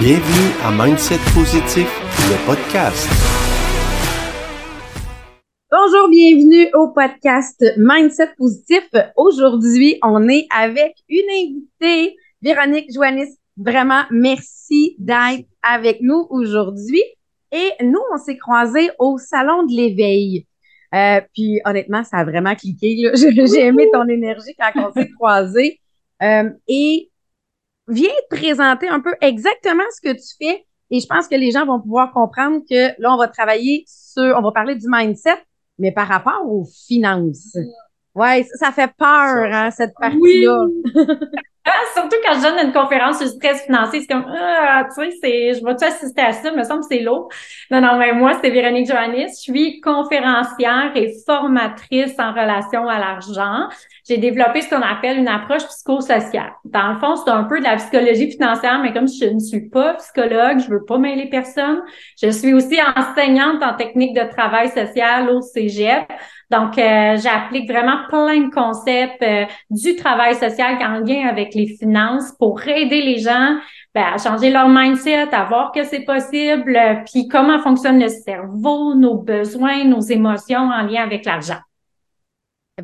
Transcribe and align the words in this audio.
Bienvenue 0.00 0.54
à 0.64 0.70
Mindset 0.72 1.18
Positif, 1.34 1.86
le 2.30 2.46
podcast. 2.46 3.06
Bonjour, 5.70 6.08
bienvenue 6.08 6.70
au 6.72 6.88
podcast 6.88 7.62
Mindset 7.76 8.30
Positif. 8.38 8.88
Aujourd'hui, 9.14 9.98
on 10.02 10.26
est 10.30 10.46
avec 10.56 10.94
une 11.06 11.28
invitée, 11.28 12.16
Véronique 12.40 12.90
Joannis. 12.94 13.36
Vraiment, 13.58 14.04
merci 14.10 14.96
d'être 14.98 15.46
avec 15.62 16.00
nous 16.00 16.26
aujourd'hui. 16.30 17.02
Et 17.52 17.70
nous, 17.82 18.00
on 18.10 18.16
s'est 18.16 18.38
croisés 18.38 18.88
au 18.98 19.18
Salon 19.18 19.64
de 19.64 19.72
l'éveil. 19.72 20.46
Euh, 20.94 21.20
puis 21.34 21.60
honnêtement, 21.66 22.04
ça 22.04 22.16
a 22.16 22.24
vraiment 22.24 22.54
cliqué. 22.54 23.10
J'ai 23.14 23.66
aimé 23.66 23.86
ton 23.92 24.08
énergie 24.08 24.54
quand 24.58 24.72
on 24.76 24.92
s'est 24.92 25.10
croisés. 25.10 25.78
Euh, 26.22 26.48
et 26.68 27.10
viens 27.90 28.10
te 28.30 28.36
présenter 28.36 28.88
un 28.88 29.00
peu 29.00 29.14
exactement 29.20 29.84
ce 29.94 30.00
que 30.00 30.14
tu 30.14 30.36
fais. 30.38 30.64
Et 30.90 31.00
je 31.00 31.06
pense 31.06 31.28
que 31.28 31.36
les 31.36 31.50
gens 31.50 31.66
vont 31.66 31.80
pouvoir 31.80 32.12
comprendre 32.12 32.62
que 32.68 33.00
là, 33.00 33.14
on 33.14 33.16
va 33.16 33.28
travailler 33.28 33.84
sur, 33.86 34.34
on 34.36 34.42
va 34.42 34.52
parler 34.52 34.74
du 34.74 34.86
mindset, 34.88 35.38
mais 35.78 35.92
par 35.92 36.08
rapport 36.08 36.42
aux 36.44 36.64
finances. 36.86 37.56
Ouais, 38.14 38.44
ça 38.58 38.72
fait 38.72 38.90
peur, 38.98 39.52
hein, 39.52 39.70
cette 39.70 39.94
partie-là. 39.98 40.66
surtout 41.94 42.16
quand 42.24 42.34
je 42.34 42.42
donne 42.42 42.66
une 42.66 42.72
conférence 42.72 43.18
sur 43.18 43.26
le 43.26 43.32
stress 43.32 43.62
financier, 43.62 44.00
c'est 44.00 44.06
comme, 44.06 44.26
ah, 44.28 44.84
tu 44.84 45.02
sais, 45.02 45.16
c'est, 45.22 45.54
je 45.54 45.64
vais-tu 45.64 45.84
assister 45.84 46.22
à 46.22 46.32
ça? 46.32 46.50
Il 46.50 46.56
me 46.58 46.64
semble 46.64 46.80
que 46.80 46.86
c'est 46.90 47.00
lourd. 47.00 47.28
Non, 47.70 47.80
non, 47.80 47.96
mais 47.98 48.12
moi, 48.12 48.32
c'est 48.42 48.50
Véronique 48.50 48.88
Joannis. 48.88 49.28
Je 49.28 49.52
suis 49.52 49.80
conférencière 49.80 50.92
et 50.94 51.12
formatrice 51.26 52.14
en 52.18 52.32
relation 52.32 52.88
à 52.88 52.98
l'argent. 52.98 53.68
J'ai 54.08 54.18
développé 54.18 54.62
ce 54.62 54.70
qu'on 54.70 54.82
appelle 54.82 55.18
une 55.18 55.28
approche 55.28 55.66
psychosociale. 55.66 56.52
Dans 56.64 56.92
le 56.92 56.98
fond, 56.98 57.16
c'est 57.16 57.30
un 57.30 57.44
peu 57.44 57.58
de 57.58 57.64
la 57.64 57.76
psychologie 57.76 58.30
financière, 58.30 58.80
mais 58.80 58.92
comme 58.92 59.08
je 59.08 59.26
ne 59.26 59.38
suis 59.38 59.68
pas 59.68 59.94
psychologue, 59.94 60.58
je 60.58 60.70
veux 60.70 60.84
pas 60.84 60.98
mêler 60.98 61.28
personne. 61.28 61.82
Je 62.20 62.30
suis 62.30 62.54
aussi 62.54 62.78
enseignante 62.96 63.62
en 63.62 63.74
technique 63.74 64.14
de 64.14 64.28
travail 64.30 64.68
social 64.70 65.30
au 65.30 65.40
Cégep. 65.40 66.10
Donc, 66.50 66.76
euh, 66.78 67.16
j'applique 67.16 67.70
vraiment 67.70 67.98
plein 68.08 68.40
de 68.40 68.50
concepts 68.52 69.22
euh, 69.22 69.46
du 69.70 69.94
travail 69.94 70.34
social 70.34 70.76
en 70.82 70.98
lien 70.98 71.28
avec 71.28 71.54
les 71.54 71.68
finances 71.78 72.32
pour 72.32 72.60
aider 72.66 73.02
les 73.02 73.18
gens 73.18 73.56
ben, 73.94 74.04
à 74.14 74.18
changer 74.18 74.50
leur 74.50 74.68
mindset, 74.68 75.32
à 75.32 75.44
voir 75.44 75.70
que 75.70 75.84
c'est 75.84 76.00
possible, 76.00 76.76
euh, 76.76 76.94
puis 77.04 77.28
comment 77.28 77.60
fonctionne 77.60 78.00
le 78.00 78.08
cerveau, 78.08 78.94
nos 78.96 79.18
besoins, 79.18 79.84
nos 79.84 80.00
émotions 80.00 80.58
en 80.58 80.82
lien 80.82 81.04
avec 81.04 81.24
l'argent. 81.24 81.58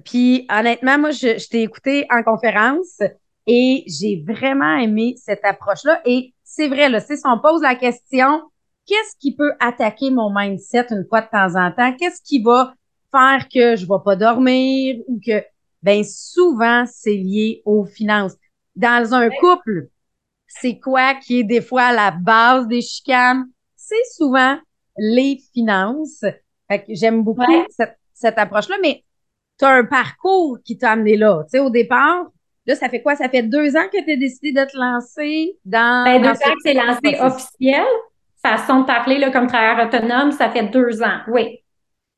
Puis, 0.05 0.47
honnêtement, 0.49 0.99
moi, 0.99 1.11
je, 1.11 1.39
je 1.39 1.49
t'ai 1.49 1.63
écouté 1.63 2.07
en 2.11 2.23
conférence 2.23 3.01
et 3.49 3.83
j'ai 3.87 4.23
vraiment 4.27 4.77
aimé 4.77 5.15
cette 5.17 5.45
approche-là. 5.45 6.01
Et 6.05 6.35
c'est 6.45 6.69
vrai, 6.69 6.89
là, 6.89 7.01
si 7.01 7.15
on 7.25 7.39
pose 7.41 7.63
la 7.63 7.75
question, 7.75 8.43
qu'est-ce 8.87 9.17
qui 9.19 9.35
peut 9.35 9.53
attaquer 9.59 10.11
mon 10.11 10.33
mindset 10.33 10.87
une 10.91 11.05
fois 11.09 11.23
de 11.23 11.29
temps 11.29 11.57
en 11.57 11.73
temps? 11.73 11.93
Qu'est-ce 11.99 12.23
qui 12.23 12.43
va 12.43 12.75
faire 13.17 13.49
que 13.49 13.77
je 13.77 13.85
ne 13.85 13.89
vais 13.89 14.03
pas 14.05 14.17
dormir 14.17 14.97
ou 15.07 15.21
que, 15.25 15.43
ben 15.83 16.05
souvent, 16.05 16.85
c'est 16.87 17.15
lié 17.15 17.63
aux 17.65 17.85
finances. 17.85 18.35
Dans 18.75 19.15
un 19.15 19.31
couple, 19.31 19.89
c'est 20.47 20.79
quoi 20.79 21.15
qui 21.15 21.41
est 21.41 21.45
des 21.45 21.63
fois 21.63 21.93
la 21.93 22.11
base 22.11 22.67
des 22.69 22.83
chicanes? 22.83 23.47
C'est 23.75 24.05
souvent 24.15 24.59
les 24.99 25.39
finances. 25.55 26.25
Fait 26.69 26.81
que 26.81 26.95
j'aime 26.95 27.23
beaucoup 27.23 27.45
cette, 27.71 27.97
cette 28.13 28.39
approche-là, 28.39 28.77
mais 28.83 29.05
tu 29.59 29.65
as 29.65 29.71
un 29.71 29.85
parcours 29.85 30.59
qui 30.65 30.77
t'a 30.77 30.93
amené 30.93 31.17
là. 31.17 31.43
Tu 31.45 31.51
sais, 31.53 31.59
au 31.61 31.71
départ, 31.71 32.27
là, 32.67 32.75
ça 32.75 32.89
fait 32.89 33.03
quoi? 33.03 33.17
Ça 33.17 33.29
fait 33.29 33.43
deux 33.43 33.77
ans 33.77 33.89
que 33.93 34.05
tu 34.05 34.13
as 34.13 34.17
décidé 34.17 34.53
de 34.53 34.65
te 34.65 34.77
lancer 34.77 35.57
dans. 35.65 36.05
Ben, 36.05 36.21
deux 36.21 36.29
ans 36.29 36.33
que 36.55 36.61
c'est 36.63 36.75
lancé 36.75 37.21
officiel. 37.21 37.87
Façon 38.43 38.81
de 38.81 38.87
parler 38.87 39.19
là, 39.19 39.31
comme 39.31 39.47
travailleur 39.47 39.87
autonome, 39.87 40.33
ça 40.33 40.51
fait 40.51 40.69
deux 40.69 41.03
ans, 41.03 41.21
oui. 41.29 41.63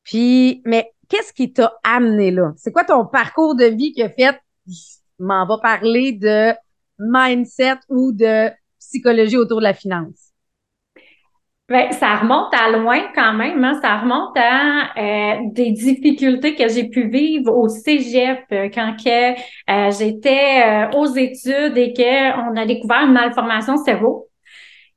Puis, 0.03 0.61
mais 0.65 0.91
qu'est-ce 1.09 1.33
qui 1.33 1.51
t'a 1.51 1.73
amené 1.83 2.31
là? 2.31 2.53
C'est 2.55 2.71
quoi 2.71 2.85
ton 2.85 3.05
parcours 3.05 3.55
de 3.55 3.65
vie 3.65 3.91
qui 3.91 4.01
a 4.01 4.09
fait, 4.09 4.39
je 4.67 4.73
m'en 5.19 5.45
vais 5.45 5.61
parler 5.61 6.13
de 6.13 6.53
mindset 6.99 7.79
ou 7.89 8.11
de 8.11 8.49
psychologie 8.79 9.37
autour 9.37 9.57
de 9.59 9.63
la 9.63 9.73
finance? 9.73 10.29
Bien, 11.67 11.91
ça 11.91 12.15
remonte 12.15 12.51
à 12.51 12.71
loin 12.71 12.99
quand 13.13 13.33
même. 13.33 13.63
Hein? 13.63 13.79
Ça 13.79 13.97
remonte 13.99 14.35
à 14.35 14.89
euh, 14.97 15.35
des 15.51 15.71
difficultés 15.71 16.55
que 16.55 16.67
j'ai 16.67 16.89
pu 16.89 17.09
vivre 17.09 17.55
au 17.55 17.67
cégep 17.67 18.43
euh, 18.51 18.69
quand 18.73 18.95
que, 18.95 19.33
euh, 19.33 19.91
j'étais 19.91 20.63
euh, 20.65 20.97
aux 20.97 21.05
études 21.05 21.77
et 21.77 21.93
qu'on 21.93 22.55
a 22.55 22.65
découvert 22.65 23.03
une 23.03 23.13
malformation 23.13 23.77
cerveau 23.77 24.28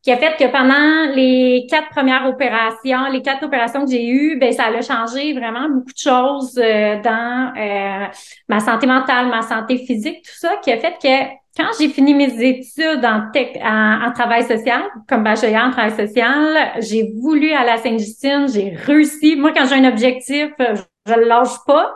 qui 0.02 0.10
a 0.10 0.16
fait 0.16 0.36
que 0.36 0.50
pendant 0.50 1.14
les 1.14 1.64
quatre 1.70 1.90
premières 1.90 2.26
opérations, 2.26 3.08
les 3.12 3.22
quatre 3.22 3.44
opérations 3.44 3.84
que 3.84 3.90
j'ai 3.92 4.04
eues, 4.08 4.36
ben 4.36 4.52
ça 4.52 4.64
a 4.64 4.82
changé 4.82 5.32
vraiment 5.32 5.68
beaucoup 5.68 5.92
de 5.92 5.96
choses 5.96 6.58
euh, 6.58 7.00
dans 7.00 7.52
euh, 7.56 8.06
ma 8.48 8.58
santé 8.58 8.86
mentale, 8.86 9.28
ma 9.28 9.42
santé 9.42 9.78
physique, 9.78 10.22
tout 10.24 10.38
ça, 10.38 10.56
qui 10.56 10.72
a 10.72 10.78
fait 10.78 10.96
que 11.00 11.34
quand 11.56 11.70
j'ai 11.78 11.88
fini 11.88 12.14
mes 12.14 12.32
études 12.42 13.04
en, 13.04 13.30
tech, 13.32 13.56
en, 13.62 14.10
travail 14.12 14.42
social, 14.42 14.82
comme 15.08 15.22
bachelier 15.22 15.58
en 15.58 15.70
travail 15.70 15.94
social, 15.94 16.72
j'ai 16.80 17.12
voulu 17.20 17.52
aller 17.52 17.70
à 17.70 17.76
Sainte-Justine, 17.76 18.46
j'ai 18.52 18.70
réussi. 18.70 19.36
Moi, 19.36 19.52
quand 19.52 19.66
j'ai 19.66 19.74
un 19.74 19.84
objectif, 19.84 20.48
je 20.58 21.14
le 21.14 21.24
lâche 21.28 21.62
pas. 21.66 21.94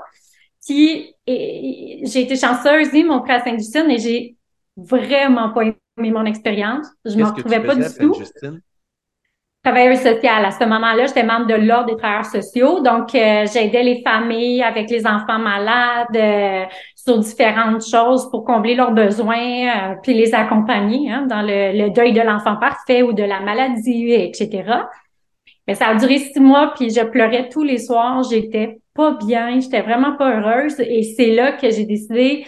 Puis, 0.64 1.14
j'ai 1.26 2.20
été 2.20 2.36
chanceuse, 2.36 2.88
ils 2.92 3.06
m'ont 3.06 3.22
pris 3.22 3.32
à 3.32 3.42
Sainte-Justine 3.42 3.90
et 3.90 3.98
j'ai 3.98 4.36
vraiment 4.76 5.48
pas 5.50 5.62
aimé 5.62 5.76
mon 5.96 6.24
expérience. 6.24 6.86
Je 7.04 7.16
ne 7.16 7.22
m'en 7.22 7.32
retrouvais 7.32 7.60
pas 7.60 7.74
du 7.74 7.84
tout. 7.98 8.14
Travailleuse 9.62 9.98
sociale. 9.98 10.44
À 10.44 10.52
ce 10.52 10.64
moment-là, 10.64 11.06
j'étais 11.06 11.24
membre 11.24 11.46
de 11.46 11.54
l'Ordre 11.54 11.86
des 11.86 11.96
travailleurs 11.96 12.26
sociaux. 12.26 12.80
Donc, 12.80 13.12
euh, 13.16 13.46
j'aidais 13.52 13.82
les 13.82 14.00
familles 14.02 14.62
avec 14.62 14.88
les 14.88 15.04
enfants 15.08 15.40
malades 15.40 16.14
euh, 16.14 16.64
sur 16.94 17.18
différentes 17.18 17.84
choses 17.84 18.30
pour 18.30 18.44
combler 18.44 18.76
leurs 18.76 18.92
besoins, 18.92 19.36
euh, 19.36 19.94
puis 20.04 20.14
les 20.14 20.34
accompagner 20.34 21.10
hein, 21.10 21.26
dans 21.28 21.42
le, 21.42 21.76
le, 21.76 21.90
deuil 21.90 22.12
de 22.12 22.20
l'enfant 22.20 22.56
parfait 22.56 23.02
ou 23.02 23.12
de 23.12 23.24
la 23.24 23.40
maladie, 23.40 24.12
etc. 24.12 24.62
Mais 25.66 25.74
ça 25.74 25.88
a 25.88 25.94
duré 25.96 26.18
six 26.18 26.38
mois, 26.38 26.72
puis 26.76 26.90
je 26.90 27.04
pleurais 27.04 27.48
tous 27.48 27.64
les 27.64 27.78
soirs. 27.78 28.22
J'étais 28.22 28.78
pas 28.94 29.18
bien, 29.18 29.58
j'étais 29.58 29.82
vraiment 29.82 30.16
pas 30.16 30.38
heureuse. 30.38 30.78
Et 30.78 31.02
c'est 31.02 31.32
là 31.32 31.52
que 31.52 31.70
j'ai 31.70 31.84
décidé 31.84 32.46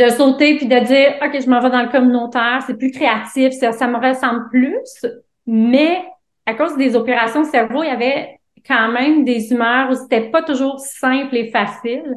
de 0.00 0.08
sauter 0.08 0.56
puis 0.56 0.66
de 0.66 0.78
dire 0.78 1.14
OK, 1.22 1.40
je 1.40 1.48
m'en 1.48 1.60
vais 1.60 1.70
dans 1.70 1.82
le 1.82 1.88
communautaire, 1.88 2.62
c'est 2.66 2.76
plus 2.76 2.90
créatif, 2.90 3.52
ça, 3.52 3.72
ça 3.72 3.86
me 3.86 3.98
ressemble 3.98 4.48
plus. 4.48 5.06
Mais 5.46 6.02
à 6.46 6.54
cause 6.54 6.76
des 6.76 6.96
opérations 6.96 7.44
cerveau, 7.44 7.82
il 7.82 7.88
y 7.88 7.90
avait 7.90 8.40
quand 8.66 8.90
même 8.92 9.24
des 9.24 9.52
humeurs 9.52 9.90
où 9.90 9.94
c'était 9.94 10.30
pas 10.30 10.42
toujours 10.42 10.80
simple 10.80 11.36
et 11.36 11.50
facile. 11.50 12.16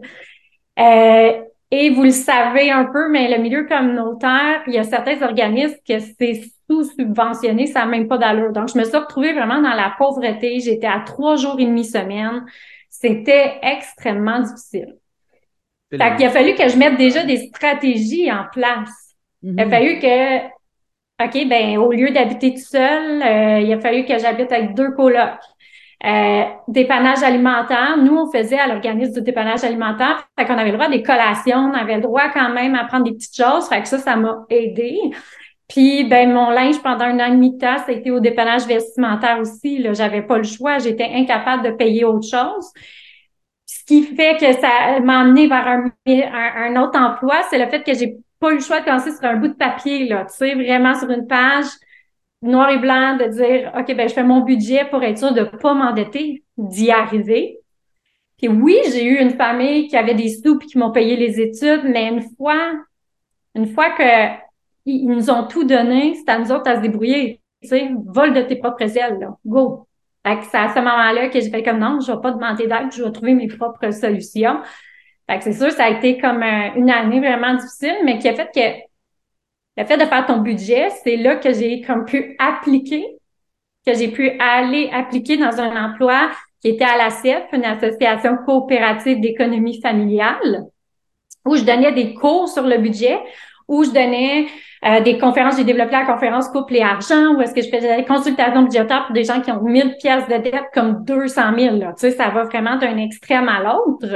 Euh, 0.80 1.32
et 1.72 1.90
vous 1.90 2.04
le 2.04 2.12
savez 2.12 2.70
un 2.72 2.86
peu, 2.86 3.10
mais 3.10 3.36
le 3.36 3.42
milieu 3.42 3.66
communautaire, 3.66 4.62
il 4.68 4.74
y 4.74 4.78
a 4.78 4.84
certains 4.84 5.22
organismes 5.22 5.78
que 5.88 6.00
c'est 6.00 6.44
sous-subventionné, 6.70 7.68
ça 7.68 7.80
n'a 7.80 7.86
même 7.88 8.08
pas 8.08 8.18
d'allure. 8.18 8.52
Donc, 8.52 8.70
je 8.70 8.78
me 8.78 8.84
suis 8.84 8.96
retrouvée 8.96 9.34
vraiment 9.34 9.62
dans 9.62 9.74
la 9.74 9.94
pauvreté. 9.98 10.60
J'étais 10.60 10.88
à 10.88 11.02
trois 11.06 11.36
jours 11.36 11.60
et 11.60 11.66
demi 11.66 11.84
semaine. 11.84 12.46
C'était 12.90 13.60
extrêmement 13.62 14.40
difficile. 14.40 14.98
Fait 15.98 16.16
qu'il 16.16 16.26
a 16.26 16.30
fallu 16.30 16.56
que 16.56 16.68
je 16.68 16.78
mette 16.78 16.98
déjà 16.98 17.24
des 17.24 17.38
stratégies 17.48 18.32
en 18.32 18.46
place. 18.52 18.90
Il 19.42 19.60
a 19.60 19.66
mm-hmm. 19.66 19.70
fallu 19.70 20.00
que, 20.00 20.46
OK, 21.26 21.48
ben 21.48 21.78
au 21.78 21.92
lieu 21.92 22.12
d'habiter 22.12 22.54
tout 22.54 22.62
seul, 22.62 23.22
euh, 23.22 23.60
il 23.60 23.72
a 23.72 23.80
fallu 23.80 24.06
que 24.06 24.18
j'habite 24.18 24.52
avec 24.52 24.74
deux 24.74 24.92
colocs. 24.92 25.40
Euh, 26.06 26.44
dépannage 26.68 27.24
alimentaire. 27.24 27.96
Nous, 27.98 28.14
on 28.14 28.30
faisait 28.30 28.60
à 28.60 28.68
l'organisme 28.68 29.14
du 29.14 29.22
dépannage 29.22 29.64
alimentaire. 29.64 30.28
Fait 30.38 30.46
qu'on 30.46 30.58
avait 30.58 30.72
le 30.72 30.78
droit 30.78 30.90
des 30.90 31.02
collations, 31.02 31.72
on 31.72 31.74
avait 31.74 31.96
le 31.96 32.02
droit 32.02 32.30
quand 32.34 32.50
même 32.50 32.76
à 32.76 32.84
prendre 32.84 33.06
des 33.06 33.14
petites 33.14 33.38
choses. 33.38 33.70
Fait 33.70 33.82
que 33.82 33.88
ça, 33.88 34.00
ça 34.00 34.18
m'a 34.18 34.44
aidé. 34.50 35.00
Puis, 35.70 36.04
ben, 36.04 36.34
mon 36.34 36.50
linge 36.50 36.82
pendant 36.84 37.06
un 37.06 37.20
an 37.20 37.28
et 37.28 37.32
demi 37.32 37.54
de 37.54 37.58
temps, 37.58 37.78
ça 37.78 37.86
a 37.88 37.92
été 37.94 38.12
au 38.12 38.20
dépannage 38.20 38.66
vestimentaire 38.66 39.40
aussi. 39.40 39.78
Là, 39.78 39.94
j'avais 39.94 40.22
pas 40.22 40.38
le 40.38 40.44
choix. 40.44 40.78
J'étais 40.78 41.10
incapable 41.14 41.64
de 41.64 41.72
payer 41.72 42.04
autre 42.04 42.28
chose. 42.28 42.74
Ce 43.84 43.88
qui 43.88 44.04
fait 44.16 44.38
que 44.40 44.54
ça 44.62 45.02
m'a 45.02 45.20
amené 45.20 45.48
vers 45.48 45.68
un, 45.68 46.82
autre 46.82 46.98
emploi, 46.98 47.42
c'est 47.50 47.58
le 47.58 47.70
fait 47.70 47.84
que 47.84 47.94
j'ai 47.94 48.16
pas 48.40 48.52
eu 48.52 48.56
le 48.56 48.62
choix 48.62 48.80
de 48.80 48.86
commencer 48.86 49.12
sur 49.12 49.26
un 49.26 49.36
bout 49.36 49.50
de 49.50 49.56
papier, 49.56 50.08
là, 50.08 50.26
tu 50.26 50.36
sais, 50.38 50.56
vraiment 50.56 50.98
sur 50.98 51.10
une 51.10 51.28
page 51.28 51.66
noir 52.42 52.70
et 52.70 52.78
blanc, 52.78 53.18
de 53.18 53.26
dire, 53.26 53.74
OK, 53.78 53.94
ben, 53.94 54.08
je 54.08 54.14
fais 54.14 54.24
mon 54.24 54.40
budget 54.40 54.86
pour 54.86 55.04
être 55.04 55.18
sûr 55.18 55.34
de 55.34 55.44
pas 55.44 55.74
m'endetter, 55.74 56.44
d'y 56.58 56.92
arriver. 56.92 57.60
Puis 58.38 58.48
oui, 58.48 58.78
j'ai 58.86 59.04
eu 59.04 59.20
une 59.20 59.32
famille 59.32 59.90
qui 59.90 59.98
avait 59.98 60.14
des 60.14 60.30
sous 60.30 60.58
puis 60.58 60.70
qui 60.70 60.78
m'ont 60.78 60.92
payé 60.92 61.18
les 61.18 61.42
études, 61.42 61.84
mais 61.84 62.08
une 62.08 62.24
fois, 62.38 62.74
une 63.54 63.68
fois 63.68 63.92
que 63.92 64.44
ils 64.86 65.08
nous 65.08 65.30
ont 65.30 65.46
tout 65.46 65.66
donné, 65.66 66.16
c'est 66.16 66.30
à 66.30 66.40
nous 66.40 66.52
autres 66.54 66.70
à 66.70 66.78
se 66.78 66.82
débrouiller. 66.82 67.42
Tu 67.62 67.70
sais, 67.70 67.92
vol 68.06 68.34
de 68.34 68.42
tes 68.44 68.58
propres 68.58 68.98
ailes, 68.98 69.20
là. 69.20 69.38
Go! 69.46 69.88
C'est 70.26 70.58
à 70.58 70.70
ce 70.70 70.76
moment-là 70.76 71.30
que 71.30 71.40
j'ai 71.40 71.50
fait 71.50 71.64
comme 71.64 71.80
non, 71.80 72.00
je 72.00 72.12
vais 72.12 72.22
pas 72.22 72.32
demander 72.32 72.68
d'aide, 72.68 72.92
je 72.96 73.04
vais 73.04 73.12
trouver 73.12 73.34
mes 73.34 73.48
propres 73.48 73.92
solutions. 73.92 74.62
Fait 75.30 75.38
que 75.38 75.44
c'est 75.44 75.54
sûr, 75.54 75.72
ça 75.72 75.86
a 75.86 75.90
été 75.90 76.18
comme 76.18 76.42
une 76.44 76.90
année 76.90 77.20
vraiment 77.20 77.56
difficile, 77.56 77.96
mais 78.06 78.20
qui 78.20 78.30
a 78.30 78.34
fait 78.34 78.50
que 78.54 78.84
le 79.76 79.86
fait 79.86 79.98
de 79.98 80.06
faire 80.06 80.26
ton 80.26 80.38
budget, 80.38 80.90
c'est 81.04 81.18
là 81.18 81.36
que 81.36 81.52
j'ai 81.52 81.82
comme 81.82 82.06
pu 82.06 82.36
appliquer, 82.40 83.06
que 83.86 83.94
j'ai 83.94 84.10
pu 84.10 84.32
aller 84.40 84.90
appliquer 84.94 85.38
dans 85.38 85.60
un 85.60 85.90
emploi 85.90 86.32
qui 86.62 86.70
était 86.70 86.86
à 86.86 86.98
la 86.98 87.10
CEF, 87.10 87.44
une 87.52 87.66
association 87.66 88.38
coopérative 88.46 89.20
d'économie 89.20 89.82
familiale, 89.82 90.68
où 91.46 91.56
je 91.58 91.64
donnais 91.64 91.92
des 91.92 92.14
cours 92.14 92.48
sur 92.48 92.64
le 92.64 92.78
budget, 92.78 93.20
où 93.74 93.84
je 93.84 93.90
donnais 93.90 94.48
euh, 94.86 95.02
des 95.02 95.18
conférences, 95.18 95.58
j'ai 95.58 95.64
développé 95.64 95.92
la 95.92 96.06
conférence 96.06 96.48
couple 96.50 96.76
et 96.76 96.82
argent, 96.82 97.36
où 97.36 97.42
est-ce 97.42 97.54
que 97.54 97.62
je 97.62 97.70
faisais 97.70 97.98
des 97.98 98.06
consultations 98.06 98.64
budgétaires 98.64 99.06
pour 99.06 99.14
des 99.14 99.24
gens 99.24 99.42
qui 99.42 99.52
ont 99.52 99.62
1000 99.62 99.96
pièces 100.00 100.28
de 100.28 100.38
dette 100.38 100.66
comme 100.74 101.04
200 101.06 101.42
000. 101.58 101.78
Là. 101.78 101.94
Tu 101.94 102.02
sais, 102.02 102.12
ça 102.12 102.30
va 102.30 102.44
vraiment 102.44 102.78
d'un 102.78 102.98
extrême 102.98 103.50
à 103.50 103.64
l'autre. 103.64 104.08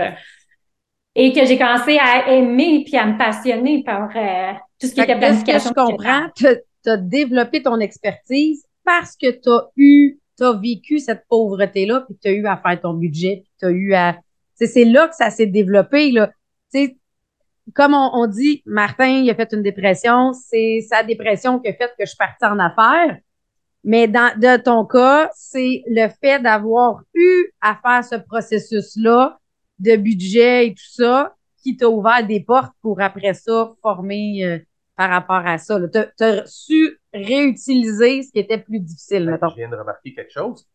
Et 1.16 1.34
que 1.34 1.46
j'ai 1.46 1.58
commencé 1.58 1.98
à 1.98 2.32
aimer 2.32 2.84
puis 2.86 2.96
à 2.98 3.08
me 3.08 3.18
passionner 3.18 3.84
par 3.84 4.10
euh, 4.16 4.54
tout 4.80 4.88
ce 4.88 4.94
qui 4.94 5.02
était 5.02 5.18
planification. 5.18 5.72
Que 5.72 5.82
je 5.82 5.86
comprends, 5.86 6.28
tu 6.36 6.90
as 6.90 6.98
développé 6.98 7.64
ton 7.64 7.80
expertise 7.80 8.64
parce 8.86 9.16
que 9.16 9.32
tu 9.32 9.50
as 9.50 9.70
eu, 9.78 10.20
tu 10.38 10.44
as 10.44 10.54
vécu 10.54 11.00
cette 11.00 11.24
pauvreté-là, 11.28 12.02
puis 12.02 12.18
tu 12.22 12.28
as 12.28 12.32
eu 12.34 12.46
à 12.46 12.58
faire 12.58 12.80
ton 12.80 12.94
budget, 12.94 13.44
puis 13.44 13.52
tu 13.60 13.66
as 13.66 13.72
eu 13.72 13.94
à. 13.94 14.18
C'est 14.56 14.86
là 14.86 15.08
que 15.08 15.16
ça 15.16 15.30
s'est 15.30 15.48
développé. 15.48 16.12
Là. 16.12 16.30
sais 16.70 16.98
comme 17.74 17.94
on, 17.94 18.28
dit, 18.28 18.64
Martin, 18.66 19.08
il 19.08 19.30
a 19.30 19.36
fait 19.36 19.52
une 19.54 19.62
dépression, 19.62 20.34
c'est 20.34 20.82
sa 20.88 21.04
dépression 21.04 21.60
qui 21.60 21.70
a 21.70 21.74
fait 21.74 21.90
que 21.98 22.06
je 22.06 22.08
suis 22.08 22.18
partie 22.18 22.46
en 22.46 22.60
affaires. 22.60 23.18
Mais 23.84 24.08
dans 24.08 24.38
de 24.38 24.62
ton 24.62 24.86
cas, 24.86 25.30
c'est 25.34 25.84
le 25.88 26.08
fait 26.22 26.42
d'avoir 26.42 27.04
eu 27.14 27.48
à 27.62 27.76
faire 27.76 28.04
ce 28.04 28.16
processus-là 28.16 29.40
de 29.80 29.96
budget 29.96 30.68
et 30.68 30.74
tout 30.74 30.90
ça 30.90 31.36
qui 31.62 31.78
t'a 31.78 31.88
ouvert 31.88 32.26
des 32.26 32.42
portes 32.42 32.74
pour 32.82 33.02
après 33.02 33.34
ça 33.34 33.74
former 33.82 34.46
euh, 34.46 34.60
par 34.96 35.10
rapport 35.10 35.46
à 35.46 35.58
ça. 35.58 35.80
Tu 35.90 36.24
as, 36.24 36.46
su 36.46 37.00
réutiliser 37.14 38.24
ce 38.24 38.32
qui 38.32 38.40
était 38.40 38.58
plus 38.58 38.80
difficile, 38.80 39.26
ben, 39.26 39.50
Je 39.50 39.56
viens 39.56 39.70
de 39.70 39.76
remarquer 39.76 40.14
quelque 40.14 40.32
chose. 40.32 40.68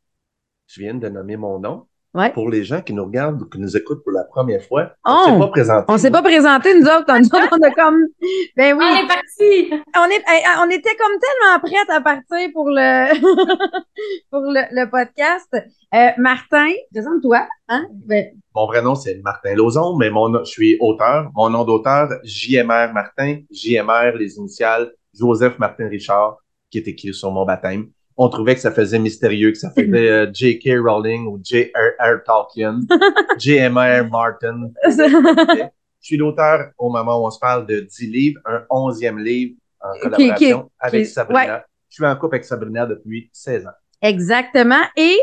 Je 0.66 0.80
viens 0.80 0.94
de 0.94 1.08
nommer 1.08 1.36
mon 1.36 1.58
nom. 1.58 1.86
Pour 2.34 2.50
les 2.50 2.62
gens 2.62 2.82
qui 2.82 2.92
nous 2.92 3.06
regardent 3.06 3.40
ou 3.40 3.46
qui 3.46 3.58
nous 3.58 3.74
écoutent 3.74 4.02
pour 4.02 4.12
la 4.12 4.24
première 4.24 4.62
fois, 4.62 4.92
on 5.02 5.12
ne 5.12 5.24
s'est 5.24 5.32
oh! 5.34 5.38
pas 5.38 5.48
présenté. 5.48 5.84
On 5.88 5.98
s'est 5.98 6.10
pas 6.10 6.22
présenté, 6.22 6.78
nous 6.78 6.86
autres. 6.86 7.18
Nous 7.18 7.24
autres, 7.24 7.48
on 7.52 7.62
a 7.62 7.70
comme. 7.70 8.06
Ben 8.54 8.76
oui. 8.76 8.84
On 8.84 8.96
est 8.96 9.08
parti. 9.08 9.70
On, 9.96 10.10
est, 10.10 10.22
on 10.60 10.70
était 10.70 10.94
comme 10.96 11.18
tellement 11.18 11.58
prêtes 11.62 11.88
à 11.88 12.02
partir 12.02 12.50
pour 12.52 12.68
le, 12.68 13.14
pour 14.30 14.40
le, 14.42 14.90
podcast. 14.90 15.48
Euh, 15.54 16.08
Martin, 16.18 16.72
présente-toi. 16.92 17.48
Hein? 17.68 17.86
Ben... 18.04 18.26
Mon 18.54 18.66
vrai 18.66 18.82
nom, 18.82 18.94
c'est 18.94 19.18
Martin 19.24 19.54
Lozon, 19.54 19.96
mais 19.96 20.10
mon, 20.10 20.44
je 20.44 20.50
suis 20.50 20.76
auteur. 20.80 21.30
Mon 21.34 21.48
nom 21.48 21.64
d'auteur, 21.64 22.10
JMR 22.24 22.92
Martin. 22.92 23.38
JMR, 23.50 24.18
les 24.18 24.36
initiales, 24.36 24.92
Joseph 25.18 25.58
Martin 25.58 25.88
Richard, 25.88 26.36
qui 26.70 26.76
est 26.76 26.88
écrit 26.88 27.14
sur 27.14 27.30
mon 27.30 27.46
baptême 27.46 27.88
on 28.16 28.28
trouvait 28.28 28.54
que 28.54 28.60
ça 28.60 28.72
faisait 28.72 28.98
mystérieux, 28.98 29.52
que 29.52 29.58
ça 29.58 29.70
faisait 29.70 30.10
euh, 30.10 30.30
J.K. 30.32 30.78
Rowling 30.84 31.26
ou 31.26 31.40
J.R.R. 31.42 32.22
Tolkien, 32.24 32.80
J.M.R. 33.38 34.08
Martin. 34.10 34.70
Je 34.84 35.68
suis 36.00 36.16
l'auteur, 36.16 36.70
au 36.78 36.90
moment 36.90 37.22
où 37.22 37.26
on 37.26 37.30
se 37.30 37.38
parle, 37.38 37.66
de 37.66 37.80
10 37.80 38.06
livres, 38.08 38.40
un 38.44 38.64
11e 38.70 39.18
livre 39.18 39.54
en 39.80 39.98
collaboration 40.00 40.70
avec 40.78 41.06
Sabrina. 41.06 41.64
Je 41.88 41.94
suis 41.94 42.06
en 42.06 42.16
couple 42.16 42.36
avec 42.36 42.44
Sabrina 42.44 42.86
depuis 42.86 43.30
16 43.32 43.66
ans. 43.66 43.70
Exactement. 44.00 44.82
Et 44.96 45.16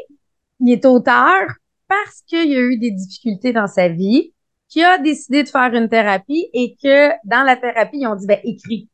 il 0.60 0.72
est 0.72 0.86
auteur 0.86 1.48
parce 1.88 2.22
qu'il 2.28 2.50
y 2.50 2.56
a 2.56 2.60
eu 2.60 2.78
des 2.78 2.92
difficultés 2.92 3.52
dans 3.52 3.68
sa 3.68 3.90
vie, 3.90 4.34
qu'il 4.70 4.84
a 4.84 4.98
décidé 4.98 5.44
de 5.44 5.50
faire 5.50 5.74
une 5.74 5.90
thérapie 5.90 6.50
et 6.54 6.76
que 6.82 7.10
dans 7.26 7.44
la 7.44 7.58
thérapie, 7.58 8.00
ils 8.02 8.08
ont 8.08 8.16
dit, 8.16 8.28
ben, 8.28 8.40
écris. 8.44 8.88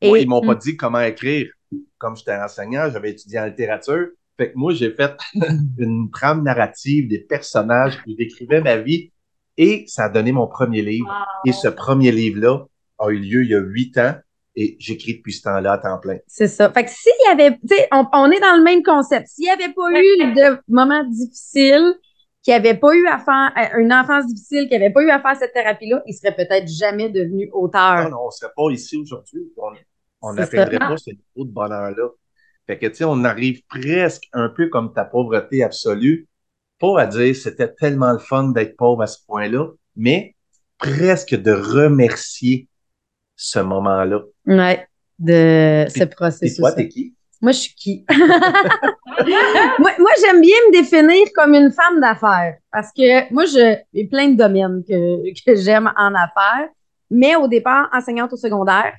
Et, 0.00 0.22
ils 0.22 0.28
m'ont 0.28 0.40
pas 0.40 0.54
dit 0.54 0.76
comment 0.76 1.00
écrire 1.00 1.50
comme 1.98 2.16
j'étais 2.16 2.36
enseignant, 2.36 2.90
j'avais 2.90 3.10
étudié 3.10 3.38
en 3.40 3.46
littérature. 3.46 4.08
Fait 4.36 4.52
que 4.52 4.58
moi, 4.58 4.72
j'ai 4.72 4.90
fait 4.90 5.12
une 5.78 6.10
trame 6.10 6.42
narrative 6.42 7.08
des 7.08 7.20
personnages 7.20 8.02
qui 8.02 8.16
décrivaient 8.16 8.60
ma 8.60 8.76
vie 8.76 9.12
et 9.56 9.84
ça 9.86 10.04
a 10.04 10.08
donné 10.08 10.32
mon 10.32 10.46
premier 10.46 10.82
livre. 10.82 11.08
Et 11.46 11.52
ce 11.52 11.68
premier 11.68 12.10
livre-là 12.10 12.66
a 12.98 13.10
eu 13.10 13.18
lieu 13.18 13.44
il 13.44 13.50
y 13.50 13.54
a 13.54 13.60
huit 13.60 13.96
ans 13.98 14.14
et 14.56 14.76
j'écris 14.78 15.16
depuis 15.16 15.32
ce 15.32 15.42
temps-là 15.42 15.72
à 15.72 15.78
temps 15.78 15.98
plein. 16.00 16.18
C'est 16.26 16.48
ça. 16.48 16.70
Fait 16.70 16.84
que 16.84 16.90
s'il 16.90 17.12
y 17.26 17.30
avait, 17.30 17.58
tu 17.58 17.68
sais, 17.68 17.88
on, 17.90 18.30
est 18.30 18.40
dans 18.40 18.56
le 18.56 18.62
même 18.62 18.82
concept. 18.82 19.28
S'il 19.28 19.44
n'y 19.44 19.50
avait 19.50 19.72
pas 19.72 19.90
eu 19.90 20.34
de 20.34 20.58
moments 20.68 21.04
difficiles, 21.04 21.94
qui 22.44 22.52
avait 22.52 22.74
pas 22.74 22.94
eu 22.94 23.06
à 23.06 23.18
faire 23.18 23.52
euh, 23.56 23.80
une 23.80 23.92
enfance 23.92 24.26
difficile, 24.26 24.68
qui 24.68 24.74
avait 24.74 24.90
pas 24.90 25.02
eu 25.02 25.10
à 25.10 25.18
faire 25.18 25.34
cette 25.36 25.54
thérapie-là, 25.54 26.02
il 26.06 26.12
serait 26.12 26.36
peut-être 26.36 26.68
jamais 26.68 27.08
devenu 27.08 27.48
auteur. 27.52 28.04
Non, 28.04 28.10
non, 28.10 28.26
on 28.26 28.30
serait 28.30 28.52
pas 28.54 28.70
ici 28.70 28.98
aujourd'hui 28.98 29.50
on 29.56 29.72
n'atteindrait 30.32 30.78
pas 30.78 30.96
ce 30.96 31.10
niveau 31.10 31.44
de 31.44 31.52
bonheur-là. 31.52 32.08
Fait 32.66 32.78
que, 32.78 32.86
tu 32.86 32.94
sais, 32.96 33.04
on 33.04 33.24
arrive 33.24 33.62
presque 33.68 34.24
un 34.32 34.48
peu 34.48 34.68
comme 34.68 34.94
ta 34.94 35.04
pauvreté 35.04 35.62
absolue, 35.62 36.28
pas 36.80 37.00
à 37.00 37.06
dire 37.06 37.36
c'était 37.36 37.72
tellement 37.72 38.12
le 38.12 38.18
fun 38.18 38.48
d'être 38.48 38.76
pauvre 38.76 39.02
à 39.02 39.06
ce 39.06 39.18
point-là, 39.26 39.68
mais 39.96 40.34
presque 40.78 41.34
de 41.34 41.52
remercier 41.52 42.68
ce 43.36 43.58
moment-là. 43.58 44.22
Ouais, 44.46 44.86
de 45.18 45.86
ce 45.88 46.04
processus. 46.04 46.58
Et 46.58 46.60
toi, 46.60 46.72
t'es 46.72 46.88
qui? 46.88 47.14
Moi, 47.40 47.52
je 47.52 47.58
suis 47.58 47.74
qui? 47.74 48.06
moi, 49.78 49.90
moi 49.98 50.10
j'aime 50.20 50.40
bien 50.40 50.56
me 50.68 50.72
définir 50.72 51.26
comme 51.34 51.54
une 51.54 51.70
femme 51.70 52.00
d'affaires 52.00 52.56
parce 52.72 52.90
que 52.96 53.30
moi, 53.32 53.44
j'ai 53.44 54.06
plein 54.06 54.28
de 54.28 54.36
domaines 54.36 54.82
que, 54.88 55.44
que 55.44 55.54
j'aime 55.56 55.92
en 55.96 56.14
affaires, 56.14 56.68
mais 57.10 57.36
au 57.36 57.46
départ, 57.46 57.90
enseignante 57.92 58.32
au 58.32 58.36
secondaire, 58.36 58.94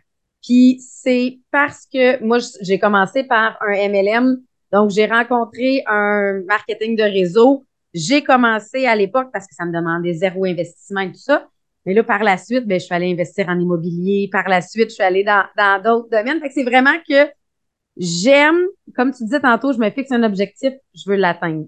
puis 0.46 0.80
c'est 0.80 1.40
parce 1.52 1.88
que 1.92 2.24
moi, 2.24 2.38
j'ai 2.62 2.78
commencé 2.78 3.24
par 3.24 3.58
un 3.62 3.90
MLM. 3.90 4.38
Donc, 4.72 4.92
j'ai 4.92 5.08
rencontré 5.08 5.84
un 5.88 6.42
marketing 6.48 6.96
de 6.96 7.04
réseau. 7.04 7.64
J'ai 7.94 8.24
commencé 8.24 8.86
à 8.86 8.96
l'époque 8.96 9.30
parce 9.34 9.48
que 9.48 9.56
ça 9.56 9.66
me 9.66 9.74
demandait 9.74 10.14
zéro 10.14 10.46
investissement 10.46 11.02
et 11.02 11.12
tout 11.12 11.20
ça. 11.20 11.48
Mais 11.86 11.94
là, 11.94 12.04
par 12.04 12.24
la 12.24 12.38
suite, 12.38 12.68
ben, 12.68 12.80
je 12.80 12.86
suis 12.86 12.94
allée 12.94 13.12
investir 13.12 13.48
en 13.50 13.60
immobilier. 13.60 14.30
Par 14.32 14.48
la 14.48 14.62
suite, 14.62 14.90
je 14.90 14.96
suis 14.96 15.04
allée 15.04 15.24
dans, 15.24 15.46
dans 15.58 15.82
d'autres 15.82 16.10
domaines. 16.10 16.40
Fait 16.40 16.50
que 16.50 16.54
c'est 16.54 16.64
vraiment 16.64 16.98
que 17.10 17.28
j'aime, 17.98 18.60
comme 18.96 19.14
tu 19.14 19.24
disais 19.24 19.40
tantôt, 19.40 19.74
je 19.74 19.80
me 19.80 19.90
fixe 19.90 20.12
un 20.12 20.24
objectif, 20.24 20.74
je 20.94 21.10
veux 21.10 21.16
l'atteindre. 21.16 21.66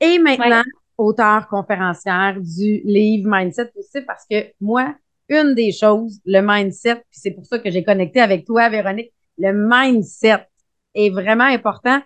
Et 0.00 0.18
maintenant, 0.18 0.62
auteur 0.98 1.48
conférencière 1.48 2.36
du 2.38 2.82
livre 2.84 3.30
Mindset 3.30 3.70
aussi 3.76 4.02
parce 4.02 4.24
que 4.28 4.46
moi, 4.60 4.94
une 5.28 5.54
des 5.54 5.72
choses, 5.72 6.20
le 6.24 6.40
mindset, 6.40 6.96
puis 6.96 7.20
c'est 7.20 7.30
pour 7.32 7.44
ça 7.46 7.58
que 7.58 7.70
j'ai 7.70 7.84
connecté 7.84 8.20
avec 8.20 8.44
toi, 8.44 8.68
Véronique, 8.68 9.12
le 9.38 9.52
mindset 9.52 10.46
est 10.94 11.10
vraiment 11.10 11.44
important. 11.44 12.00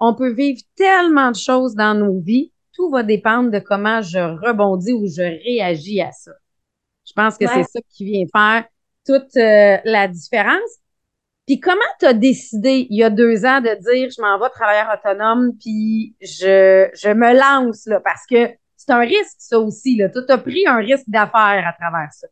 On 0.00 0.14
peut 0.14 0.32
vivre 0.32 0.60
tellement 0.74 1.30
de 1.30 1.36
choses 1.36 1.74
dans 1.74 1.94
nos 1.94 2.20
vies, 2.20 2.52
tout 2.72 2.90
va 2.90 3.02
dépendre 3.02 3.50
de 3.50 3.58
comment 3.58 4.02
je 4.02 4.18
rebondis 4.18 4.92
ou 4.92 5.06
je 5.06 5.22
réagis 5.22 6.00
à 6.00 6.10
ça. 6.10 6.32
Je 7.06 7.12
pense 7.12 7.36
que 7.36 7.46
c'est 7.46 7.64
ça 7.64 7.80
qui 7.90 8.04
vient 8.04 8.24
faire 8.32 8.64
toute 9.06 9.36
euh, 9.36 9.76
la 9.84 10.08
différence. 10.08 10.78
Puis 11.46 11.58
comment 11.58 11.80
tu 11.98 12.06
as 12.06 12.14
décidé 12.14 12.86
il 12.88 12.96
y 12.96 13.02
a 13.02 13.10
deux 13.10 13.44
ans 13.44 13.60
de 13.60 13.74
dire 13.74 14.10
je 14.10 14.22
m'en 14.22 14.38
vais 14.38 14.48
travailleur 14.50 14.96
autonome 14.96 15.52
puis 15.60 16.14
je, 16.20 16.88
je 16.94 17.08
me 17.08 17.34
lance 17.34 17.84
là 17.86 18.00
parce 18.00 18.24
que 18.30 18.48
c'est 18.76 18.92
un 18.92 19.00
risque 19.00 19.36
ça 19.38 19.58
aussi 19.58 19.96
là. 19.96 20.08
Tu 20.08 20.20
as 20.28 20.38
pris 20.38 20.66
un 20.66 20.76
risque 20.76 21.08
d'affaires 21.08 21.66
à 21.66 21.72
travers 21.72 22.12
ça. 22.12 22.28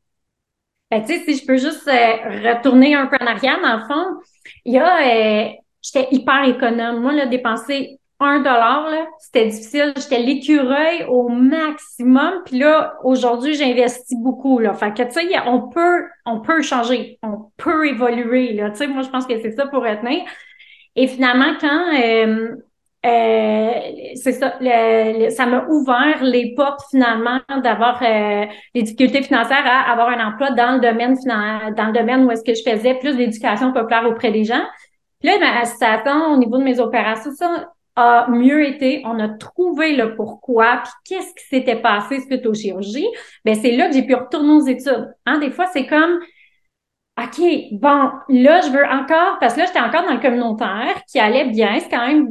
Ben, 0.91 1.03
tu 1.05 1.17
sais, 1.17 1.25
si 1.25 1.37
je 1.37 1.47
peux 1.47 1.57
juste 1.57 1.87
euh, 1.87 2.53
retourner 2.53 2.95
un 2.95 3.07
peu 3.07 3.17
en 3.21 3.27
arrière, 3.27 3.61
dans 3.61 3.77
le 3.77 3.85
fond, 3.85 4.21
il 4.65 4.75
y 4.75 4.79
a, 4.79 5.47
euh, 5.47 5.49
j'étais 5.83 6.09
hyper 6.11 6.45
économe. 6.49 7.01
Moi, 7.01 7.13
là, 7.13 7.27
dépenser 7.27 8.01
un 8.19 8.39
dollar, 8.39 8.87
c'était 9.19 9.47
difficile. 9.47 9.95
J'étais 9.97 10.19
l'écureuil 10.19 11.05
au 11.09 11.29
maximum. 11.29 12.43
Puis 12.45 12.59
là, 12.59 12.95
aujourd'hui, 13.05 13.55
j'investis 13.55 14.19
beaucoup, 14.19 14.59
là. 14.59 14.75
Fait 14.75 14.93
que, 14.93 15.03
tu 15.05 15.13
sais, 15.13 15.39
on 15.47 15.69
peut, 15.69 16.05
on 16.27 16.41
peut 16.41 16.61
changer. 16.61 17.19
On 17.23 17.51
peut 17.57 17.87
évoluer, 17.89 18.53
là. 18.53 18.71
Tu 18.71 18.77
sais, 18.77 18.87
moi, 18.89 19.03
je 19.03 19.09
pense 19.09 19.27
que 19.27 19.41
c'est 19.41 19.53
ça 19.53 19.67
pour 19.69 19.83
retenir. 19.83 20.23
Et 20.97 21.07
finalement, 21.07 21.55
quand, 21.61 21.95
euh, 22.03 22.57
euh, 23.07 23.71
c'est 24.15 24.33
ça, 24.33 24.59
ça 25.31 25.47
m'a 25.47 25.67
ouvert 25.69 26.23
les 26.23 26.55
portes 26.55 26.83
finalement 26.91 27.41
d'avoir 27.63 28.03
euh, 28.03 28.45
des 28.75 28.83
difficultés 28.83 29.23
financières 29.23 29.65
à 29.65 29.91
avoir 29.91 30.09
un 30.11 30.27
emploi 30.27 30.51
dans 30.51 30.75
le 30.75 30.81
domaine 30.81 31.17
dans 31.25 31.87
le 31.87 31.93
domaine 31.93 32.25
où 32.25 32.31
est-ce 32.31 32.45
que 32.45 32.55
je 32.55 32.63
faisais 32.63 32.95
plus 32.95 33.17
d'éducation 33.17 33.73
populaire 33.73 34.07
auprès 34.07 34.31
des 34.31 34.45
gens. 34.45 34.63
Puis 35.21 35.31
là, 35.31 35.39
ma 35.39 35.65
situation 35.65 36.35
au 36.35 36.37
niveau 36.37 36.59
de 36.59 36.65
mes 36.65 36.79
opérations, 36.79 37.31
ça 37.33 37.71
a 37.97 38.29
mieux 38.29 38.67
été. 38.67 39.03
On 39.07 39.19
a 39.19 39.29
trouvé 39.31 39.97
le 39.97 40.15
pourquoi, 40.15 40.83
puis 40.83 40.93
qu'est-ce 41.07 41.35
qui 41.35 41.49
s'était 41.49 41.81
passé 41.81 42.21
suite 42.21 42.45
aux 42.45 42.55
chirurgies. 42.55 43.09
Ben 43.47 43.55
c'est 43.55 43.73
là 43.73 43.89
que 43.89 43.95
j'ai 43.95 44.03
pu 44.03 44.15
retourner 44.15 44.53
aux 44.53 44.67
études. 44.67 45.15
Hein, 45.25 45.39
des 45.39 45.51
fois, 45.51 45.67
c'est 45.73 45.87
comme 45.87 46.21
OK, 47.23 47.41
bon, 47.73 48.11
là, 48.29 48.61
je 48.63 48.71
veux 48.71 48.85
encore, 48.85 49.39
parce 49.41 49.55
que 49.55 49.61
là, 49.61 49.67
j'étais 49.67 49.81
encore 49.81 50.05
dans 50.05 50.15
le 50.15 50.21
communautaire 50.21 51.03
qui 51.07 51.19
allait 51.19 51.47
bien. 51.47 51.79
C'est 51.79 51.91
quand 51.91 52.07
même, 52.07 52.29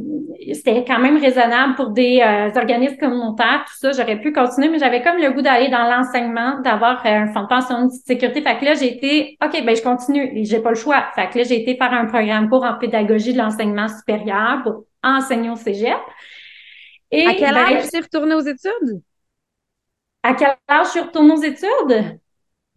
c'était 0.52 0.84
quand 0.84 0.98
même 0.98 1.16
raisonnable 1.16 1.76
pour 1.76 1.90
des 1.90 2.20
euh, 2.20 2.58
organismes 2.58 2.96
communautaires, 2.96 3.64
tout 3.66 3.76
ça. 3.76 3.92
J'aurais 3.92 4.20
pu 4.20 4.32
continuer, 4.32 4.68
mais 4.68 4.78
j'avais 4.78 5.02
comme 5.02 5.18
le 5.18 5.30
goût 5.30 5.42
d'aller 5.42 5.68
dans 5.68 5.84
l'enseignement, 5.84 6.60
d'avoir 6.60 7.06
euh, 7.06 7.08
un 7.08 7.32
fonds 7.32 7.42
de 7.42 7.46
pension 7.46 7.86
de 7.86 7.90
sécurité. 7.90 8.42
Fait 8.42 8.58
que 8.58 8.64
là, 8.64 8.74
j'ai 8.74 8.92
été, 8.92 9.38
OK, 9.44 9.64
ben, 9.64 9.76
je 9.76 9.82
continue. 9.82 10.44
J'ai 10.44 10.60
pas 10.60 10.70
le 10.70 10.76
choix. 10.76 11.04
Fait 11.14 11.28
que 11.28 11.38
là, 11.38 11.44
j'ai 11.44 11.60
été 11.60 11.76
faire 11.76 11.92
un 11.92 12.06
programme 12.06 12.48
cours 12.48 12.64
en 12.64 12.74
pédagogie 12.74 13.32
de 13.32 13.38
l'enseignement 13.38 13.86
supérieur 13.86 14.62
pour 14.64 14.84
enseigner 15.04 15.50
au 15.50 15.56
cégep. 15.56 15.98
Et, 17.12 17.26
à 17.26 17.34
quel 17.34 17.54
ben, 17.54 17.76
âge 17.76 17.88
tu 17.88 17.96
es 17.96 18.00
retournée 18.00 18.34
aux 18.34 18.40
études? 18.40 19.02
À 20.22 20.34
quel 20.34 20.56
âge 20.68 20.86
je 20.86 20.90
suis 20.90 21.00
retournée 21.00 21.32
aux 21.32 21.42
études? 21.42 22.19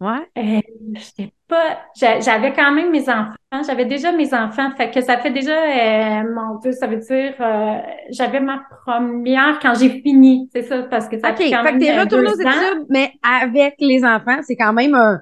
Ouais. 0.00 0.28
Euh, 0.36 0.60
j'étais 0.94 1.32
pas. 1.46 1.78
J'avais 1.94 2.52
quand 2.52 2.72
même 2.72 2.90
mes 2.90 3.08
enfants. 3.08 3.62
J'avais 3.66 3.84
déjà 3.84 4.12
mes 4.12 4.34
enfants. 4.34 4.70
Fait 4.76 4.90
que 4.90 5.00
ça 5.00 5.18
fait 5.18 5.30
déjà, 5.30 5.52
euh, 5.52 6.34
mon 6.34 6.58
Dieu, 6.58 6.72
ça 6.72 6.86
veut 6.86 6.96
dire, 6.96 7.34
euh, 7.40 7.78
j'avais 8.10 8.40
ma 8.40 8.62
première 8.84 9.58
quand 9.60 9.74
j'ai 9.74 10.00
fini. 10.02 10.48
C'est 10.52 10.62
ça, 10.62 10.82
parce 10.82 11.08
que 11.08 11.18
ça 11.18 11.34
fait 11.34 11.50
quand 11.50 11.62
même. 11.62 11.80
Fait 11.80 11.86
que 11.86 12.08
t'es 12.08 12.16
aux 12.16 12.34
études, 12.34 12.86
mais 12.88 13.12
avec 13.22 13.76
les 13.78 14.04
enfants, 14.04 14.40
c'est 14.42 14.56
quand 14.56 14.72
même 14.72 14.94
un, 14.94 15.20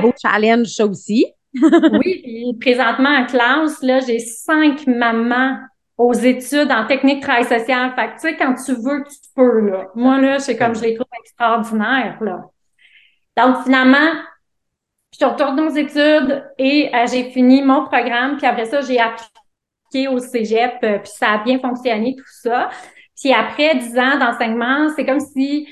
beau 0.00 0.12
challenge, 0.20 0.68
ça 0.68 0.86
aussi. 0.86 1.26
oui, 1.54 2.20
puis 2.22 2.56
présentement 2.60 3.10
en 3.10 3.26
classe, 3.26 3.82
là, 3.82 4.00
j'ai 4.00 4.18
cinq 4.18 4.86
mamans 4.86 5.58
aux 5.96 6.12
études 6.12 6.70
en 6.70 6.86
technique 6.86 7.22
travail 7.22 7.44
social. 7.44 7.92
Fait 7.94 8.06
que, 8.08 8.12
tu 8.14 8.20
sais, 8.20 8.36
quand 8.36 8.54
tu 8.54 8.72
veux, 8.72 9.04
tu 9.04 9.16
peux, 9.34 9.60
là. 9.68 9.88
Moi, 9.94 10.20
là, 10.20 10.38
c'est 10.38 10.56
comme 10.56 10.74
je 10.74 10.82
les 10.82 10.94
trouve 10.94 11.08
extraordinaires, 11.20 12.18
là. 12.20 12.44
Donc, 13.38 13.62
finalement, 13.62 14.10
je 15.18 15.24
retourne 15.24 15.60
aux 15.60 15.70
études 15.70 16.44
et 16.58 16.90
euh, 16.92 17.06
j'ai 17.10 17.30
fini 17.30 17.62
mon 17.62 17.84
programme. 17.84 18.36
Puis 18.36 18.46
après 18.46 18.66
ça, 18.66 18.80
j'ai 18.80 18.98
appliqué 18.98 20.08
au 20.08 20.18
cégep, 20.18 20.74
euh, 20.82 20.98
puis 20.98 21.12
ça 21.14 21.32
a 21.32 21.38
bien 21.44 21.58
fonctionné, 21.60 22.16
tout 22.16 22.24
ça. 22.42 22.68
Puis 23.16 23.32
après 23.32 23.76
dix 23.76 23.96
ans 23.96 24.18
d'enseignement, 24.18 24.88
c'est 24.94 25.06
comme 25.06 25.20
si 25.20 25.68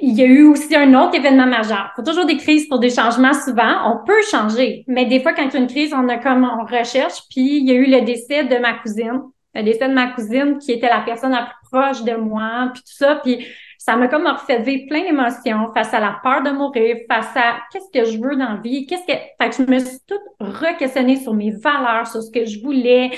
il 0.00 0.14
y 0.14 0.22
a 0.22 0.26
eu 0.26 0.44
aussi 0.44 0.74
un 0.74 0.94
autre 0.94 1.14
événement 1.14 1.46
majeur. 1.46 1.90
Il 1.92 1.96
faut 1.96 2.10
toujours 2.10 2.26
des 2.26 2.36
crises 2.36 2.66
pour 2.68 2.80
des 2.80 2.90
changements 2.90 3.32
souvent. 3.32 3.92
On 3.92 4.04
peut 4.04 4.22
changer, 4.30 4.84
mais 4.88 5.04
des 5.04 5.20
fois, 5.20 5.32
quand 5.32 5.44
il 5.44 5.52
y 5.52 5.56
a 5.56 5.60
une 5.60 5.68
crise, 5.68 5.94
on 5.94 6.08
a 6.08 6.16
comme 6.16 6.44
on 6.44 6.64
recherche. 6.64 7.20
Puis 7.30 7.58
il 7.58 7.68
y 7.68 7.70
a 7.70 7.74
eu 7.74 7.86
le 7.86 8.00
décès 8.00 8.44
de 8.44 8.56
ma 8.56 8.74
cousine, 8.74 9.22
le 9.54 9.62
décès 9.62 9.88
de 9.88 9.94
ma 9.94 10.08
cousine 10.08 10.58
qui 10.58 10.72
était 10.72 10.88
la 10.88 11.02
personne 11.02 11.30
la 11.32 11.42
plus 11.42 11.70
proche 11.70 12.02
de 12.02 12.16
moi, 12.16 12.70
puis 12.74 12.82
tout 12.82 12.96
ça. 12.96 13.16
Puis 13.16 13.46
ça 13.78 13.96
m'a 13.96 14.08
comme 14.08 14.26
refait 14.26 14.62
vivre 14.62 14.86
plein 14.88 15.02
d'émotions 15.02 15.72
face 15.74 15.92
à 15.94 16.00
la 16.00 16.18
peur 16.22 16.42
de 16.42 16.50
mourir, 16.50 16.96
face 17.10 17.36
à 17.36 17.60
qu'est-ce 17.70 17.90
que 17.92 18.04
je 18.04 18.18
veux 18.18 18.36
dans 18.36 18.54
la 18.54 18.60
vie, 18.60 18.86
qu'est-ce 18.86 19.06
que, 19.06 19.12
fait 19.12 19.50
que 19.50 19.56
je 19.56 19.62
me 19.70 19.78
suis 19.78 19.98
toute 20.06 20.22
re-questionnée 20.40 21.16
sur 21.16 21.34
mes 21.34 21.50
valeurs, 21.50 22.06
sur 22.06 22.22
ce 22.22 22.30
que 22.30 22.44
je 22.44 22.60
voulais, 22.62 23.10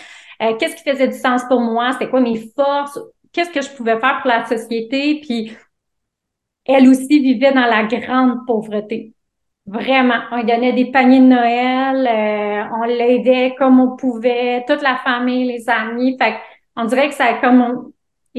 euh, 0.42 0.54
qu'est-ce 0.58 0.76
qui 0.76 0.88
faisait 0.88 1.08
du 1.08 1.18
sens 1.18 1.42
pour 1.48 1.60
moi, 1.60 1.92
c'était 1.92 2.08
quoi 2.08 2.20
mes 2.20 2.50
forces, 2.54 2.98
qu'est-ce 3.32 3.50
que 3.50 3.62
je 3.62 3.70
pouvais 3.76 3.98
faire 3.98 4.20
pour 4.20 4.30
la 4.30 4.44
société, 4.46 5.20
puis 5.20 5.56
elle 6.64 6.88
aussi 6.88 7.20
vivait 7.20 7.52
dans 7.52 7.66
la 7.66 7.84
grande 7.84 8.46
pauvreté. 8.46 9.14
Vraiment, 9.66 10.20
on 10.30 10.36
lui 10.36 10.44
donnait 10.44 10.72
des 10.72 10.90
paniers 10.90 11.20
de 11.20 11.26
Noël, 11.26 12.06
euh, 12.06 12.76
on 12.80 12.84
l'aidait 12.84 13.54
comme 13.58 13.80
on 13.80 13.96
pouvait, 13.96 14.64
toute 14.66 14.82
la 14.82 14.96
famille, 14.96 15.46
les 15.46 15.68
amis. 15.68 16.16
Fait 16.18 16.36
on 16.74 16.84
dirait 16.84 17.08
que 17.08 17.14
ça 17.14 17.26
a 17.26 17.34
comme 17.34 17.92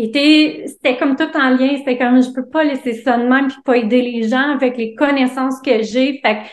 c'était 0.06 0.98
comme 0.98 1.16
tout 1.16 1.30
en 1.36 1.50
lien. 1.50 1.78
C'était 1.78 1.98
comme 1.98 2.22
je 2.22 2.32
peux 2.32 2.48
pas 2.48 2.64
laisser 2.64 2.94
ça 2.94 3.18
de 3.18 3.28
même 3.28 3.48
puis 3.48 3.58
pas 3.64 3.78
aider 3.78 4.02
les 4.02 4.28
gens 4.28 4.54
avec 4.54 4.78
les 4.78 4.96
connaissances 4.96 5.62
que 5.62 5.82
j'ai. 5.84 6.20
Fait 6.24 6.38
que 6.38 6.50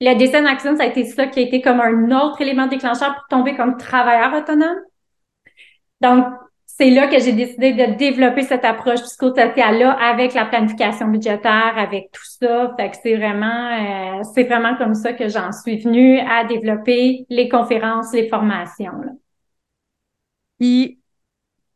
le 0.00 0.14
décès 0.14 0.40
de 0.40 0.44
Maxime, 0.44 0.76
ça 0.76 0.84
a 0.84 0.86
été 0.86 1.04
ça 1.04 1.26
qui 1.26 1.40
a 1.40 1.42
été 1.42 1.60
comme 1.60 1.80
un 1.80 2.10
autre 2.10 2.40
élément 2.40 2.66
déclencheur 2.66 3.14
pour 3.14 3.26
tomber 3.28 3.56
comme 3.56 3.76
travailleur 3.76 4.34
autonome. 4.34 4.78
Donc, 6.00 6.26
c'est 6.66 6.90
là 6.90 7.06
que 7.06 7.18
j'ai 7.18 7.32
décidé 7.32 7.72
de 7.72 7.96
développer 7.96 8.42
cette 8.42 8.64
approche 8.64 9.00
psychosociale-là 9.00 9.92
avec 9.92 10.34
la 10.34 10.44
planification 10.44 11.08
budgétaire, 11.08 11.72
avec 11.78 12.10
tout 12.12 12.24
ça. 12.24 12.74
Fait 12.76 12.90
que 12.90 12.96
c'est 13.02 13.16
vraiment, 13.16 14.18
euh, 14.18 14.22
c'est 14.34 14.44
vraiment 14.44 14.76
comme 14.76 14.94
ça 14.94 15.14
que 15.14 15.28
j'en 15.28 15.52
suis 15.52 15.78
venue 15.78 16.18
à 16.20 16.44
développer 16.44 17.24
les 17.30 17.48
conférences, 17.48 18.12
les 18.12 18.28
formations. 18.28 18.92
Là. 18.92 19.12
Puis, 20.58 20.98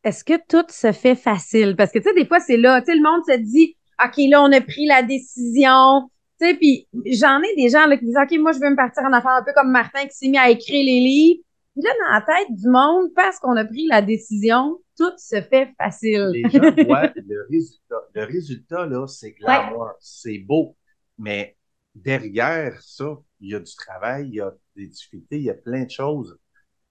est-ce 0.04 0.24
que 0.24 0.34
tout 0.48 0.66
se 0.70 0.92
fait 0.92 1.14
facile? 1.14 1.76
Parce 1.76 1.92
que, 1.92 1.98
tu 1.98 2.08
sais, 2.08 2.14
des 2.14 2.26
fois, 2.26 2.40
c'est 2.40 2.56
là, 2.56 2.80
tu 2.80 2.86
sais, 2.86 2.96
le 2.96 3.02
monde 3.02 3.22
se 3.26 3.36
dit, 3.36 3.76
OK, 4.02 4.16
là, 4.30 4.42
on 4.42 4.52
a 4.52 4.60
pris 4.60 4.86
la 4.86 5.02
décision. 5.02 6.10
Tu 6.40 6.46
sais, 6.46 6.54
puis 6.54 6.88
j'en 7.06 7.40
ai 7.42 7.54
des 7.56 7.68
gens 7.68 7.86
là, 7.86 7.96
qui 7.96 8.06
disent, 8.06 8.16
OK, 8.16 8.38
moi, 8.38 8.52
je 8.52 8.60
veux 8.60 8.70
me 8.70 8.76
partir 8.76 9.02
en 9.02 9.12
affaires 9.12 9.32
un 9.32 9.44
peu 9.44 9.52
comme 9.54 9.70
Martin 9.70 10.06
qui 10.06 10.16
s'est 10.16 10.28
mis 10.28 10.38
à 10.38 10.50
écrire 10.50 10.84
les 10.84 11.00
livres. 11.00 11.40
Puis 11.74 11.84
là, 11.84 11.90
dans 12.02 12.12
la 12.12 12.20
tête 12.22 12.54
du 12.54 12.68
monde, 12.68 13.10
parce 13.14 13.38
qu'on 13.38 13.56
a 13.56 13.64
pris 13.64 13.86
la 13.86 14.02
décision, 14.02 14.80
tout 14.96 15.12
se 15.18 15.40
fait 15.42 15.70
facile. 15.78 16.30
Les 16.32 16.42
gens 16.42 16.60
voient 16.86 17.12
le 17.14 17.46
résultat. 17.50 17.96
Le 18.14 18.24
résultat, 18.24 18.86
là, 18.86 19.06
c'est 19.06 19.32
glamour, 19.32 19.90
c'est 20.00 20.38
beau. 20.38 20.76
Mais 21.18 21.56
derrière 21.94 22.80
ça, 22.82 23.18
il 23.40 23.50
y 23.50 23.54
a 23.54 23.60
du 23.60 23.74
travail, 23.74 24.28
il 24.28 24.34
y 24.34 24.40
a 24.40 24.52
des 24.74 24.86
difficultés, 24.86 25.36
il 25.36 25.44
y 25.44 25.50
a 25.50 25.54
plein 25.54 25.84
de 25.84 25.90
choses. 25.90 26.38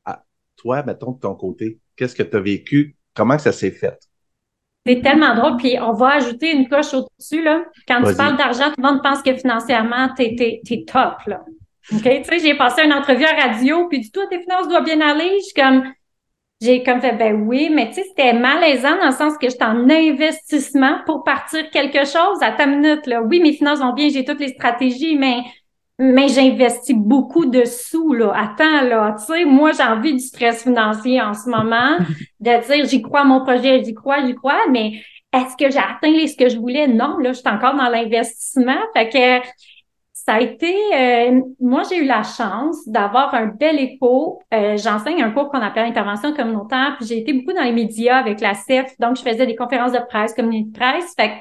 À 0.06 0.24
toi, 0.56 0.84
mettons, 0.84 1.12
de 1.12 1.20
ton 1.20 1.36
côté, 1.36 1.80
qu'est-ce 1.96 2.16
que 2.16 2.24
tu 2.24 2.38
as 2.38 2.42
vécu 2.42 2.96
Comment 3.20 3.38
ça 3.38 3.52
s'est 3.52 3.72
fait? 3.72 4.00
C'est 4.86 5.02
tellement 5.02 5.36
drôle. 5.36 5.58
Puis 5.58 5.78
on 5.78 5.92
va 5.92 6.12
ajouter 6.12 6.56
une 6.56 6.70
coche 6.70 6.94
au-dessus. 6.94 7.44
Là. 7.44 7.66
Quand 7.86 8.02
tu 8.02 8.16
parles 8.16 8.38
d'argent, 8.38 8.70
tout 8.70 8.82
le 8.82 8.90
monde 8.90 9.04
pense 9.04 9.22
que 9.22 9.36
financièrement, 9.36 10.08
tu 10.18 10.24
es, 10.24 10.86
top. 10.88 11.18
Là. 11.28 11.42
OK? 11.92 12.02
Tu 12.02 12.24
sais, 12.24 12.40
j'ai 12.40 12.56
passé 12.56 12.84
une 12.86 12.94
entrevue 12.94 13.26
à 13.26 13.36
radio, 13.36 13.90
puis 13.90 14.00
du 14.00 14.10
tout, 14.10 14.26
tes 14.30 14.40
finances 14.40 14.70
doivent 14.70 14.86
bien 14.86 15.02
aller. 15.02 15.36
Je 15.40 15.44
suis 15.44 15.54
comme, 15.54 15.84
j'ai 16.62 16.82
comme 16.82 17.02
fait, 17.02 17.12
ben 17.12 17.46
oui, 17.46 17.70
mais 17.70 17.90
tu 17.90 17.96
sais, 17.96 18.04
c'était 18.08 18.32
malaisant 18.32 18.98
dans 18.98 19.08
le 19.08 19.12
sens 19.12 19.38
que 19.38 19.50
j'étais 19.50 19.66
en 19.66 19.90
investissement 19.90 21.00
pour 21.06 21.26
partir 21.26 21.70
quelque 21.72 22.06
chose 22.06 22.38
à 22.40 22.54
ta 22.54 22.68
minute. 22.68 23.06
Là. 23.06 23.22
Oui, 23.22 23.42
mes 23.42 23.52
finances 23.52 23.80
vont 23.80 23.92
bien, 23.92 24.08
j'ai 24.08 24.24
toutes 24.24 24.40
les 24.40 24.54
stratégies, 24.54 25.18
mais 25.18 25.42
mais 26.00 26.30
j'investis 26.30 26.96
beaucoup 26.96 27.46
de 27.46 27.66
sous, 27.66 28.14
là. 28.14 28.32
Attends, 28.34 28.88
là, 28.88 29.16
tu 29.20 29.26
sais, 29.26 29.44
moi, 29.44 29.74
j'ai 29.74 29.84
envie 29.84 30.14
du 30.14 30.20
stress 30.20 30.64
financier 30.64 31.22
en 31.22 31.34
ce 31.34 31.50
moment, 31.50 31.98
de 32.40 32.68
dire, 32.68 32.86
j'y 32.86 33.02
crois 33.02 33.22
à 33.22 33.26
mon 33.26 33.44
projet, 33.44 33.84
j'y 33.84 33.94
crois, 33.94 34.26
j'y 34.26 34.34
crois, 34.34 34.62
mais 34.72 35.02
est-ce 35.34 35.58
que 35.58 35.70
j'ai 35.70 35.78
atteint 35.78 36.26
ce 36.26 36.38
que 36.38 36.48
je 36.48 36.58
voulais? 36.58 36.88
Non, 36.88 37.18
là, 37.18 37.34
je 37.34 37.40
suis 37.40 37.50
encore 37.50 37.76
dans 37.76 37.90
l'investissement. 37.90 38.80
Fait 38.96 39.10
que 39.10 39.48
ça 40.14 40.36
a 40.36 40.42
été, 40.42 40.74
euh, 40.96 41.42
moi, 41.60 41.84
j'ai 41.90 41.98
eu 41.98 42.06
la 42.06 42.24
chance 42.24 42.88
d'avoir 42.88 43.34
un 43.36 43.48
bel 43.48 43.78
écho. 43.78 44.42
Euh, 44.54 44.78
j'enseigne 44.78 45.22
un 45.22 45.32
cours 45.32 45.50
qu'on 45.50 45.62
appelle 45.62 45.86
intervention 45.86 46.34
communautaire, 46.34 46.96
puis 46.98 47.08
j'ai 47.08 47.18
été 47.18 47.34
beaucoup 47.34 47.54
dans 47.54 47.64
les 47.64 47.74
médias 47.74 48.18
avec 48.18 48.40
la 48.40 48.54
CEF, 48.54 48.98
donc 49.00 49.18
je 49.18 49.22
faisais 49.22 49.46
des 49.46 49.56
conférences 49.56 49.92
de 49.92 50.00
presse, 50.08 50.34
communauté 50.34 50.70
de 50.72 50.78
presse. 50.78 51.14
Fait 51.20 51.30
que 51.30 51.34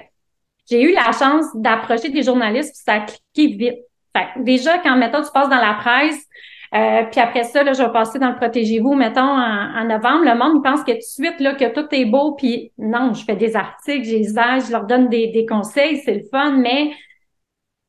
j'ai 0.69 0.83
eu 0.83 0.93
la 0.93 1.13
chance 1.13 1.47
d'approcher 1.55 2.09
des 2.09 2.25
journalistes, 2.25 2.75
puis 2.75 2.83
ça 2.85 2.95
a 2.95 3.01
cliqué 3.01 3.57
vite 3.57 3.88
déjà, 4.37 4.79
quand, 4.79 4.97
mettons, 4.97 5.23
tu 5.23 5.31
passes 5.33 5.49
dans 5.49 5.57
la 5.57 5.75
presse, 5.75 6.27
euh, 6.75 7.05
puis 7.11 7.21
après 7.21 7.45
ça, 7.45 7.63
là, 7.63 7.73
je 7.73 7.83
vais 7.83 7.93
passer 7.93 8.19
dans 8.19 8.31
le 8.31 8.37
Protégez-vous, 8.37 8.95
mettons, 8.95 9.21
en, 9.21 9.85
novembre, 9.85 10.25
le 10.25 10.37
monde, 10.37 10.63
pense 10.63 10.83
que 10.83 10.93
tout 10.93 10.99
de 10.99 11.03
suite, 11.03 11.41
là, 11.41 11.55
que 11.55 11.73
tout 11.73 11.87
est 11.93 12.05
beau, 12.05 12.33
puis 12.33 12.73
non, 12.79 13.15
je 13.15 13.25
fais 13.25 13.37
des 13.37 13.57
articles, 13.57 14.05
j'ai 14.05 14.25
je 14.25 14.71
leur 14.71 14.85
donne 14.85 15.09
des, 15.09 15.29
des 15.29 15.47
conseils, 15.47 15.99
c'est 16.05 16.15
le 16.15 16.25
fun, 16.31 16.53
mais 16.53 16.93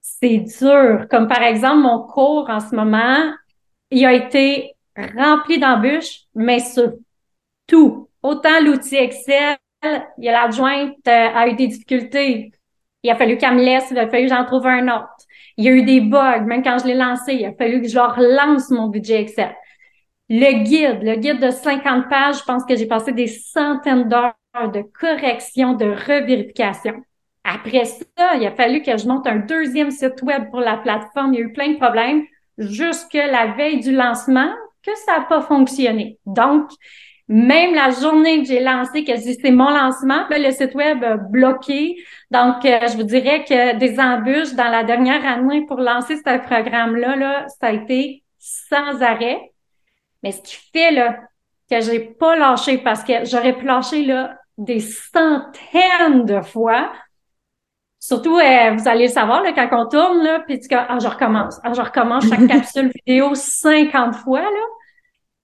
c'est 0.02 0.40
dur. 0.40 1.08
Comme 1.10 1.28
par 1.28 1.42
exemple, 1.44 1.80
mon 1.80 2.04
cours 2.08 2.50
en 2.50 2.60
ce 2.60 2.76
moment, 2.76 3.34
il 3.92 4.06
a 4.06 4.14
été 4.14 4.76
rempli 4.96 5.60
d'embûches, 5.60 6.22
mais 6.36 6.60
sur 6.60 6.94
tout. 7.68 8.10
Autant 8.22 8.60
l'outil 8.62 8.96
Excel, 8.98 9.58
il 9.84 10.26
y 10.26 10.30
a 10.30 10.32
l'adjointe 10.34 10.96
euh, 11.08 11.30
a 11.34 11.48
eu 11.48 11.56
des 11.56 11.68
difficultés. 11.68 12.52
Il 13.04 13.10
a 13.10 13.16
fallu 13.16 13.38
qu'elle 13.38 13.56
me 13.56 13.64
laisse, 13.64 13.92
il 13.92 13.98
a 13.98 14.10
fallu 14.10 14.28
que 14.28 14.36
j'en 14.36 14.46
trouve 14.46 14.68
un 14.68 14.88
autre. 14.90 15.10
Il 15.60 15.66
y 15.66 15.68
a 15.68 15.74
eu 15.74 15.84
des 15.84 16.00
bugs, 16.00 16.46
même 16.46 16.63
quand 16.63 16.78
je 16.80 16.86
l'ai 16.86 16.94
lancé, 16.94 17.34
il 17.34 17.46
a 17.46 17.51
fallu 17.51 17.82
que 17.82 17.89
je 17.89 18.00
relance 18.00 18.70
mon 18.70 18.88
budget 18.88 19.24
Excel. 19.24 19.54
Le 20.30 20.63
guide, 20.63 21.04
le 21.04 21.16
guide 21.18 21.42
de 21.42 21.51
50 21.51 22.08
pages, 22.08 22.38
je 22.39 22.44
pense 22.46 22.63
que 22.63 22.78
j'ai 22.78 22.86
passé 22.86 23.12
des 23.12 23.28
centaines 23.28 24.08
d'heures 24.08 24.72
de 24.72 24.84
correction, 24.98 25.74
de 25.74 25.88
revérification. 25.88 27.04
Après 27.44 27.84
ça, 27.84 28.36
il 28.38 28.48
a 28.48 28.56
fallu 28.56 28.82
que 28.82 28.96
je 28.96 29.06
monte 29.06 29.28
un 29.28 29.39
deuxième 29.39 29.92
site 29.92 30.22
web 30.22 30.50
pour 30.50 30.62
la 30.62 30.78
plateforme. 30.78 31.34
Il 31.34 31.39
y 31.42 31.44
a 31.44 31.46
eu 31.46 31.51
plein 31.51 31.74
de 31.74 31.78
problèmes 31.78 32.24
jusque 32.58 33.16
la 33.16 33.48
veille 33.48 33.82
du 33.82 33.92
lancement 33.92 34.54
que 34.82 34.96
ça 35.06 35.18
n'a 35.18 35.25
pas 35.25 35.42
fonctionné. 35.42 36.20
Donc, 36.25 36.70
même 37.30 37.76
la 37.76 37.92
journée 37.92 38.42
que 38.42 38.48
j'ai 38.48 38.60
lancé, 38.60 39.04
que 39.04 39.16
c'est 39.16 39.52
mon 39.52 39.70
lancement, 39.70 40.26
le 40.32 40.52
site 40.52 40.74
web 40.74 41.04
a 41.04 41.16
bloqué. 41.16 41.96
Donc, 42.32 42.66
euh, 42.66 42.80
je 42.88 42.98
vous 42.98 43.04
dirais 43.04 43.44
que 43.44 43.78
des 43.78 44.00
embûches 44.00 44.56
dans 44.56 44.70
la 44.70 44.84
dernière 44.84 45.24
année 45.26 45.64
pour 45.68 45.78
lancer 45.78 46.18
ce 46.18 46.38
programme-là, 46.40 47.16
là, 47.16 47.46
ça 47.48 47.68
a 47.68 47.72
été 47.72 48.24
sans 48.40 49.02
arrêt. 49.04 49.52
Mais 50.24 50.32
ce 50.32 50.42
qui 50.42 50.58
fait 50.74 50.92
là, 50.92 51.20
que 51.70 51.80
j'ai 51.82 52.00
pas 52.00 52.36
lâché 52.36 52.80
parce 52.80 53.04
que 53.04 53.26
j'aurais 53.26 53.56
pu 53.56 53.66
lâcher 53.66 54.04
là, 54.06 54.36
des 54.58 54.80
centaines 54.80 56.26
de 56.26 56.42
fois, 56.42 56.92
Surtout, 58.02 58.38
euh, 58.38 58.72
vous 58.78 58.88
allez 58.88 59.08
le 59.08 59.12
savoir, 59.12 59.44
là, 59.44 59.52
quand 59.52 59.68
on 59.74 59.86
tourne, 59.90 60.24
là, 60.24 60.40
puis 60.40 60.58
tu 60.58 60.74
ah, 60.74 60.98
je 61.02 61.08
recommence, 61.08 61.60
ah, 61.64 61.74
je 61.74 61.82
recommence 61.82 62.30
chaque 62.30 62.48
capsule 62.48 62.90
vidéo 63.06 63.36
50 63.36 64.16
fois, 64.16 64.40
là. 64.40 64.66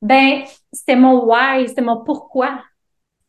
Ben, 0.05 0.43
c'était 0.71 0.95
mon 0.95 1.25
why, 1.25 1.67
c'était 1.67 1.81
mon 1.81 2.03
pourquoi. 2.03 2.63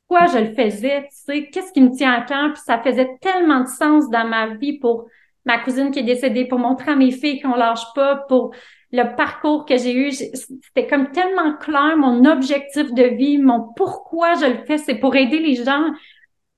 Pourquoi 0.06 0.26
je 0.26 0.38
le 0.38 0.54
faisais, 0.54 1.04
tu 1.04 1.16
sais, 1.16 1.46
qu'est-ce 1.48 1.72
qui 1.72 1.80
me 1.80 1.90
tient 1.90 2.12
à 2.12 2.20
cœur, 2.20 2.52
puis 2.52 2.62
ça 2.62 2.78
faisait 2.82 3.16
tellement 3.22 3.60
de 3.60 3.68
sens 3.68 4.10
dans 4.10 4.28
ma 4.28 4.54
vie 4.56 4.78
pour 4.78 5.06
ma 5.46 5.58
cousine 5.58 5.90
qui 5.90 6.00
est 6.00 6.02
décédée, 6.02 6.44
pour 6.44 6.58
montrer 6.58 6.92
à 6.92 6.96
mes 6.96 7.12
filles 7.12 7.40
qu'on 7.40 7.54
lâche 7.54 7.94
pas, 7.94 8.16
pour 8.28 8.54
le 8.92 9.16
parcours 9.16 9.64
que 9.64 9.78
j'ai 9.78 9.94
eu. 9.94 10.12
C'était 10.12 10.86
comme 10.86 11.10
tellement 11.12 11.56
clair, 11.56 11.96
mon 11.96 12.26
objectif 12.26 12.92
de 12.92 13.04
vie, 13.04 13.38
mon 13.38 13.72
pourquoi 13.74 14.34
je 14.34 14.44
le 14.44 14.64
fais, 14.66 14.76
c'est 14.76 14.96
pour 14.96 15.16
aider 15.16 15.38
les 15.38 15.56
gens 15.64 15.90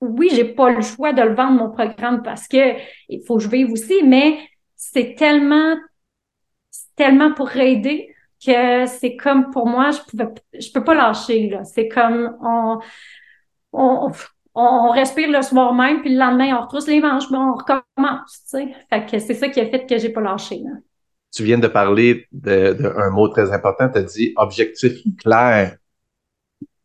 oui, 0.01 0.31
j'ai 0.33 0.45
pas 0.45 0.71
le 0.71 0.81
choix 0.81 1.13
de 1.13 1.23
le 1.23 1.35
vendre 1.35 1.59
mon 1.59 1.71
programme 1.71 2.23
parce 2.23 2.47
que 2.47 2.77
il 3.09 3.21
faut 3.27 3.39
que 3.39 3.43
je 3.43 3.49
vive 3.49 3.73
aussi, 3.73 4.03
mais 4.05 4.39
c'est 4.77 5.17
tellement, 5.17 5.77
tellement 6.97 7.33
pour 7.33 7.57
aider 7.57 8.15
que 8.45 8.87
c'est 8.87 9.17
comme 9.17 9.51
pour 9.51 9.67
moi, 9.67 9.91
je 9.91 9.99
pouvais, 10.09 10.29
je 10.59 10.71
peux 10.73 10.85
pas 10.85 10.95
lâcher 10.95 11.49
là. 11.49 11.65
C'est 11.65 11.89
comme 11.89 12.37
on, 12.43 12.79
on, 13.73 14.13
on, 14.55 14.91
respire 14.91 15.31
le 15.31 15.43
soir 15.43 15.75
même, 15.75 16.01
puis 16.01 16.13
le 16.13 16.19
lendemain 16.19 16.57
on 16.57 16.63
retrousse 16.63 16.87
les 16.87 17.01
manches, 17.01 17.25
on 17.33 17.55
recommence. 17.55 18.45
Tu 18.51 18.59
sais, 18.59 18.69
fait 18.91 19.07
que 19.11 19.19
c'est 19.19 19.35
ça 19.35 19.49
qui 19.49 19.61
a 19.61 19.67
fait 19.67 19.87
que 19.87 19.99
j'ai 19.99 20.11
pas 20.11 20.21
lâché. 20.21 20.59
Là. 20.59 20.71
Tu 21.35 21.45
viens 21.45 21.59
de 21.59 21.69
parler 21.69 22.27
d'un 22.33 23.11
mot 23.11 23.29
très 23.29 23.53
important. 23.53 23.89
Tu 23.89 23.99
as 23.99 24.03
dit 24.03 24.33
objectif 24.37 24.93
clair. 25.19 25.77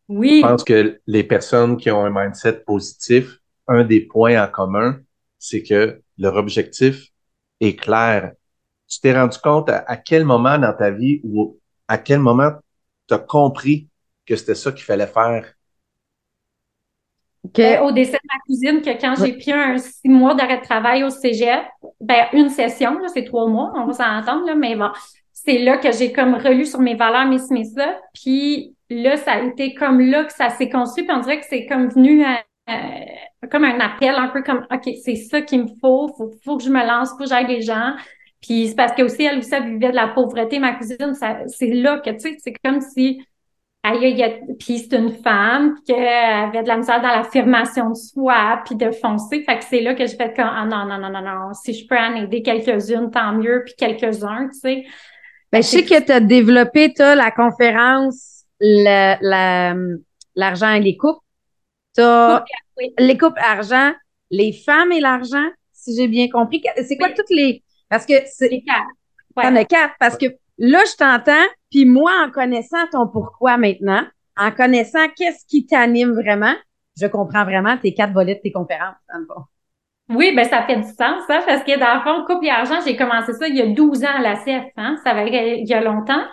Oui. 0.08 0.40
Je 0.42 0.46
pense 0.46 0.64
que 0.64 1.00
les 1.06 1.24
personnes 1.24 1.76
qui 1.76 1.90
ont 1.90 2.04
un 2.04 2.10
mindset 2.10 2.64
positif, 2.66 3.38
un 3.68 3.84
des 3.84 4.02
points 4.02 4.42
en 4.42 4.48
commun, 4.48 4.98
c'est 5.38 5.62
que 5.62 6.00
leur 6.18 6.36
objectif 6.36 7.08
est 7.60 7.76
clair. 7.76 8.32
Tu 8.94 9.00
t'es 9.00 9.12
rendu 9.12 9.38
compte 9.38 9.68
à, 9.68 9.96
quel 9.96 10.24
moment 10.24 10.56
dans 10.56 10.72
ta 10.72 10.92
vie 10.92 11.20
ou 11.24 11.58
à 11.88 11.98
quel 11.98 12.20
moment 12.20 12.52
tu 13.08 13.14
as 13.14 13.18
compris 13.18 13.88
que 14.24 14.36
c'était 14.36 14.54
ça 14.54 14.70
qu'il 14.70 14.84
fallait 14.84 15.08
faire? 15.08 15.52
Ben, 17.52 17.82
au 17.82 17.90
décès 17.90 18.12
de 18.12 18.28
ma 18.32 18.40
cousine, 18.46 18.82
que 18.82 19.00
quand 19.00 19.16
j'ai 19.18 19.32
pris 19.32 19.52
un 19.52 19.78
six 19.78 20.08
mois 20.08 20.36
d'arrêt 20.36 20.58
de 20.60 20.64
travail 20.64 21.02
au 21.02 21.10
cégep, 21.10 21.64
ben, 22.00 22.26
une 22.34 22.50
session, 22.50 22.96
c'est 23.12 23.24
trois 23.24 23.48
mois, 23.48 23.72
on 23.74 23.86
va 23.86 23.92
s'entendre, 23.92 24.46
là, 24.46 24.54
mais 24.54 24.76
bon, 24.76 24.90
c'est 25.32 25.58
là 25.58 25.76
que 25.76 25.90
j'ai 25.90 26.12
comme 26.12 26.34
relu 26.36 26.64
sur 26.64 26.80
mes 26.80 26.94
valeurs, 26.94 27.26
mes, 27.26 27.40
mes 27.50 27.64
ça, 27.64 27.98
puis 28.14 28.76
là, 28.90 29.16
ça 29.16 29.32
a 29.32 29.42
été 29.42 29.74
comme 29.74 30.00
là 30.00 30.24
que 30.24 30.32
ça 30.32 30.50
s'est 30.50 30.70
construit, 30.70 31.04
puis 31.04 31.16
on 31.16 31.20
dirait 31.20 31.40
que 31.40 31.46
c'est 31.48 31.66
comme 31.66 31.88
venu 31.88 32.24
comme 33.50 33.64
un 33.64 33.80
appel, 33.80 34.14
un 34.14 34.28
peu 34.28 34.42
comme 34.42 34.66
OK, 34.70 34.88
c'est 35.02 35.16
ça 35.16 35.42
qu'il 35.42 35.64
me 35.64 35.68
faut, 35.80 36.08
faut, 36.16 36.30
faut 36.44 36.56
que 36.56 36.62
je 36.62 36.70
me 36.70 36.86
lance, 36.86 37.10
faut 37.10 37.18
que 37.18 37.26
j'aide 37.26 37.48
les 37.48 37.62
gens. 37.62 37.94
Puis 38.46 38.68
c'est 38.68 38.74
parce 38.74 38.92
que 38.92 39.02
aussi, 39.02 39.24
elle 39.24 39.38
aussi, 39.38 39.54
elle 39.54 39.64
vivait 39.64 39.90
de 39.90 39.96
la 39.96 40.08
pauvreté, 40.08 40.58
ma 40.58 40.74
cousine, 40.74 41.14
c'est 41.46 41.66
là 41.68 41.98
que, 41.98 42.10
tu 42.10 42.20
sais, 42.20 42.36
c'est 42.38 42.52
comme 42.62 42.82
si 42.82 43.24
elle, 43.82 44.54
puis 44.58 44.78
c'est 44.78 44.96
une 44.96 45.12
femme 45.12 45.76
qui 45.84 45.92
avait 45.92 46.62
de 46.62 46.68
la 46.68 46.76
misère 46.76 47.00
dans 47.00 47.08
l'affirmation 47.08 47.90
de 47.90 47.94
soi, 47.94 48.62
puis 48.66 48.76
de 48.76 48.90
foncer. 48.90 49.42
Fait 49.44 49.58
que 49.58 49.64
c'est 49.64 49.80
là 49.80 49.94
que 49.94 50.06
j'ai 50.06 50.16
fait 50.16 50.34
comme, 50.34 50.50
ah 50.50 50.66
non, 50.66 50.84
non, 50.86 50.98
non, 50.98 51.10
non, 51.10 51.22
non, 51.22 51.54
si 51.54 51.72
je 51.72 51.86
peux 51.86 51.96
en 51.96 52.14
aider 52.16 52.42
quelques-unes, 52.42 53.10
tant 53.10 53.32
mieux, 53.32 53.62
puis 53.64 53.74
quelques-uns, 53.76 54.48
tu 54.48 54.58
sais. 54.58 54.84
Ben, 55.50 55.62
je 55.62 55.68
sais 55.68 55.84
que 55.84 56.02
tu 56.02 56.12
as 56.12 56.20
développé, 56.20 56.92
toi, 56.92 57.14
la 57.14 57.30
conférence 57.30 58.44
l'argent 60.34 60.72
et 60.72 60.80
les 60.80 60.96
couples. 60.96 61.20
Tu 61.96 62.02
les 62.98 63.16
couples 63.16 63.40
argent, 63.40 63.92
les 64.30 64.52
femmes 64.52 64.92
et 64.92 65.00
l'argent, 65.00 65.46
si 65.72 65.96
j'ai 65.96 66.08
bien 66.08 66.28
compris. 66.28 66.62
C'est 66.86 66.96
quoi 66.96 67.10
toutes 67.10 67.30
les. 67.30 67.62
Parce 67.88 68.06
que 68.06 68.14
c'est. 68.26 68.62
T'en 69.36 69.56
as 69.56 69.64
quatre. 69.64 69.94
Parce 69.98 70.16
que 70.16 70.26
là, 70.58 70.80
je 70.86 70.96
t'entends, 70.96 71.46
puis 71.70 71.84
moi, 71.84 72.12
en 72.26 72.30
connaissant 72.30 72.86
ton 72.92 73.08
pourquoi 73.08 73.56
maintenant, 73.56 74.02
en 74.36 74.50
connaissant 74.50 75.08
qu'est-ce 75.16 75.44
qui 75.46 75.66
t'anime 75.66 76.12
vraiment, 76.12 76.54
je 77.00 77.06
comprends 77.06 77.44
vraiment 77.44 77.76
tes 77.76 77.94
quatre 77.94 78.12
volets 78.12 78.36
de 78.36 78.40
tes 78.40 78.52
conférences, 78.52 78.96
Oui, 80.10 80.34
ben 80.34 80.44
ça 80.44 80.62
fait 80.66 80.76
du 80.76 80.82
sens, 80.82 81.24
ça, 81.26 81.38
hein, 81.38 81.42
parce 81.46 81.64
que 81.64 81.78
dans 81.78 81.94
le 81.94 82.00
fond, 82.02 82.26
couple 82.26 82.46
et 82.46 82.50
argent, 82.50 82.78
j'ai 82.84 82.94
commencé 82.94 83.32
ça 83.32 83.48
il 83.48 83.56
y 83.56 83.62
a 83.62 83.66
12 83.66 84.04
ans 84.04 84.16
à 84.16 84.20
la 84.20 84.36
CF, 84.36 84.66
hein, 84.76 84.96
ça 85.02 85.14
va 85.14 85.24
il 85.24 85.66
y 85.66 85.72
a 85.72 85.80
longtemps. 85.80 86.24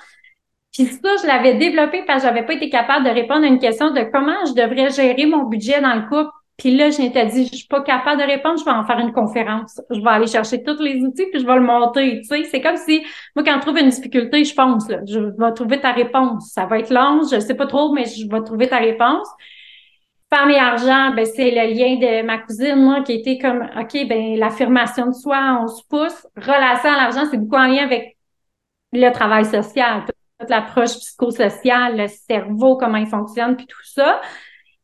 Puis 0.74 0.86
ça, 0.86 1.10
je 1.22 1.28
l'avais 1.28 1.56
développé 1.56 2.04
parce 2.06 2.22
que 2.22 2.30
j'avais 2.30 2.46
pas 2.46 2.54
été 2.54 2.70
capable 2.70 3.06
de 3.06 3.12
répondre 3.12 3.44
à 3.44 3.48
une 3.48 3.60
question 3.60 3.92
de 3.92 4.02
comment 4.12 4.46
je 4.46 4.54
devrais 4.54 4.90
gérer 4.90 5.26
mon 5.26 5.44
budget 5.44 5.82
dans 5.82 5.96
le 5.96 6.02
couple. 6.04 6.32
Puis 6.62 6.78
là, 6.78 6.92
je 6.92 7.02
m'étais 7.02 7.26
dit, 7.26 7.50
je 7.52 7.56
suis 7.56 7.68
pas 7.68 7.82
capable 7.82 8.22
de 8.22 8.28
répondre, 8.28 8.60
je 8.60 8.64
vais 8.64 8.70
en 8.70 8.86
faire 8.86 9.00
une 9.00 9.12
conférence. 9.12 9.82
Je 9.90 10.00
vais 10.00 10.10
aller 10.10 10.28
chercher 10.28 10.62
tous 10.62 10.80
les 10.80 11.02
outils 11.02 11.26
puis 11.32 11.42
je 11.42 11.46
vais 11.48 11.56
le 11.56 11.62
monter. 11.62 12.22
Tu 12.22 12.26
sais, 12.26 12.44
c'est 12.44 12.62
comme 12.62 12.78
si 12.78 13.04
moi, 13.36 13.44
quand 13.44 13.56
je 13.56 13.62
trouve 13.62 13.80
une 13.80 13.90
difficulté, 13.90 14.46
je 14.46 14.54
pense 14.54 14.88
là, 14.88 15.00
je 15.08 15.18
vais 15.18 15.54
trouver 15.56 15.82
ta 15.82 15.92
réponse. 15.92 16.52
Ça 16.52 16.68
va 16.68 16.78
être 16.78 16.92
long, 16.94 17.22
je 17.24 17.40
sais 17.40 17.56
pas 17.56 17.66
trop, 17.66 17.92
mais 17.94 18.06
je 18.06 18.30
vais 18.30 18.44
trouver 18.44 18.70
ta 18.70 18.78
réponse. 18.78 19.28
Femme 20.32 20.52
et 20.52 20.60
argent, 20.60 21.16
ben 21.16 21.26
c'est 21.26 21.50
le 21.50 21.74
lien 21.74 21.96
de 21.96 22.24
ma 22.24 22.38
cousine, 22.38 22.76
moi, 22.76 23.02
qui 23.02 23.14
était 23.14 23.40
comme, 23.40 23.68
OK, 23.80 24.08
ben 24.08 24.38
l'affirmation 24.38 25.08
de 25.08 25.14
soi, 25.14 25.60
on 25.64 25.68
se 25.68 25.82
pousse. 25.90 26.28
Relation 26.38 26.92
à 26.92 26.98
l'argent, 26.98 27.26
c'est 27.32 27.38
beaucoup 27.38 27.56
en 27.56 27.66
lien 27.66 27.86
avec 27.86 28.18
le 28.94 29.12
travail 29.12 29.46
social 29.46 30.06
l'approche 30.50 30.98
psychosociale, 30.98 31.98
le 31.98 32.08
cerveau, 32.08 32.78
comment 32.78 32.98
il 32.98 33.08
fonctionne, 33.08 33.56
puis 33.56 33.68
tout 33.68 33.84
ça. 33.84 34.22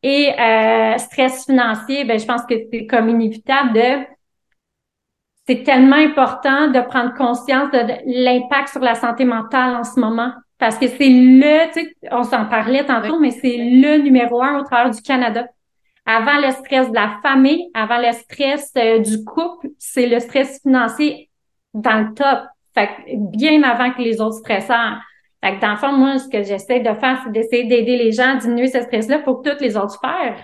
Et 0.10 0.32
euh, 0.40 0.98
stress 1.00 1.44
financier, 1.44 2.06
ben, 2.06 2.18
je 2.18 2.26
pense 2.26 2.44
que 2.44 2.56
c'est 2.72 2.86
comme 2.86 3.10
inévitable 3.10 3.74
de 3.74 4.06
c'est 5.46 5.64
tellement 5.64 5.98
important 5.98 6.70
de 6.70 6.80
prendre 6.80 7.14
conscience 7.14 7.72
de, 7.72 7.80
l'impact 8.06 8.70
sur 8.70 8.80
la 8.80 8.96
santé 8.96 9.26
mentale 9.26 9.76
en 9.76 9.84
ce 9.84 10.00
moment. 10.00 10.32
Parce 10.60 10.78
que 10.78 10.88
c'est 10.88 11.10
le, 11.10 11.74
tu 11.74 11.82
sais, 11.82 11.96
on 12.10 12.24
s'en 12.24 12.46
parlait 12.46 12.86
tantôt, 12.86 13.20
mais 13.20 13.32
c'est 13.32 13.58
le 13.58 13.98
numéro 13.98 14.42
un 14.42 14.60
au 14.60 14.64
travers 14.64 14.92
du 14.92 15.02
Canada. 15.02 15.46
Avant 16.06 16.38
le 16.38 16.52
stress 16.52 16.90
de 16.90 16.96
la 16.96 17.20
famille, 17.22 17.70
avant 17.74 17.98
le 17.98 18.14
stress 18.14 18.72
euh, 18.78 19.00
du 19.00 19.26
couple, 19.26 19.68
c'est 19.78 20.08
le 20.08 20.22
stress 20.22 20.62
financier 20.62 21.30
dans 21.74 22.08
le 22.08 22.14
top. 22.14 22.48
Fait 22.74 22.92
bien 23.10 23.62
avant 23.64 23.92
que 23.92 24.02
les 24.02 24.22
autres 24.22 24.38
stresseurs. 24.38 25.02
Fait 25.44 25.56
que 25.56 25.62
dans 25.62 25.72
le 25.72 25.78
fond, 25.78 25.94
moi, 25.94 26.18
ce 26.18 26.28
que 26.28 26.44
j'essaie 26.44 26.80
de 26.80 26.94
faire, 26.94 27.22
c'est 27.24 27.32
d'essayer 27.32 27.66
d'aider 27.66 27.98
les 27.98 28.12
gens 28.12 28.36
à 28.36 28.38
diminuer 28.38 28.68
ce 28.68 28.82
stress-là 28.82 29.20
pour 29.20 29.42
que 29.42 29.50
toutes 29.50 29.62
les 29.62 29.78
autres 29.78 29.92
sphères 29.92 30.44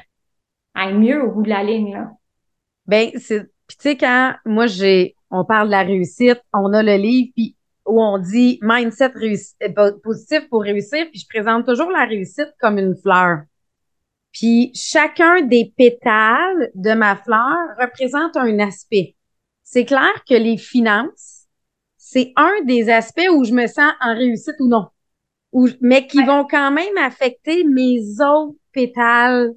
aillent 0.75 0.97
mieux 0.97 1.23
au 1.23 1.31
bout 1.31 1.43
de 1.43 1.49
la 1.49 1.63
ligne. 1.63 1.93
Là. 1.93 2.11
Ben, 2.85 3.09
c'est. 3.17 3.43
Puis 3.67 3.77
tu 3.77 3.89
sais, 3.89 3.97
quand 3.97 4.33
moi 4.45 4.67
j'ai 4.67 5.15
on 5.31 5.45
parle 5.45 5.67
de 5.67 5.71
la 5.71 5.81
réussite, 5.81 6.41
on 6.53 6.73
a 6.73 6.83
le 6.83 6.95
livre 6.95 7.31
puis 7.35 7.55
où 7.85 8.01
on 8.01 8.17
dit 8.17 8.59
mindset 8.61 9.11
euh, 9.17 9.91
positif 10.03 10.47
pour 10.49 10.61
réussir, 10.61 11.07
puis 11.09 11.19
je 11.19 11.27
présente 11.27 11.65
toujours 11.65 11.89
la 11.89 12.05
réussite 12.05 12.53
comme 12.59 12.77
une 12.77 12.95
fleur. 12.95 13.39
Puis 14.31 14.71
chacun 14.73 15.41
des 15.41 15.73
pétales 15.75 16.71
de 16.75 16.93
ma 16.93 17.15
fleur 17.15 17.55
représente 17.79 18.37
un 18.37 18.59
aspect. 18.59 19.15
C'est 19.63 19.85
clair 19.85 20.13
que 20.27 20.35
les 20.35 20.57
finances, 20.57 21.32
c'est 22.13 22.31
un 22.35 22.61
des 22.63 22.91
aspects 22.91 23.27
où 23.31 23.43
je 23.43 23.53
me 23.53 23.65
sens 23.65 23.91
en 23.99 24.13
réussite 24.13 24.55
ou 24.59 24.67
non. 24.67 24.87
mais 25.81 26.05
qui 26.05 26.23
vont 26.23 26.45
quand 26.45 26.71
même 26.71 26.97
affecter 26.97 27.63
mes 27.63 28.01
autres 28.21 28.55
pétales 28.71 29.51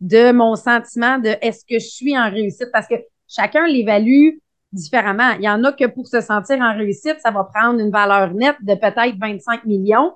de 0.00 0.32
mon 0.32 0.54
sentiment 0.54 1.18
de 1.18 1.34
est-ce 1.40 1.64
que 1.64 1.78
je 1.78 1.86
suis 1.86 2.18
en 2.18 2.30
réussite? 2.30 2.68
Parce 2.72 2.86
que 2.86 2.96
chacun 3.26 3.66
l'évalue 3.66 4.36
différemment. 4.70 5.30
Il 5.38 5.44
y 5.44 5.48
en 5.48 5.64
a 5.64 5.72
que 5.72 5.86
pour 5.86 6.06
se 6.06 6.20
sentir 6.20 6.60
en 6.60 6.76
réussite, 6.76 7.16
ça 7.20 7.30
va 7.30 7.44
prendre 7.44 7.80
une 7.80 7.90
valeur 7.90 8.34
nette 8.34 8.56
de 8.60 8.74
peut-être 8.74 9.16
25 9.18 9.64
millions, 9.64 10.12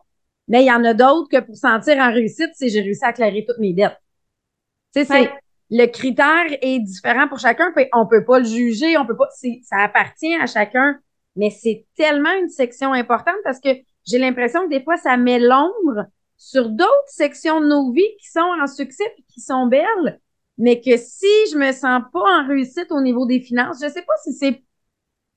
mais 0.47 0.63
il 0.65 0.67
y 0.67 0.73
en 0.73 0.85
a 0.85 0.93
d'autres 0.93 1.29
que 1.31 1.41
pour 1.41 1.57
sentir 1.57 1.97
en 1.99 2.13
réussite, 2.13 2.51
c'est 2.55 2.69
j'ai 2.69 2.83
réussi 2.83 3.05
à 3.05 3.15
clairer 3.15 3.47
toutes 3.49 3.61
mes 3.61 3.73
dettes. 3.73 3.97
Tu 4.95 5.05
sais, 5.05 5.07
c'est 5.07 5.31
le 5.71 5.87
critère 5.87 6.47
est 6.61 6.81
différent 6.81 7.29
pour 7.29 7.39
chacun, 7.39 7.73
on 7.95 8.07
peut 8.07 8.25
pas 8.25 8.41
le 8.41 8.45
juger, 8.45 8.99
on 8.99 9.07
peut 9.07 9.17
pas 9.17 9.29
ça 9.63 9.77
appartient 9.79 10.35
à 10.35 10.47
chacun 10.47 10.99
mais 11.39 11.51
c'est 11.51 11.87
tellement 11.97 12.33
une 12.33 12.49
section 12.49 12.93
importante 12.93 13.37
parce 13.45 13.61
que 13.61 13.69
j'ai 14.05 14.19
l'impression 14.19 14.65
que 14.65 14.71
des 14.71 14.83
fois, 14.83 14.97
ça 14.97 15.17
met 15.17 15.39
l'ombre 15.39 16.07
sur 16.37 16.69
d'autres 16.69 16.91
sections 17.07 17.61
de 17.61 17.67
nos 17.67 17.93
vies 17.93 18.17
qui 18.21 18.29
sont 18.29 18.41
en 18.61 18.67
succès 18.67 19.05
et 19.17 19.23
qui 19.33 19.41
sont 19.41 19.67
belles, 19.67 20.21
mais 20.59 20.81
que 20.81 20.97
si 20.97 21.27
je 21.53 21.57
me 21.57 21.71
sens 21.71 22.03
pas 22.13 22.41
en 22.41 22.47
réussite 22.47 22.91
au 22.91 23.01
niveau 23.01 23.25
des 23.25 23.41
finances, 23.41 23.79
je 23.81 23.89
sais 23.89 24.03
pas 24.03 24.15
si 24.25 24.33
c'est 24.33 24.65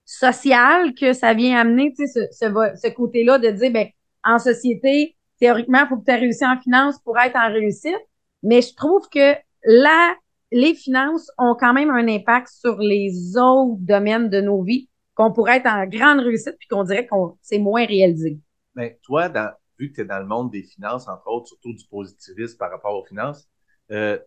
social 0.06 0.96
que 0.96 1.14
ça 1.14 1.36
vient 1.36 1.60
amener, 1.60 1.94
tu 1.94 2.08
sais, 2.08 2.28
ce, 2.32 2.48
ce, 2.76 2.88
côté-là 2.90 3.38
de 3.38 3.52
dire, 3.52 3.72
ben, 3.72 3.88
en 4.24 4.40
société, 4.40 5.16
théoriquement, 5.40 5.82
il 5.84 5.88
faut 5.88 5.98
que 5.98 6.06
tu 6.06 6.12
aies 6.12 6.16
réussi 6.16 6.46
en 6.46 6.60
finance 6.60 6.98
pour 7.04 7.20
être 7.20 7.36
en 7.36 7.54
réussite, 7.54 7.96
mais 8.42 8.64
je 8.64 8.74
trouve 8.74 9.08
que 9.10 9.36
là, 9.66 10.16
les 10.52 10.74
finances 10.74 11.30
ont 11.38 11.56
quand 11.58 11.74
même 11.74 11.92
un 11.92 12.08
impact 12.08 12.48
sur 12.50 12.80
les 12.80 13.38
autres 13.38 13.78
domaines 13.82 14.30
de 14.30 14.42
nos 14.42 14.64
vies 14.64 14.90
qu'on 15.22 15.32
pourrait 15.34 15.58
être 15.58 15.68
en 15.68 15.86
grande 15.86 16.20
réussite 16.22 16.56
puis 16.60 16.68
qu'on 16.68 16.84
dirait 16.84 17.08
qu'on 17.08 17.38
c'est 17.42 17.60
moins 17.60 17.86
réalisé. 17.86 18.40
Mais 18.76 19.00
toi, 19.04 19.30
dans, 19.30 19.54
vu 19.80 19.90
que 19.92 19.96
tu 19.96 20.02
es 20.02 20.06
dans 20.06 20.20
le 20.20 20.26
monde 20.26 20.52
des 20.52 20.64
finances, 20.64 21.08
entre 21.08 21.28
autres, 21.28 21.48
surtout 21.48 21.74
du 21.74 21.86
positivisme 21.90 22.58
par 22.58 22.72
rapport 22.72 22.96
aux 22.98 23.06
finances, 23.06 23.48
euh, 23.92 24.18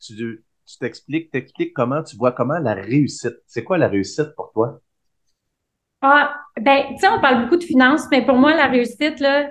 tu, 0.00 0.44
tu 0.66 0.78
t'expliques, 0.78 1.30
t'expliques 1.30 1.72
comment 1.74 2.02
tu 2.02 2.16
vois 2.16 2.32
comment 2.32 2.58
la 2.58 2.74
réussite. 2.74 3.36
C'est 3.46 3.64
quoi 3.64 3.78
la 3.78 3.88
réussite 3.88 4.34
pour 4.36 4.52
toi? 4.52 4.80
Ah, 6.02 6.34
ben, 6.60 6.84
tu 6.94 6.98
sais, 6.98 7.08
on 7.08 7.20
parle 7.20 7.42
beaucoup 7.44 7.56
de 7.56 7.64
finances, 7.64 8.04
mais 8.10 8.24
pour 8.24 8.36
moi, 8.36 8.54
la 8.54 8.66
réussite, 8.66 9.20
là, 9.20 9.50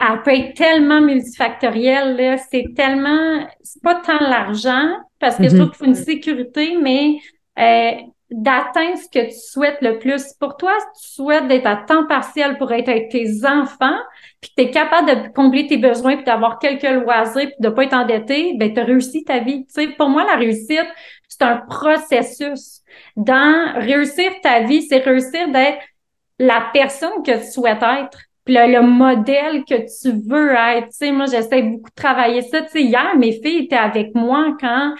elle 0.00 0.22
peut 0.22 0.32
être 0.34 0.54
tellement 0.56 1.00
multifactorielle, 1.00 2.16
là. 2.16 2.36
C'est 2.38 2.74
tellement, 2.76 3.46
c'est 3.62 3.82
pas 3.82 3.96
tant 4.00 4.18
l'argent, 4.20 4.88
parce 5.18 5.38
que 5.38 5.48
je 5.48 5.54
Mhm. 5.54 5.54
trouve 5.54 5.68
qu'il 5.70 5.78
faut 5.78 5.84
une 5.86 5.94
sécurité, 5.94 6.76
mais 6.76 7.18
euh, 7.58 7.92
d'atteindre 8.36 8.98
ce 8.98 9.08
que 9.08 9.26
tu 9.26 9.38
souhaites 9.38 9.78
le 9.80 9.98
plus. 9.98 10.32
Pour 10.40 10.56
toi, 10.56 10.72
si 10.94 11.02
tu 11.02 11.14
souhaites 11.14 11.46
d'être 11.46 11.66
à 11.66 11.76
temps 11.76 12.06
partiel 12.06 12.58
pour 12.58 12.72
être 12.72 12.88
avec 12.88 13.10
tes 13.10 13.46
enfants, 13.46 13.98
puis 14.40 14.50
que 14.50 14.62
tu 14.62 14.68
es 14.68 14.70
capable 14.70 15.08
de 15.08 15.28
combler 15.32 15.66
tes 15.66 15.76
besoins, 15.76 16.16
puis 16.16 16.24
d'avoir 16.24 16.58
quelques 16.58 16.82
loisirs, 16.82 17.46
puis 17.46 17.56
de 17.60 17.68
pas 17.68 17.84
être 17.84 17.94
endetté, 17.94 18.54
ben 18.58 18.74
tu 18.74 18.80
as 18.80 18.84
réussi 18.84 19.24
ta 19.24 19.38
vie. 19.38 19.66
Tu 19.66 19.72
sais, 19.72 19.88
pour 19.88 20.08
moi, 20.08 20.24
la 20.24 20.34
réussite, 20.34 20.86
c'est 21.28 21.42
un 21.42 21.58
processus. 21.58 22.80
Dans 23.16 23.72
réussir 23.76 24.32
ta 24.42 24.60
vie, 24.60 24.82
c'est 24.82 24.98
réussir 24.98 25.48
d'être 25.48 25.78
la 26.38 26.70
personne 26.72 27.22
que 27.24 27.38
tu 27.38 27.52
souhaites 27.52 27.82
être, 27.82 28.18
puis 28.44 28.54
le, 28.54 28.66
le 28.66 28.82
modèle 28.82 29.64
que 29.64 29.76
tu 29.76 30.28
veux 30.28 30.52
être. 30.54 30.88
Tu 30.88 30.96
sais, 30.96 31.12
moi, 31.12 31.26
j'essaie 31.26 31.62
beaucoup 31.62 31.90
de 31.90 31.94
travailler 31.94 32.42
ça. 32.42 32.62
Tu 32.62 32.70
sais, 32.70 32.82
hier, 32.82 33.16
mes 33.16 33.32
filles 33.32 33.64
étaient 33.64 33.76
avec 33.76 34.14
moi 34.14 34.56
quand 34.60 34.94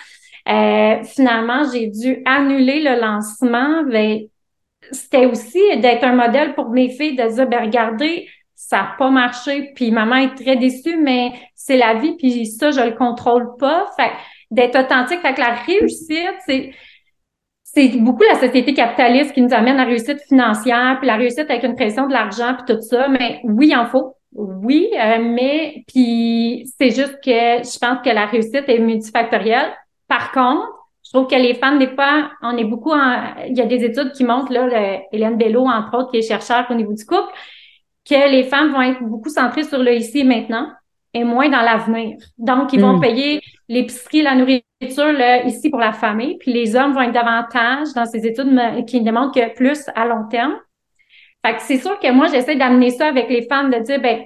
euh, 0.49 1.03
finalement 1.05 1.63
j'ai 1.73 1.87
dû 1.89 2.23
annuler 2.25 2.83
le 2.83 3.01
lancement. 3.01 3.83
C'était 4.91 5.27
aussi 5.27 5.61
d'être 5.79 6.05
un 6.05 6.15
modèle 6.15 6.55
pour 6.55 6.71
mes 6.71 6.91
filles, 6.91 7.17
de 7.17 7.35
dire, 7.35 7.49
ben 7.49 7.65
regardez, 7.65 8.29
ça 8.55 8.79
n'a 8.79 8.95
pas 8.99 9.11
marché, 9.11 9.73
puis 9.75 9.91
maman 9.91 10.17
est 10.17 10.35
très 10.35 10.57
déçue, 10.57 10.97
mais 10.97 11.33
c'est 11.55 11.77
la 11.77 11.95
vie, 11.95 12.17
puis 12.17 12.47
ça, 12.47 12.71
je 12.71 12.81
le 12.81 12.93
contrôle 12.93 13.57
pas. 13.59 13.87
Fait 13.97 14.11
d'être 14.51 14.79
authentique, 14.79 15.21
fait 15.21 15.35
que 15.35 15.41
la 15.41 15.55
réussite, 15.55 16.37
c'est 16.47 16.73
c'est 17.75 17.89
beaucoup 17.99 18.23
la 18.23 18.39
société 18.39 18.73
capitaliste 18.73 19.33
qui 19.33 19.43
nous 19.43 19.53
amène 19.53 19.75
à 19.75 19.85
la 19.85 19.85
réussite 19.85 20.21
financière, 20.29 20.97
puis 21.01 21.09
la 21.09 21.17
réussite 21.17 21.51
avec 21.51 21.65
une 21.65 21.75
pression 21.75 22.07
de 22.07 22.13
l'argent, 22.13 22.55
puis 22.55 22.75
tout 22.75 22.81
ça. 22.81 23.09
Mais 23.09 23.41
oui, 23.43 23.69
il 23.71 23.77
en 23.77 23.87
faut. 23.87 24.15
Oui, 24.33 24.91
euh, 24.95 25.19
mais 25.21 25.85
puis 25.89 26.71
c'est 26.79 26.91
juste 26.91 27.19
que 27.25 27.31
je 27.31 27.79
pense 27.79 27.99
que 28.05 28.11
la 28.11 28.27
réussite 28.27 28.69
est 28.69 28.79
multifactorielle. 28.79 29.73
Par 30.15 30.31
contre, 30.33 30.69
je 31.05 31.11
trouve 31.13 31.27
que 31.27 31.35
les 31.47 31.55
femmes, 31.55 31.79
des 31.79 31.89
fois, 31.97 32.31
on 32.43 32.57
est 32.57 32.65
beaucoup 32.73 32.93
en... 32.93 33.35
Il 33.49 33.57
y 33.57 33.61
a 33.61 33.67
des 33.67 33.83
études 33.85 34.13
qui 34.13 34.25
montrent, 34.25 34.53
là, 34.53 34.67
le- 34.75 34.99
Hélène 35.13 35.37
Bello, 35.37 35.63
entre 35.67 35.93
autres, 35.99 36.11
qui 36.13 36.19
est 36.19 36.29
chercheur 36.33 36.67
au 36.71 36.75
niveau 36.75 36.93
du 37.01 37.05
couple, 37.05 37.33
que 38.09 38.31
les 38.31 38.45
femmes 38.45 38.71
vont 38.73 38.83
être 38.83 39.03
beaucoup 39.03 39.29
centrées 39.29 39.65
sur 39.65 39.81
le 39.83 39.93
ici 39.95 40.21
et 40.21 40.25
maintenant 40.25 40.67
et 41.17 41.25
moins 41.25 41.49
dans 41.49 41.63
l'avenir. 41.63 42.17
Donc, 42.39 42.73
ils 42.75 42.81
vont 42.81 42.97
Mm. 42.99 43.01
payer 43.01 43.41
l'épicerie, 43.69 44.23
la 44.23 44.35
nourriture 44.35 45.13
là, 45.13 45.45
ici 45.45 45.71
pour 45.71 45.81
la 45.81 45.93
famille, 45.93 46.37
puis 46.39 46.53
les 46.53 46.77
hommes 46.77 46.93
vont 46.93 47.03
être 47.03 47.13
davantage 47.13 47.89
dans 47.95 48.07
ces 48.07 48.27
études 48.27 48.51
qui 48.87 49.01
démontrent 49.01 49.35
que 49.41 49.55
plus 49.55 49.81
à 49.95 50.07
long 50.07 50.27
terme. 50.29 50.55
Fait 51.45 51.55
que 51.57 51.63
c'est 51.63 51.79
sûr 51.79 51.99
que 51.99 52.11
moi, 52.13 52.27
j'essaie 52.29 52.57
d'amener 52.57 52.91
ça 52.91 53.07
avec 53.09 53.29
les 53.29 53.43
femmes, 53.51 53.71
de 53.71 53.79
dire, 53.79 54.01
ben, 54.01 54.17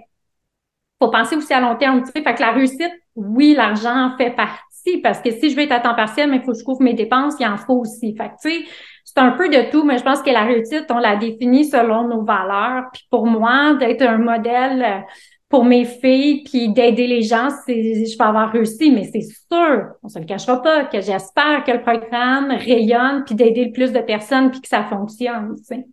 faut 1.01 1.11
penser 1.11 1.37
aussi 1.37 1.53
à 1.55 1.61
long 1.61 1.77
terme, 1.77 2.03
tu 2.03 2.11
sais. 2.13 2.23
Fait 2.23 2.35
que 2.35 2.41
la 2.41 2.53
réussite, 2.53 2.93
oui, 3.15 3.55
l'argent 3.57 3.97
en 4.07 4.17
fait 4.17 4.31
partie, 4.31 4.68
parce 5.03 5.21
que 5.21 5.31
si 5.31 5.51
je 5.51 5.57
veux 5.57 5.63
être 5.63 5.73
à 5.73 5.81
temps 5.81 5.95
partiel, 5.95 6.31
mais 6.31 6.37
il 6.37 6.43
faut 6.43 6.53
que 6.53 6.59
je 6.59 6.65
couvre 6.65 6.83
mes 6.83 6.95
dépenses, 6.95 7.35
il 7.41 7.47
en 7.47 7.57
faut 7.57 7.81
aussi. 7.81 8.15
Fait 8.17 8.31
tu 8.43 8.51
sais, 8.51 8.65
c'est 9.05 9.19
un 9.19 9.33
peu 9.33 9.49
de 9.49 9.71
tout, 9.71 9.85
mais 9.85 9.99
je 9.99 10.05
pense 10.05 10.23
que 10.23 10.31
la 10.31 10.45
réussite, 10.45 10.87
on 10.91 10.99
la 10.99 11.17
définit 11.17 11.65
selon 11.65 12.07
nos 12.09 12.25
valeurs. 12.25 12.85
Puis 12.93 13.07
pour 13.11 13.27
moi, 13.27 13.75
d'être 13.75 14.03
un 14.03 14.19
modèle 14.19 14.83
euh, 14.83 15.01
pour 15.49 15.65
mes 15.65 15.85
filles, 15.85 16.43
puis 16.45 16.69
d'aider 16.69 17.07
les 17.07 17.23
gens, 17.23 17.49
c'est, 17.65 18.05
je 18.05 18.19
vais 18.19 18.25
avoir 18.25 18.53
réussi, 18.53 18.91
mais 18.91 19.05
c'est 19.05 19.23
sûr, 19.23 19.87
on 20.03 20.09
se 20.09 20.19
le 20.19 20.27
cachera 20.27 20.61
pas, 20.61 20.85
que 20.85 21.01
j'espère 21.01 21.65
que 21.65 21.73
le 21.73 21.81
programme 21.81 22.51
rayonne, 22.51 23.25
puis 23.25 23.35
d'aider 23.35 23.65
le 23.67 23.73
plus 23.73 23.93
de 23.93 24.01
personnes, 24.01 24.51
puis 24.51 24.61
que 24.61 24.69
ça 24.69 24.85
fonctionne, 24.85 25.55
tu 25.57 25.65
sais. 25.65 25.87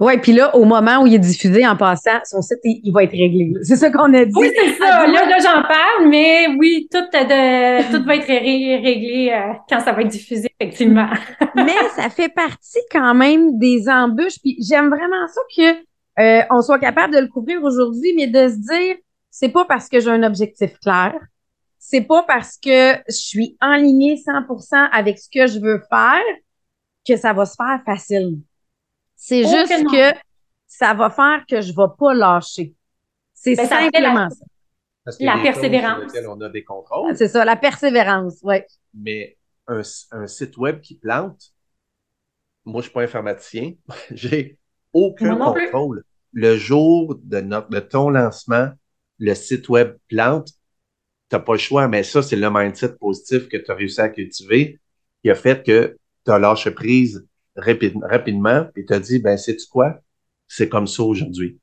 Ouais, 0.00 0.18
puis 0.18 0.32
là, 0.32 0.54
au 0.56 0.64
moment 0.64 1.02
où 1.02 1.06
il 1.06 1.14
est 1.14 1.20
diffusé 1.20 1.64
en 1.64 1.76
passant, 1.76 2.18
son 2.24 2.42
site, 2.42 2.58
il, 2.64 2.80
il 2.82 2.92
va 2.92 3.04
être 3.04 3.12
réglé. 3.12 3.52
C'est 3.62 3.76
ça 3.76 3.90
qu'on 3.90 4.12
a 4.12 4.24
dit. 4.24 4.32
Oui, 4.34 4.50
c'est 4.54 4.72
ça. 4.74 5.06
Là, 5.06 5.24
là 5.24 5.38
j'en 5.38 5.62
parle, 5.62 6.08
mais 6.08 6.48
oui, 6.58 6.88
tout, 6.90 6.98
euh, 6.98 7.24
de, 7.24 7.96
tout 7.96 8.04
va 8.04 8.16
être 8.16 8.26
ré- 8.26 8.80
réglé 8.82 9.30
euh, 9.32 9.52
quand 9.68 9.78
ça 9.78 9.92
va 9.92 10.02
être 10.02 10.08
diffusé, 10.08 10.50
effectivement. 10.58 11.08
mais 11.54 11.76
ça 11.94 12.10
fait 12.10 12.28
partie 12.28 12.80
quand 12.90 13.14
même 13.14 13.56
des 13.58 13.88
embûches. 13.88 14.40
Puis 14.42 14.56
j'aime 14.68 14.88
vraiment 14.88 15.28
ça 15.28 15.40
que 15.56 16.20
euh, 16.20 16.44
on 16.50 16.60
soit 16.60 16.80
capable 16.80 17.14
de 17.14 17.20
le 17.20 17.28
couvrir 17.28 17.62
aujourd'hui, 17.62 18.14
mais 18.16 18.26
de 18.26 18.48
se 18.48 18.56
dire, 18.56 18.96
c'est 19.30 19.48
pas 19.48 19.64
parce 19.64 19.88
que 19.88 20.00
j'ai 20.00 20.10
un 20.10 20.24
objectif 20.24 20.76
clair, 20.80 21.14
c'est 21.78 22.00
pas 22.00 22.24
parce 22.26 22.56
que 22.56 22.94
je 23.08 23.14
suis 23.14 23.56
enlignée 23.60 24.16
100% 24.16 24.88
avec 24.90 25.18
ce 25.18 25.28
que 25.28 25.46
je 25.46 25.60
veux 25.60 25.82
faire 25.88 26.22
que 27.06 27.16
ça 27.16 27.32
va 27.32 27.44
se 27.44 27.54
faire 27.54 27.80
facile. 27.84 28.38
C'est 29.26 29.42
Oh, 29.42 29.48
juste 29.48 29.86
que 29.90 30.18
ça 30.66 30.92
va 30.92 31.08
faire 31.08 31.44
que 31.48 31.62
je 31.62 31.72
vais 31.72 31.88
pas 31.98 32.12
lâcher. 32.12 32.74
C'est 33.32 33.54
Ben, 33.56 33.66
simplement 33.66 34.14
la- 34.24 34.30
ça. 34.30 34.44
Parce 35.02 35.20
La 35.20 35.38
persévérance. 35.42 36.12
on 36.28 36.40
a 36.42 36.48
des 36.50 36.62
contrôles, 36.62 37.16
C'est 37.16 37.28
ça, 37.28 37.42
la 37.44 37.56
persévérance, 37.56 38.40
ouais. 38.42 38.66
mais 38.92 39.38
un, 39.66 39.80
un 40.12 40.26
site 40.26 40.58
web 40.58 40.80
qui 40.82 40.96
plante, 40.96 41.54
moi, 42.66 42.82
je 42.82 42.86
suis 42.88 42.92
pas 42.92 43.02
informaticien, 43.02 43.72
j'ai 44.10 44.58
aucun 44.92 45.36
Moi 45.36 45.54
contrôle. 45.54 46.04
Le 46.34 46.56
jour 46.58 47.14
de, 47.22 47.40
notre, 47.40 47.70
de 47.70 47.80
ton 47.80 48.10
lancement, 48.10 48.70
le 49.18 49.34
site 49.34 49.70
web 49.70 49.96
plante, 50.08 50.50
t'as 51.30 51.38
pas 51.38 51.52
le 51.52 51.58
choix, 51.58 51.88
mais 51.88 52.02
ça, 52.02 52.22
c'est 52.22 52.36
le 52.36 52.50
mindset 52.50 52.96
positif 52.96 53.48
que 53.48 53.56
tu 53.56 53.70
as 53.70 53.74
réussi 53.74 54.00
à 54.02 54.10
cultiver 54.10 54.80
qui 55.22 55.30
a 55.30 55.34
fait 55.34 55.64
que 55.64 55.96
tu 56.26 56.30
as 56.30 56.38
lâché 56.38 56.70
prise 56.72 57.26
rapide- 57.56 57.98
rapidement 58.02 58.66
et 58.76 58.84
tu 58.84 58.92
as 58.92 59.00
dit, 59.00 59.18
ben, 59.18 59.36
sais-tu 59.36 59.66
quoi? 59.70 59.96
C'est 60.48 60.68
comme 60.68 60.86
ça 60.86 61.02
aujourd'hui. 61.02 61.58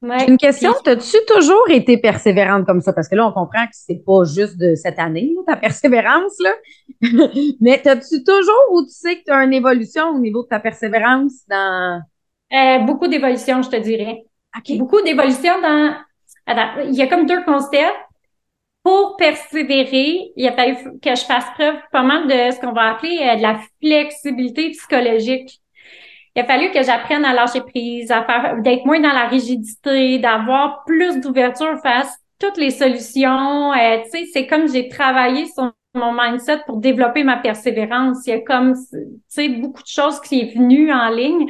Ouais. 0.00 0.26
Une 0.28 0.36
question, 0.38 0.72
Puis- 0.84 0.92
as-tu 0.92 1.16
toujours 1.26 1.68
été 1.70 1.98
persévérante 1.98 2.64
comme 2.66 2.80
ça? 2.80 2.92
Parce 2.92 3.08
que 3.08 3.16
là, 3.16 3.26
on 3.26 3.32
comprend 3.32 3.64
que 3.64 3.72
c'est 3.72 4.00
pas 4.06 4.22
juste 4.24 4.56
de 4.56 4.76
cette 4.76 4.98
année, 4.98 5.34
ta 5.46 5.56
persévérance, 5.56 6.34
là. 6.38 6.54
Mais 7.60 7.86
as-tu 7.86 8.22
toujours 8.22 8.64
ou 8.72 8.82
tu 8.84 8.90
sais 8.92 9.16
que 9.16 9.24
tu 9.26 9.32
as 9.32 9.42
une 9.42 9.52
évolution 9.52 10.10
au 10.10 10.20
niveau 10.20 10.44
de 10.44 10.48
ta 10.48 10.60
persévérance 10.60 11.32
dans. 11.48 12.00
Euh, 12.52 12.78
beaucoup 12.80 13.08
d'évolution, 13.08 13.60
je 13.62 13.70
te 13.70 13.76
dirais. 13.76 14.22
OK. 14.56 14.78
Beaucoup 14.78 15.02
d'évolution 15.02 15.60
dans. 15.60 15.96
Attends, 16.46 16.80
il 16.86 16.94
y 16.94 17.02
a 17.02 17.08
comme 17.08 17.26
deux 17.26 17.42
concepts. 17.44 17.96
Pour 18.88 19.16
persévérer, 19.18 20.32
il 20.34 20.48
a 20.48 20.52
fallu 20.52 20.76
que 21.02 21.14
je 21.14 21.22
fasse 21.26 21.44
preuve 21.54 21.76
pas 21.92 22.02
mal 22.02 22.26
de 22.26 22.54
ce 22.54 22.58
qu'on 22.58 22.72
va 22.72 22.92
appeler 22.92 23.18
euh, 23.20 23.36
de 23.36 23.42
la 23.42 23.60
flexibilité 23.82 24.70
psychologique. 24.70 25.60
Il 26.34 26.40
a 26.40 26.46
fallu 26.46 26.70
que 26.70 26.82
j'apprenne 26.82 27.22
à 27.26 27.34
lâcher 27.34 27.60
prise, 27.60 28.10
à 28.10 28.24
faire, 28.24 28.62
d'être 28.62 28.86
moins 28.86 28.98
dans 28.98 29.12
la 29.12 29.26
rigidité, 29.26 30.18
d'avoir 30.18 30.84
plus 30.86 31.20
d'ouverture 31.20 31.78
face 31.82 32.06
à 32.06 32.46
toutes 32.46 32.56
les 32.56 32.70
solutions. 32.70 33.74
Euh, 33.74 33.98
tu 34.04 34.10
sais, 34.10 34.26
c'est 34.32 34.46
comme 34.46 34.66
j'ai 34.66 34.88
travaillé 34.88 35.44
sur 35.44 35.70
mon 35.92 36.14
mindset 36.18 36.62
pour 36.64 36.78
développer 36.78 37.24
ma 37.24 37.36
persévérance. 37.36 38.26
Il 38.26 38.30
y 38.30 38.32
a 38.32 38.40
comme, 38.40 38.72
tu 38.72 38.98
sais, 39.28 39.50
beaucoup 39.50 39.82
de 39.82 39.88
choses 39.88 40.18
qui 40.20 40.40
est 40.40 40.54
venues 40.54 40.90
en 40.90 41.10
ligne. 41.10 41.46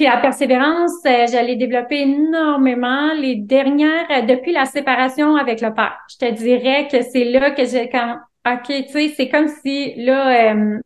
Puis 0.00 0.08
la 0.08 0.16
persévérance, 0.16 0.92
euh, 1.04 1.26
je 1.26 1.44
l'ai 1.44 2.00
énormément 2.00 3.12
les 3.12 3.36
dernières, 3.36 4.10
euh, 4.10 4.22
depuis 4.22 4.50
la 4.50 4.64
séparation 4.64 5.36
avec 5.36 5.60
le 5.60 5.74
père. 5.74 5.98
Je 6.08 6.16
te 6.16 6.32
dirais 6.32 6.88
que 6.90 7.02
c'est 7.02 7.24
là 7.24 7.50
que 7.50 7.66
j'ai 7.66 7.90
quand, 7.90 8.16
OK, 8.50 8.64
tu 8.64 8.88
sais, 8.88 9.12
c'est 9.14 9.28
comme 9.28 9.48
si 9.48 9.92
là, 10.02 10.54
euh, 10.54 10.78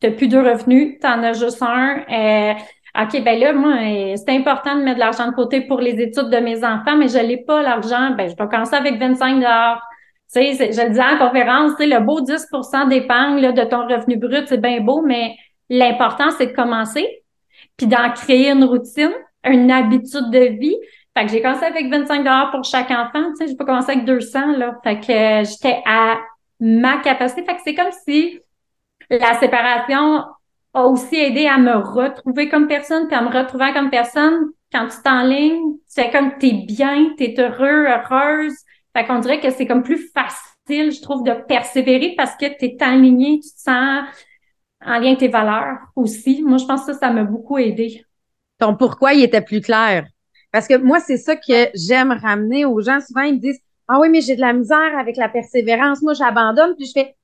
t'as 0.00 0.10
plus 0.10 0.26
deux 0.26 0.40
revenus, 0.40 0.98
t'en 0.98 1.22
as 1.22 1.34
juste 1.34 1.62
un. 1.62 2.00
Euh, 2.10 2.54
OK, 3.00 3.22
ben 3.22 3.38
là, 3.38 3.52
moi, 3.52 3.74
euh, 3.74 4.16
c'est 4.16 4.36
important 4.36 4.74
de 4.78 4.82
mettre 4.82 4.96
de 4.96 5.04
l'argent 5.04 5.28
de 5.28 5.34
côté 5.36 5.60
pour 5.60 5.78
les 5.78 6.02
études 6.02 6.30
de 6.30 6.38
mes 6.38 6.64
enfants, 6.64 6.96
mais 6.96 7.06
je 7.06 7.24
l'ai 7.24 7.36
pas 7.44 7.62
l'argent. 7.62 8.16
Ben, 8.18 8.28
je 8.28 8.34
vais 8.34 8.48
commencer 8.50 8.74
avec 8.74 8.98
25 8.98 9.36
dollars. 9.36 9.80
Tu 10.34 10.42
sais, 10.56 10.72
je 10.72 10.82
le 10.82 10.88
disais 10.88 11.04
en 11.04 11.18
conférence, 11.18 11.76
tu 11.76 11.84
sais, 11.84 11.86
le 11.86 12.00
beau 12.04 12.20
10% 12.20 12.88
d'épargne 12.88 13.52
de 13.52 13.62
ton 13.62 13.86
revenu 13.86 14.16
brut, 14.16 14.48
c'est 14.48 14.60
bien 14.60 14.80
beau, 14.80 15.02
mais 15.02 15.36
l'important, 15.70 16.32
c'est 16.36 16.48
de 16.48 16.52
commencer 16.52 17.23
puis 17.76 17.86
d'en 17.86 18.10
créer 18.12 18.50
une 18.50 18.64
routine, 18.64 19.12
une 19.44 19.70
habitude 19.70 20.30
de 20.30 20.58
vie. 20.58 20.76
Fait 21.16 21.26
que 21.26 21.32
j'ai 21.32 21.42
commencé 21.42 21.64
avec 21.64 21.88
25 21.90 22.18
dollars 22.18 22.50
pour 22.50 22.64
chaque 22.64 22.90
enfant, 22.90 23.30
tu 23.30 23.36
sais, 23.36 23.48
j'ai 23.48 23.56
pas 23.56 23.64
commencé 23.64 23.92
avec 23.92 24.04
200 24.04 24.56
là. 24.56 24.78
Fait 24.82 24.98
que 25.00 25.12
euh, 25.12 25.44
j'étais 25.44 25.82
à 25.86 26.18
ma 26.60 26.98
capacité. 26.98 27.44
Fait 27.44 27.54
que 27.54 27.60
c'est 27.64 27.74
comme 27.74 27.92
si 28.06 28.40
la 29.10 29.38
séparation 29.38 30.24
a 30.74 30.84
aussi 30.84 31.16
aidé 31.16 31.46
à 31.46 31.58
me 31.58 31.76
retrouver 31.76 32.48
comme 32.48 32.66
personne, 32.66 33.06
puis 33.06 33.16
à 33.16 33.22
me 33.22 33.28
retrouver 33.28 33.72
comme 33.72 33.90
personne. 33.90 34.50
Quand 34.72 34.88
tu 34.88 34.96
t'enlignes, 35.04 35.74
tu 35.74 36.02
fais 36.02 36.10
comme 36.10 36.36
t'es 36.38 36.52
bien, 36.66 37.10
t'es 37.16 37.34
heureux, 37.38 37.86
heureuse. 37.86 38.54
Fait 38.96 39.06
qu'on 39.06 39.20
dirait 39.20 39.40
que 39.40 39.50
c'est 39.50 39.66
comme 39.66 39.84
plus 39.84 40.10
facile, 40.12 40.90
je 40.90 41.00
trouve, 41.00 41.22
de 41.22 41.32
persévérer 41.46 42.14
parce 42.16 42.34
que 42.34 42.46
t'es 42.46 42.76
aligné, 42.80 43.38
tu 43.40 43.50
te 43.50 43.60
sens 43.60 44.04
en 44.86 44.98
lien 44.98 45.08
avec 45.08 45.18
tes 45.18 45.28
valeurs 45.28 45.78
aussi. 45.96 46.42
Moi, 46.42 46.58
je 46.58 46.64
pense 46.66 46.86
que 46.86 46.92
ça, 46.92 46.98
ça 46.98 47.10
m'a 47.10 47.24
beaucoup 47.24 47.58
aidé. 47.58 48.04
Ton 48.58 48.76
pourquoi 48.76 49.14
il 49.14 49.22
était 49.22 49.40
plus 49.40 49.60
clair. 49.60 50.06
Parce 50.52 50.68
que 50.68 50.76
moi, 50.76 51.00
c'est 51.00 51.16
ça 51.16 51.36
que 51.36 51.68
j'aime 51.74 52.12
ramener 52.12 52.64
aux 52.64 52.80
gens. 52.80 53.00
Souvent, 53.00 53.22
ils 53.22 53.34
me 53.34 53.40
disent 53.40 53.60
Ah 53.88 53.98
oui, 54.00 54.08
mais 54.08 54.20
j'ai 54.20 54.36
de 54.36 54.40
la 54.40 54.52
misère 54.52 54.98
avec 54.98 55.16
la 55.16 55.28
persévérance. 55.28 56.02
Moi, 56.02 56.14
j'abandonne. 56.14 56.74
Puis 56.76 56.86
je 56.86 56.92
fais 56.92 57.16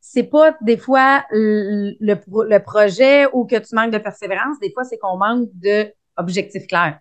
c'est 0.00 0.24
pas 0.24 0.56
des 0.60 0.76
fois 0.76 1.24
le, 1.30 1.94
le, 2.00 2.14
pro- 2.16 2.44
le 2.44 2.58
projet 2.62 3.26
ou 3.32 3.44
que 3.46 3.56
tu 3.56 3.74
manques 3.74 3.92
de 3.92 3.98
persévérance, 3.98 4.58
des 4.60 4.72
fois 4.72 4.84
c'est 4.84 4.98
qu'on 4.98 5.16
manque 5.16 5.48
d'objectifs 5.54 6.66
clairs. 6.66 7.00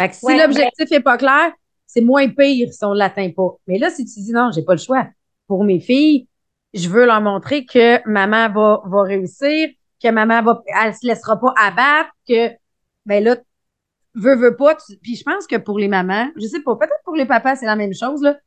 Fait 0.00 0.08
que 0.10 0.14
si 0.16 0.34
Ouais, 0.34 0.36
l'objectif 0.36 0.92
est 0.92 1.00
pas 1.00 1.18
clair, 1.18 1.52
c'est 1.86 2.02
moins 2.02 2.28
pire 2.28 2.72
si 2.72 2.84
on 2.84 2.94
l'atteint 2.94 3.30
pas. 3.32 3.56
Mais 3.66 3.78
là, 3.78 3.90
si 3.90 4.04
tu 4.06 4.20
dis 4.20 4.32
non, 4.32 4.50
j'ai 4.54 4.62
pas 4.64 4.74
le 4.74 4.80
choix. 4.80 5.08
Pour 5.48 5.64
mes 5.64 5.80
filles, 5.80 6.28
je 6.74 6.88
veux 6.88 7.06
leur 7.06 7.20
montrer 7.20 7.64
que 7.66 8.06
maman 8.08 8.50
va, 8.52 8.82
va 8.86 9.02
réussir, 9.02 9.68
que 10.02 10.08
maman 10.10 10.42
va, 10.42 10.62
elle 10.82 10.94
se 10.94 11.06
laissera 11.06 11.38
pas 11.38 11.52
abattre, 11.56 12.10
que, 12.28 12.50
ben 13.06 13.22
là, 13.24 13.36
veux, 14.14 14.36
veux 14.36 14.56
pas. 14.56 14.74
tu- 14.76 14.96
puis 14.98 15.16
je 15.16 15.24
pense 15.24 15.46
que 15.46 15.56
pour 15.56 15.78
les 15.78 15.88
mamans, 15.88 16.30
je 16.36 16.46
sais 16.46 16.62
pas, 16.62 16.76
peut-être 16.76 17.02
pour 17.04 17.16
les 17.16 17.26
papas, 17.26 17.56
c'est 17.56 17.66
la 17.66 17.76
même 17.76 17.94
chose, 17.94 18.22
là. 18.22 18.38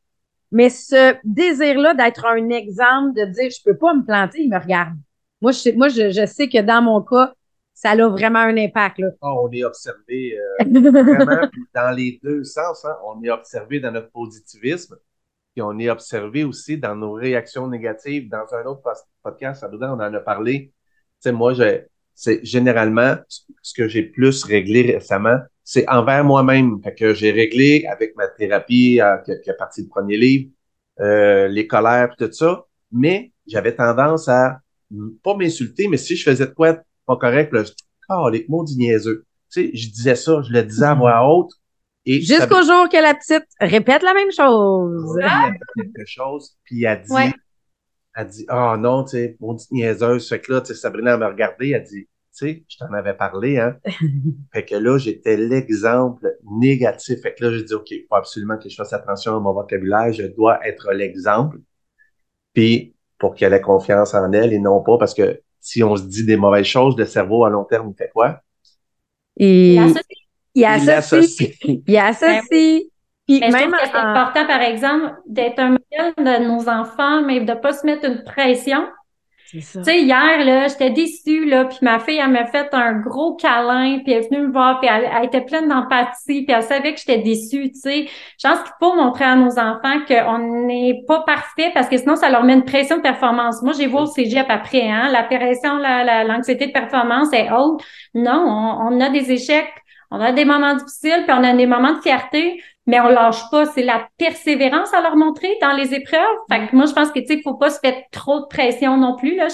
Mais 0.52 0.70
ce 0.70 1.16
désir-là 1.24 1.94
d'être 1.94 2.24
un 2.26 2.48
exemple, 2.50 3.14
de 3.16 3.24
dire, 3.26 3.50
je 3.50 3.62
peux 3.64 3.76
pas 3.76 3.94
me 3.94 4.04
planter, 4.04 4.42
il 4.42 4.50
me 4.50 4.58
regarde. 4.58 4.94
Moi, 5.40 5.52
je 5.52 5.58
sais, 5.58 5.72
moi, 5.72 5.88
je, 5.88 6.10
je 6.10 6.26
sais 6.26 6.48
que 6.48 6.60
dans 6.62 6.80
mon 6.82 7.02
cas, 7.02 7.34
ça 7.72 7.90
a 7.90 8.08
vraiment 8.08 8.38
un 8.38 8.56
impact, 8.56 8.98
là. 8.98 9.08
Ah, 9.20 9.32
on 9.34 9.50
est 9.50 9.64
observé 9.64 10.38
euh, 10.38 10.64
vraiment 10.64 11.48
dans 11.74 11.90
les 11.96 12.20
deux 12.22 12.44
sens. 12.44 12.84
Hein. 12.84 12.96
On 13.04 13.20
est 13.22 13.30
observé 13.30 13.80
dans 13.80 13.90
notre 13.90 14.10
positivisme, 14.10 14.96
puis 15.54 15.62
on 15.62 15.78
est 15.78 15.88
observé 15.88 16.42
aussi 16.42 16.78
dans 16.78 16.96
nos 16.96 17.12
réactions 17.12 17.68
négatives. 17.68 18.28
Dans 18.28 18.52
un 18.54 18.64
autre 18.64 18.82
podcast, 19.22 19.64
on 19.70 19.82
en 19.82 20.00
a 20.00 20.20
parlé. 20.20 20.72
Tu 20.72 20.72
sais, 21.20 21.32
moi, 21.32 21.54
je, 21.54 21.82
c'est 22.14 22.44
généralement 22.44 23.16
ce 23.62 23.74
que 23.74 23.86
j'ai 23.86 24.02
plus 24.02 24.44
réglé 24.44 24.82
récemment, 24.82 25.38
c'est 25.62 25.88
envers 25.88 26.24
moi-même. 26.24 26.80
Fait 26.82 26.94
que 26.94 27.14
j'ai 27.14 27.30
réglé 27.30 27.86
avec 27.90 28.16
ma 28.16 28.26
thérapie 28.26 29.00
euh, 29.00 29.16
qui, 29.18 29.30
est 29.30 29.56
partie 29.56 29.82
du 29.82 29.88
premier 29.88 30.16
livre, 30.16 30.50
euh, 31.00 31.46
les 31.46 31.68
colères, 31.68 32.14
tout 32.18 32.32
ça. 32.32 32.64
Mais 32.90 33.32
j'avais 33.46 33.74
tendance 33.74 34.28
à 34.28 34.58
pas 35.22 35.36
m'insulter, 35.36 35.88
mais 35.88 35.96
si 35.96 36.16
je 36.16 36.24
faisais 36.24 36.46
de 36.46 36.52
quoi 36.52 36.78
pas 37.06 37.16
correct, 37.16 37.52
là, 37.52 37.64
je 37.64 37.72
oh, 38.10 38.28
les 38.28 38.44
maudits 38.48 38.76
niaiseux. 38.76 39.24
Tu 39.52 39.70
sais, 39.70 39.76
je 39.76 39.88
disais 39.90 40.16
ça, 40.16 40.42
je 40.42 40.52
le 40.52 40.62
disais 40.62 40.86
à 40.86 40.94
voix 40.94 41.28
haute. 41.28 41.50
Et 42.06 42.20
Jusqu'au 42.20 42.62
jour 42.62 42.88
que 42.90 43.00
la 43.00 43.14
petite 43.14 43.46
répète 43.60 44.02
la 44.02 44.12
même 44.14 44.30
chose. 44.30 45.18
ça- 45.20 45.50
quelque 45.76 46.06
chose, 46.06 46.56
puis 46.64 46.84
elle 46.84 47.02
dit, 47.02 47.12
Ouais. 47.12 47.32
elle 48.14 48.26
dit, 48.26 48.46
oh 48.52 48.74
non, 48.78 49.04
tu 49.04 49.10
sais, 49.12 49.36
maudite 49.40 49.70
niaiseuse. 49.72 50.28
Fait 50.28 50.40
que 50.40 50.52
là, 50.52 50.60
tu 50.60 50.68
sais, 50.68 50.74
Sabrina 50.74 51.14
elle 51.14 51.20
me 51.20 51.26
regardé, 51.26 51.70
elle 51.70 51.82
dit, 51.82 52.04
tu 52.04 52.08
sais, 52.32 52.64
je 52.68 52.76
t'en 52.78 52.92
avais 52.92 53.14
parlé, 53.14 53.58
hein? 53.58 53.76
fait 54.52 54.64
que 54.64 54.74
là, 54.74 54.98
j'étais 54.98 55.36
l'exemple 55.36 56.26
négatif. 56.50 57.20
Fait 57.22 57.34
que 57.34 57.44
là, 57.44 57.52
j'ai 57.56 57.62
dit, 57.64 57.74
OK, 57.74 57.90
il 57.92 58.04
faut 58.08 58.16
absolument 58.16 58.58
que 58.58 58.68
je 58.68 58.74
fasse 58.74 58.92
attention 58.92 59.36
à 59.36 59.40
mon 59.40 59.52
vocabulaire. 59.54 60.12
Je 60.12 60.24
dois 60.26 60.58
être 60.66 60.92
l'exemple. 60.92 61.58
Puis, 62.52 62.94
pour 63.18 63.34
qu'elle 63.34 63.52
ait 63.54 63.60
confiance 63.60 64.12
en 64.14 64.30
elle 64.32 64.52
et 64.52 64.58
non 64.58 64.82
pas 64.82 64.98
parce 64.98 65.14
que 65.14 65.40
si 65.60 65.82
on 65.82 65.96
se 65.96 66.02
dit 66.02 66.24
des 66.26 66.36
mauvaises 66.36 66.66
choses, 66.66 66.96
le 66.98 67.06
cerveau 67.06 67.44
à 67.44 67.50
long 67.50 67.64
terme, 67.64 67.90
il 67.90 67.96
fait 67.96 68.10
quoi? 68.12 68.40
Et 69.38 69.76
La 69.76 69.88
société- 69.88 70.14
il 70.54 70.60
Il 70.60 70.64
associe. 70.64 70.88
l'associe. 70.88 71.50
Il 71.86 71.96
associe. 71.98 72.82
Puis 73.26 73.40
Mais 73.40 73.46
je 73.50 73.52
même 73.52 73.70
que 73.72 73.78
c'est 73.82 73.96
en- 73.96 74.06
important, 74.08 74.46
par 74.46 74.60
exemple, 74.60 75.14
d'être 75.26 75.58
un 75.58 75.70
modèle 75.70 76.12
de 76.18 76.44
nos 76.46 76.68
enfants, 76.68 77.22
mais 77.22 77.40
de 77.40 77.54
pas 77.54 77.72
se 77.72 77.86
mettre 77.86 78.04
une 78.06 78.22
pression. 78.22 78.84
C'est 79.46 79.60
ça. 79.60 79.78
Tu 79.80 79.84
sais, 79.84 80.00
hier, 80.02 80.44
là, 80.44 80.68
j'étais 80.68 80.90
déçue, 80.90 81.46
là, 81.46 81.64
puis 81.66 81.78
ma 81.82 82.00
fille, 82.00 82.18
elle 82.18 82.30
m'a 82.32 82.44
fait 82.46 82.68
un 82.72 83.00
gros 83.00 83.34
câlin, 83.36 84.00
puis 84.04 84.12
elle 84.12 84.24
est 84.24 84.28
venue 84.28 84.46
me 84.48 84.52
voir, 84.52 84.80
puis 84.80 84.90
elle, 84.92 85.08
elle 85.16 85.24
était 85.26 85.42
pleine 85.42 85.68
d'empathie, 85.68 86.44
puis 86.44 86.46
elle 86.48 86.62
savait 86.62 86.92
que 86.92 86.98
j'étais 87.00 87.18
déçue, 87.18 87.70
tu 87.70 87.78
sais. 87.78 88.06
Je 88.42 88.48
pense 88.48 88.58
qu'il 88.60 88.72
faut 88.80 88.94
montrer 88.94 89.24
à 89.24 89.36
nos 89.36 89.58
enfants 89.58 90.00
qu'on 90.08 90.66
n'est 90.66 91.02
pas 91.06 91.20
parfait, 91.20 91.70
parce 91.72 91.88
que 91.88 91.96
sinon, 91.96 92.16
ça 92.16 92.28
leur 92.30 92.42
met 92.44 92.54
une 92.54 92.64
pression 92.64 92.96
de 92.96 93.02
performance. 93.02 93.62
Moi, 93.62 93.72
j'ai 93.78 93.86
vu 93.86 93.94
au 93.94 94.06
cégep 94.06 94.46
après, 94.50 94.90
hein, 94.90 95.08
la 95.12 95.22
pression, 95.22 95.76
la, 95.76 96.04
la- 96.04 96.24
l'anxiété 96.24 96.66
de 96.66 96.72
performance 96.72 97.32
est 97.32 97.50
haute. 97.52 97.82
Non, 98.14 98.44
on, 98.46 98.88
on 98.96 99.00
a 99.00 99.08
des 99.10 99.30
échecs, 99.30 99.72
on 100.14 100.20
a 100.20 100.32
des 100.32 100.44
moments 100.44 100.76
difficiles, 100.76 101.24
puis 101.26 101.36
on 101.36 101.42
a 101.42 101.52
des 101.56 101.66
moments 101.66 101.94
de 101.94 102.00
fierté, 102.00 102.62
mais 102.86 103.00
on 103.00 103.08
lâche 103.08 103.50
pas. 103.50 103.66
C'est 103.66 103.82
la 103.82 104.06
persévérance 104.16 104.94
à 104.94 105.00
leur 105.00 105.16
montrer 105.16 105.48
dans 105.60 105.72
les 105.72 105.92
épreuves. 105.92 106.36
Fait 106.48 106.68
que 106.68 106.76
moi, 106.76 106.86
je 106.86 106.92
pense 106.92 107.10
que, 107.10 107.18
tu 107.18 107.26
sais, 107.26 107.42
faut 107.42 107.54
pas 107.54 107.70
se 107.70 107.80
faire 107.80 107.96
trop 108.12 108.40
de 108.40 108.46
pression 108.46 108.96
non 108.96 109.16
plus, 109.16 109.34
là. 109.34 109.48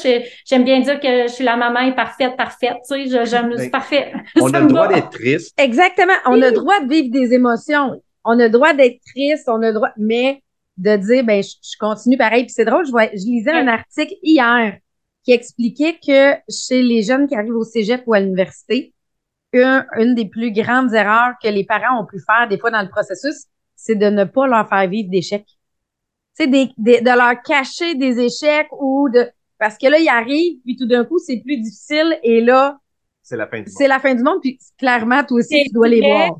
J'aime 0.44 0.64
bien 0.64 0.80
dire 0.80 1.00
que 1.00 1.22
je 1.28 1.32
suis 1.32 1.44
la 1.44 1.56
maman 1.56 1.80
est 1.80 1.94
parfaite, 1.94 2.36
parfaite, 2.36 2.76
tu 2.86 2.94
sais, 2.94 3.04
je, 3.04 3.24
je 3.24 3.42
me 3.46 3.56
suis 3.56 3.66
Ben, 3.66 3.70
parfaite. 3.70 4.12
On 4.38 4.48
Ça 4.48 4.58
a 4.58 4.60
le 4.60 4.66
droit 4.66 4.88
d'être 4.88 5.10
triste. 5.10 5.58
Exactement. 5.58 6.12
On 6.26 6.42
a 6.42 6.50
le 6.50 6.52
droit 6.52 6.78
de 6.80 6.88
vivre 6.88 7.10
des 7.10 7.32
émotions. 7.32 8.02
On 8.24 8.38
a 8.38 8.44
le 8.44 8.50
droit 8.50 8.74
d'être 8.74 9.00
triste. 9.14 9.48
On 9.48 9.62
a 9.62 9.68
le 9.68 9.72
droit, 9.72 9.92
mais 9.96 10.42
de 10.76 10.96
dire, 10.96 11.24
ben, 11.24 11.42
je, 11.42 11.54
je 11.62 11.78
continue 11.78 12.18
pareil. 12.18 12.44
Puis 12.44 12.52
c'est 12.52 12.66
drôle, 12.66 12.84
je, 12.84 12.90
vois, 12.90 13.06
je 13.06 13.24
lisais 13.24 13.52
un 13.52 13.68
article 13.68 14.14
hier 14.22 14.76
qui 15.24 15.32
expliquait 15.32 15.98
que 16.06 16.34
chez 16.50 16.82
les 16.82 17.02
jeunes 17.02 17.26
qui 17.26 17.34
arrivent 17.34 17.56
au 17.56 17.64
cégep 17.64 18.02
ou 18.06 18.14
à 18.14 18.20
l'université, 18.20 18.92
une, 19.52 19.86
une 19.96 20.14
des 20.14 20.26
plus 20.28 20.52
grandes 20.52 20.92
erreurs 20.94 21.32
que 21.42 21.48
les 21.48 21.64
parents 21.64 22.00
ont 22.02 22.06
pu 22.06 22.18
faire 22.20 22.48
des 22.48 22.58
fois 22.58 22.70
dans 22.70 22.82
le 22.82 22.88
processus, 22.88 23.46
c'est 23.76 23.96
de 23.96 24.06
ne 24.06 24.24
pas 24.24 24.46
leur 24.46 24.68
faire 24.68 24.86
vivre 24.88 25.10
d'échecs. 25.10 25.46
Tu 26.36 26.44
sais, 26.44 26.46
des, 26.46 26.70
des- 26.78 27.00
de 27.00 27.10
leur 27.10 27.40
cacher 27.42 27.94
des 27.94 28.20
échecs 28.20 28.68
ou 28.72 29.08
de, 29.12 29.28
parce 29.58 29.76
que 29.76 29.86
là, 29.88 29.98
ils 29.98 30.08
arrivent, 30.08 30.60
puis 30.64 30.76
tout 30.76 30.86
d'un 30.86 31.04
coup, 31.04 31.18
c'est 31.18 31.40
plus 31.44 31.56
difficile 31.58 32.18
et 32.22 32.40
là, 32.40 32.78
C'est 33.22 33.36
la 33.36 33.46
fin 33.46 33.58
du 33.58 33.64
monde. 33.64 33.72
c'est 33.76 33.88
la 33.88 33.98
fin 33.98 34.14
du 34.14 34.22
monde, 34.22 34.38
puis 34.40 34.58
clairement, 34.78 35.24
toi 35.24 35.38
aussi, 35.38 35.62
tu 35.64 35.72
dois 35.72 35.88
les 35.88 36.00
voir. 36.00 36.30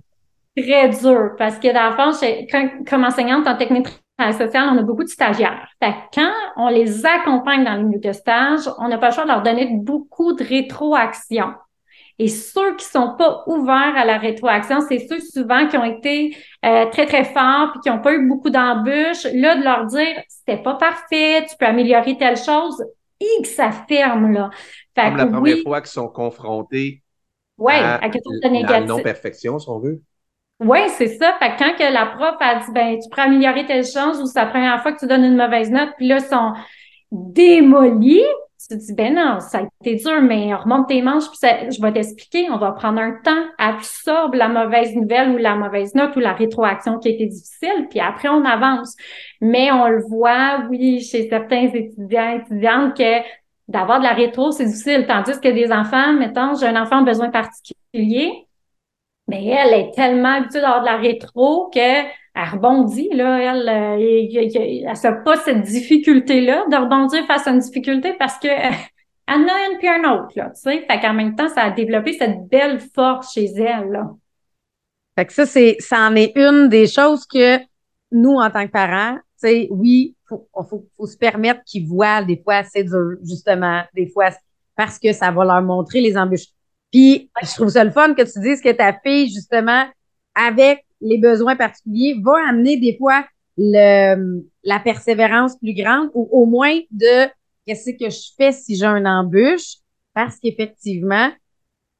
très 0.57 0.89
dur 0.89 1.35
parce 1.39 1.59
que 1.59 1.73
dans 1.73 1.91
le 1.91 1.97
fond, 1.97 2.27
quand- 2.51 2.85
comme 2.89 3.05
enseignante 3.05 3.47
en 3.47 3.57
technique 3.57 3.87
de 3.87 3.91
travail 4.19 4.35
social, 4.35 4.69
on 4.73 4.79
a 4.79 4.83
beaucoup 4.83 5.05
de 5.05 5.09
stagiaires. 5.09 5.69
Fait 5.83 5.93
que 5.93 6.21
quand 6.21 6.33
on 6.57 6.69
les 6.69 7.05
accompagne 7.07 7.65
dans 7.65 7.77
le 7.77 7.85
milieu 7.85 8.01
de 8.01 8.13
stage, 8.13 8.69
on 8.79 8.89
n'a 8.89 8.99
pas 8.99 9.09
le 9.09 9.15
choix 9.15 9.25
de 9.25 9.29
leur 9.29 9.43
donner 9.43 9.67
beaucoup 9.73 10.33
de 10.35 10.45
rétroaction. 10.45 11.55
Et 12.23 12.29
ceux 12.29 12.77
qui 12.77 12.85
sont 12.85 13.15
pas 13.17 13.45
ouverts 13.47 13.97
à 13.97 14.05
la 14.05 14.19
rétroaction, 14.19 14.83
c'est 14.87 14.99
ceux 15.09 15.21
souvent 15.21 15.67
qui 15.69 15.79
ont 15.79 15.85
été 15.85 16.37
euh, 16.67 16.85
très, 16.91 17.07
très 17.07 17.25
forts 17.25 17.71
puis 17.73 17.81
qui 17.81 17.89
n'ont 17.89 18.03
pas 18.03 18.13
eu 18.13 18.29
beaucoup 18.29 18.51
d'embûches. 18.51 19.25
Là, 19.33 19.57
de 19.57 19.65
leur 19.65 19.87
dire, 19.87 20.21
c'était 20.29 20.63
pas 20.63 20.75
parfait, 20.75 21.47
tu 21.49 21.57
peux 21.59 21.65
améliorer 21.65 22.19
telle 22.19 22.37
chose, 22.37 22.85
et 23.21 23.43
que 23.43 23.49
ça 23.49 23.71
ferme, 23.89 24.33
là. 24.33 24.51
Fait 24.95 25.09
Comme 25.09 25.17
la 25.17 25.27
première 25.29 25.57
oui, 25.57 25.63
fois 25.63 25.81
qu'ils 25.81 25.93
sont 25.93 26.09
confrontés 26.09 27.03
ouais, 27.57 27.73
à, 27.73 27.95
à 27.95 28.11
quelque 28.11 28.25
chose 28.25 28.39
de 28.39 28.49
la 28.49 28.51
négatif. 28.51 28.87
non-perfection, 28.87 29.59
si 29.59 29.69
on 29.71 29.79
veut. 29.79 30.03
Oui, 30.61 30.81
c'est 30.99 31.17
ça. 31.17 31.35
Fait 31.39 31.53
que 31.53 31.59
quand 31.59 31.75
que 31.79 31.91
la 31.91 32.05
prof 32.05 32.37
a 32.41 32.57
dit 32.57 32.73
ben 32.75 32.99
tu 32.99 33.09
peux 33.09 33.23
améliorer 33.23 33.65
telle 33.65 33.87
chose 33.87 34.21
ou 34.21 34.27
c'est 34.27 34.41
la 34.41 34.47
première 34.47 34.83
fois 34.83 34.93
que 34.93 34.99
tu 34.99 35.07
donnes 35.07 35.25
une 35.25 35.37
mauvaise 35.37 35.71
note, 35.71 35.89
puis 35.97 36.07
là, 36.07 36.19
ils 36.19 36.25
sont 36.27 36.53
démolis, 37.11 38.27
tu 38.79 38.87
dis 38.87 38.95
ben 38.95 39.15
non, 39.15 39.41
ça 39.41 39.59
a 39.59 39.63
été 39.85 39.97
dur, 40.03 40.23
mais 40.23 40.55
remonte 40.55 40.89
tes 40.89 41.03
manches, 41.03 41.29
puis 41.29 41.39
ça- 41.39 41.69
je 41.69 41.81
vais 41.83 41.93
t'expliquer, 41.93 42.51
on 42.51 42.59
va 42.59 42.73
prendre 42.73 43.01
un 43.01 43.13
temps, 43.23 43.45
absorbe 43.59 44.35
la 44.35 44.49
mauvaise 44.49 44.95
nouvelle 44.95 45.31
ou 45.31 45.37
la 45.37 45.57
mauvaise 45.57 45.95
note 45.95 46.17
ou 46.17 46.21
la 46.21 46.33
rétroaction 46.33 46.99
qui 46.99 47.09
a 47.09 47.11
été 47.13 47.27
difficile, 47.27 47.87
puis 47.91 48.01
après 48.01 48.29
on 48.29 48.45
avance. 48.45 48.97
Mais 49.41 49.71
on 49.73 49.89
le 49.89 50.03
voit, 50.09 50.63
oui, 50.71 51.01
chez 51.03 51.29
certains 51.29 51.69
étudiants, 51.69 52.39
étudiantes, 52.39 52.97
que 52.97 53.21
d'avoir 53.69 53.99
de 54.01 54.05
la 54.05 54.13
rétro, 54.13 54.51
c'est 54.51 54.65
difficile. 54.67 55.07
Tandis 55.07 55.41
que 55.41 55.49
des 55.49 55.71
enfants, 55.73 56.13
mettons, 56.15 56.55
j'ai 56.55 56.67
un 56.67 56.81
enfant 56.81 57.01
de 57.01 57.07
besoin 57.07 57.31
particulier, 57.31 58.47
mais 59.29 59.47
elle 59.47 59.75
est 59.75 59.95
tellement 59.95 60.35
habituée 60.35 60.61
d'avoir 60.61 60.81
de 60.81 60.87
la 60.87 60.97
rétro 60.97 61.71
que 61.73 62.03
elle 62.35 62.49
rebondit, 62.49 63.11
là, 63.13 63.39
elle, 63.39 63.69
euh, 63.69 64.29
elle 64.55 64.85
n'a 64.85 65.13
pas 65.13 65.37
cette 65.37 65.63
difficulté-là 65.63 66.65
de 66.71 66.77
rebondir 66.77 67.27
face 67.27 67.47
à 67.47 67.51
une 67.51 67.59
difficulté 67.59 68.15
parce 68.19 68.39
que 68.39 68.49
euh, 68.49 68.77
elle 69.27 69.49
a 69.49 69.71
une 69.71 69.79
puis 69.79 69.89
un 69.89 70.05
autre, 70.13 70.33
là, 70.37 70.51
tu 70.51 70.61
sais. 70.61 70.87
Fait 70.89 71.01
qu'en 71.01 71.13
même 71.13 71.35
temps, 71.35 71.49
ça 71.49 71.63
a 71.63 71.71
développé 71.71 72.13
cette 72.13 72.49
belle 72.49 72.81
force 72.95 73.33
chez 73.33 73.47
elle, 73.57 73.91
là. 73.91 74.11
Fait 75.19 75.27
que 75.27 75.33
ça, 75.33 75.45
c'est, 75.45 75.77
ça 75.81 76.09
en 76.09 76.15
est 76.15 76.33
une 76.37 76.69
des 76.69 76.87
choses 76.87 77.27
que 77.27 77.59
nous, 78.13 78.37
en 78.37 78.51
tant 78.51 78.67
que 78.67 78.73
parents, 78.73 79.17
tu 79.43 79.49
sais, 79.49 79.69
oui, 79.71 80.15
faut, 80.29 80.49
faut 80.97 81.07
se 81.07 81.17
permettre 81.17 81.63
qu'ils 81.65 81.87
voient 81.87 82.23
des 82.23 82.41
fois 82.43 82.63
c'est 82.63 82.85
dur, 82.85 83.17
justement, 83.23 83.83
des 83.95 84.07
fois, 84.07 84.31
parce 84.77 84.99
que 84.99 85.13
ça 85.13 85.31
va 85.31 85.45
leur 85.45 85.63
montrer 85.63 86.01
les 86.01 86.17
embûches. 86.17 86.47
Puis, 86.93 87.31
je 87.43 87.55
trouve 87.55 87.69
ça 87.69 87.85
le 87.85 87.91
fun 87.91 88.15
que 88.15 88.23
tu 88.23 88.41
dises 88.41 88.61
que 88.61 88.73
ta 88.73 88.93
fille, 88.93 89.29
justement, 89.29 89.85
avec 90.35 90.85
les 91.01 91.19
besoins 91.19 91.57
particuliers, 91.57 92.17
va 92.23 92.35
amener 92.49 92.79
des 92.79 92.97
fois 92.99 93.25
le, 93.57 94.43
la 94.65 94.81
persévérance 94.81 95.57
plus 95.59 95.75
grande 95.75 96.11
ou 96.15 96.29
au 96.33 96.47
moins 96.47 96.79
de 96.91 97.29
qu'est-ce 97.67 97.91
que 97.91 98.11
je 98.11 98.33
fais 98.37 98.53
si 98.53 98.77
j'ai 98.77 98.87
un 98.87 99.05
embûche? 99.05 99.77
Parce 100.15 100.39
qu'effectivement, 100.39 101.31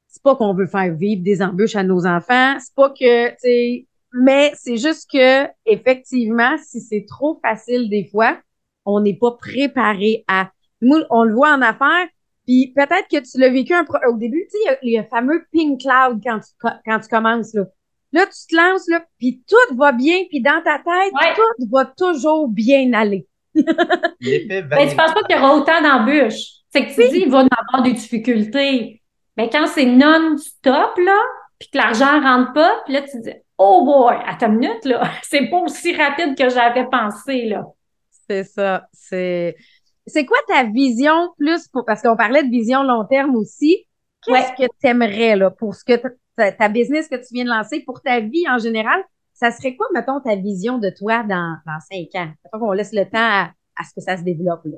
c'est 0.07 0.21
pas 0.23 0.35
qu'on 0.35 0.53
veut 0.53 0.67
faire 0.67 0.93
vivre 0.93 1.23
des 1.23 1.41
embûches 1.41 1.75
à 1.75 1.83
nos 1.83 2.05
enfants, 2.05 2.57
c'est 2.59 2.75
pas 2.75 2.89
que, 2.89 3.29
tu 3.29 3.35
sais, 3.39 3.87
mais 4.13 4.51
c'est 4.55 4.77
juste 4.77 5.09
que, 5.09 5.47
effectivement, 5.65 6.57
si 6.61 6.81
c'est 6.81 7.05
trop 7.07 7.39
facile 7.41 7.89
des 7.89 8.05
fois, 8.11 8.37
on 8.85 8.99
n'est 8.99 9.15
pas 9.17 9.31
préparé 9.31 10.25
à. 10.27 10.51
Nous, 10.81 10.97
on 11.09 11.23
le 11.23 11.33
voit 11.33 11.53
en 11.53 11.61
affaires, 11.61 12.07
puis 12.45 12.73
peut-être 12.75 13.07
que 13.09 13.19
tu 13.19 13.39
l'as 13.39 13.49
vécu 13.49 13.73
un 13.73 13.85
au 14.09 14.17
début, 14.17 14.45
tu 14.51 14.57
sais, 14.57 14.77
il 14.83 14.91
y 14.91 14.97
a- 14.97 15.01
le 15.03 15.07
fameux 15.07 15.45
pink 15.51 15.79
cloud 15.81 16.19
quand 16.23 16.39
tu, 16.39 16.51
quand 16.85 16.99
tu 16.99 17.07
commences, 17.07 17.53
là. 17.53 17.65
Là, 18.13 18.25
tu 18.25 18.47
te 18.47 18.55
lances, 18.55 18.87
là, 18.89 19.03
puis 19.19 19.41
tout 19.47 19.75
va 19.77 19.91
bien, 19.91 20.17
puis 20.29 20.41
dans 20.41 20.61
ta 20.63 20.77
tête, 20.77 21.13
Ouais. 21.13 21.33
tout 21.35 21.67
va 21.71 21.85
toujours 21.85 22.47
bien 22.49 22.91
aller. 22.93 23.25
Ben, 23.55 24.89
tu 24.89 24.95
penses 24.95 25.13
pas 25.13 25.23
qu'il 25.27 25.35
y 25.35 25.39
aura 25.39 25.55
autant 25.55 25.81
d'embûches? 25.81 26.59
C'est 26.69 26.85
que 26.87 26.93
tu 26.93 27.09
dis, 27.09 27.23
il 27.25 27.31
va 27.31 27.43
y 27.43 27.47
avoir 27.67 27.83
des 27.83 27.93
difficultés. 27.93 29.01
Mais 29.37 29.49
quand 29.49 29.67
c'est 29.67 29.85
non-stop, 29.85 30.97
là, 30.97 31.19
puis 31.59 31.69
que 31.71 31.77
l'argent 31.77 32.19
rentre 32.21 32.53
pas, 32.53 32.81
puis 32.85 32.93
là, 32.93 33.01
tu 33.01 33.19
dis, 33.21 33.33
oh 33.57 33.83
boy, 33.85 34.15
attends 34.25 34.47
une 34.47 34.57
minute, 34.59 34.85
là, 34.85 35.03
c'est 35.23 35.49
pas 35.49 35.57
aussi 35.59 35.95
rapide 35.95 36.37
que 36.37 36.49
j'avais 36.49 36.87
pensé, 36.89 37.45
là. 37.45 37.63
C'est 38.29 38.43
ça. 38.43 38.87
C'est. 38.93 39.55
C'est 40.07 40.25
quoi 40.25 40.37
ta 40.47 40.63
vision 40.63 41.29
plus 41.37 41.67
pour 41.67 41.85
parce 41.85 42.01
qu'on 42.01 42.15
parlait 42.15 42.43
de 42.43 42.49
vision 42.49 42.83
long 42.83 43.05
terme 43.05 43.35
aussi. 43.35 43.85
Qu'est-ce 44.25 44.51
que 44.53 44.67
tu 44.81 44.87
aimerais 44.87 45.35
là 45.35 45.51
pour 45.51 45.75
ce 45.75 45.83
que 45.83 46.01
ta, 46.35 46.51
ta 46.51 46.69
business 46.69 47.07
que 47.07 47.15
tu 47.15 47.33
viens 47.33 47.45
de 47.45 47.49
lancer 47.49 47.81
pour 47.81 48.01
ta 48.01 48.19
vie 48.19 48.47
en 48.49 48.57
général? 48.57 49.03
Ça 49.33 49.51
serait 49.51 49.75
quoi, 49.75 49.87
mettons, 49.93 50.19
ta 50.21 50.35
vision 50.35 50.77
de 50.77 50.89
toi 50.89 51.23
dans, 51.23 51.57
dans 51.65 51.79
cinq 51.79 52.13
ans? 52.15 52.31
Mettons 52.43 52.59
qu'on 52.59 52.71
laisse 52.73 52.93
le 52.93 53.05
temps 53.05 53.17
à, 53.17 53.51
à 53.75 53.83
ce 53.83 53.93
que 53.95 54.01
ça 54.01 54.17
se 54.17 54.23
développe 54.23 54.61
là. 54.65 54.77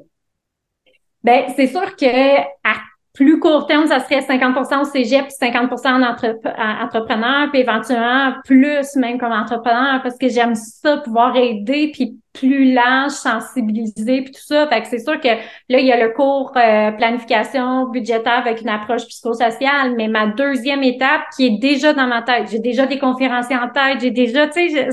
Ben, 1.24 1.54
c'est 1.56 1.68
sûr 1.68 1.96
que 1.96 2.38
à 2.64 2.76
plus 3.14 3.40
court 3.40 3.68
terme, 3.68 3.86
ça 3.86 4.00
serait 4.00 4.22
50% 4.22 4.82
au 4.82 4.86
cégep, 4.86 5.26
puis 5.26 5.36
50 5.40 5.72
en 5.72 6.02
entrep- 6.02 6.56
en 6.58 6.84
entrepreneur, 6.84 7.52
puis 7.52 7.62
éventuellement 7.62 8.34
plus 8.44 8.96
même 8.96 9.20
comme 9.20 9.32
entrepreneur, 9.32 10.02
parce 10.02 10.18
que 10.18 10.30
j'aime 10.30 10.56
ça, 10.56 10.98
pouvoir 10.98 11.36
aider, 11.36 11.92
puis 11.94 12.18
plus 12.34 12.74
large, 12.74 13.12
sensibiliser, 13.12 14.24
puis 14.24 14.32
tout 14.32 14.42
ça. 14.42 14.68
Fait 14.68 14.82
que 14.82 14.88
c'est 14.88 14.98
sûr 14.98 15.20
que 15.22 15.28
là, 15.28 15.80
il 15.80 15.86
y 15.86 15.92
a 15.92 16.04
le 16.04 16.12
cours 16.14 16.54
euh, 16.58 16.92
planification 16.94 17.88
budgétaire 17.90 18.40
avec 18.40 18.62
une 18.62 18.70
approche 18.70 19.06
psychosociale, 19.06 19.94
mais 19.96 20.08
ma 20.08 20.26
deuxième 20.26 20.82
étape 20.82 21.22
qui 21.36 21.46
est 21.46 21.60
déjà 21.60 21.94
dans 21.94 22.08
ma 22.08 22.24
tête. 22.24 22.50
J'ai 22.50 22.60
déjà 22.60 22.88
des 22.88 22.98
conférenciers 22.98 23.58
en 23.58 23.70
tête, 23.70 24.02
j'ai 24.02 24.10
déjà, 24.10 24.48
tu 24.48 24.72
sais, 24.72 24.90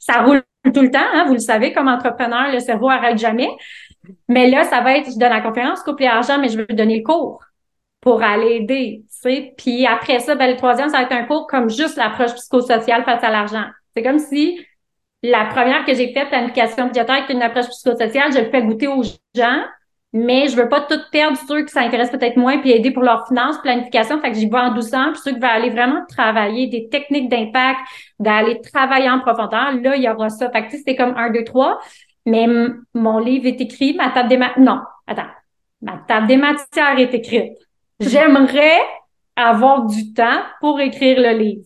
ça 0.00 0.22
roule 0.22 0.42
tout 0.74 0.82
le 0.82 0.90
temps, 0.90 0.98
hein, 1.14 1.24
vous 1.28 1.34
le 1.34 1.38
savez, 1.38 1.72
comme 1.72 1.86
entrepreneur, 1.86 2.50
le 2.52 2.58
cerveau 2.58 2.88
arrête 2.88 3.18
jamais. 3.18 3.48
Mais 4.28 4.50
là, 4.50 4.64
ça 4.64 4.80
va 4.80 4.96
être, 4.96 5.08
je 5.12 5.18
donne 5.18 5.30
la 5.30 5.40
conférence, 5.40 5.82
couple 5.82 6.02
et 6.02 6.08
argent, 6.08 6.40
mais 6.40 6.48
je 6.48 6.58
veux 6.58 6.66
donner 6.66 6.96
le 6.96 7.04
cours 7.04 7.40
pour 8.00 8.22
aller 8.22 8.56
aider, 8.56 9.02
tu 9.02 9.06
sais. 9.08 9.54
Puis 9.58 9.86
après 9.86 10.20
ça, 10.20 10.34
ben, 10.34 10.50
le 10.50 10.56
troisième, 10.56 10.88
ça 10.88 10.98
va 10.98 11.02
être 11.04 11.12
un 11.12 11.24
cours 11.24 11.46
comme 11.46 11.68
juste 11.68 11.96
l'approche 11.96 12.34
psychosociale 12.34 13.04
face 13.04 13.22
à 13.22 13.30
l'argent. 13.30 13.64
C'est 13.94 14.02
comme 14.02 14.18
si 14.18 14.58
la 15.22 15.44
première 15.46 15.84
que 15.84 15.94
j'ai 15.94 16.12
faite, 16.12 16.28
planification 16.28 16.86
budgétaire, 16.86 17.26
qui 17.26 17.32
est 17.32 17.34
une 17.34 17.42
approche 17.42 17.68
psychosociale, 17.68 18.32
je 18.32 18.38
le 18.38 18.50
fais 18.50 18.62
goûter 18.62 18.88
aux 18.88 19.02
gens, 19.34 19.62
mais 20.12 20.48
je 20.48 20.56
veux 20.56 20.68
pas 20.68 20.80
tout 20.80 20.98
perdre 21.12 21.36
ceux 21.46 21.64
qui 21.64 21.72
s'intéressent 21.72 22.18
peut-être 22.18 22.36
moins 22.36 22.58
puis 22.58 22.70
aider 22.72 22.90
pour 22.90 23.02
leurs 23.02 23.28
finances, 23.28 23.58
planification, 23.58 24.20
fait 24.20 24.32
que 24.32 24.38
j'y 24.38 24.48
vais 24.48 24.58
en 24.58 24.72
douceur, 24.72 25.12
puis 25.12 25.20
ceux 25.22 25.32
qui 25.32 25.38
veulent 25.38 25.50
aller 25.50 25.70
vraiment 25.70 26.02
travailler 26.08 26.68
des 26.68 26.88
techniques 26.88 27.28
d'impact, 27.28 27.80
d'aller 28.18 28.60
travailler 28.60 29.10
en 29.10 29.20
profondeur, 29.20 29.72
là, 29.72 29.96
il 29.96 30.02
y 30.02 30.08
aura 30.08 30.30
ça. 30.30 30.50
Fait 30.50 30.66
que 30.66 30.72
c'était 30.72 30.96
comme 30.96 31.14
un, 31.16 31.30
deux, 31.30 31.44
trois, 31.44 31.78
mais 32.26 32.46
mon 32.94 33.18
livre 33.18 33.46
est 33.46 33.60
écrit, 33.60 33.94
ma 33.94 34.10
table 34.10 34.28
des 34.30 34.36
ma- 34.38 34.54
non, 34.58 34.80
attends, 35.06 35.28
ma 35.82 35.98
table 36.08 36.26
des 36.26 36.36
matières 36.38 36.98
est 36.98 37.14
écrite. 37.14 37.52
J'aimerais 38.00 38.80
avoir 39.36 39.86
du 39.86 40.12
temps 40.12 40.42
pour 40.60 40.80
écrire 40.80 41.20
le 41.20 41.38
livre. 41.38 41.64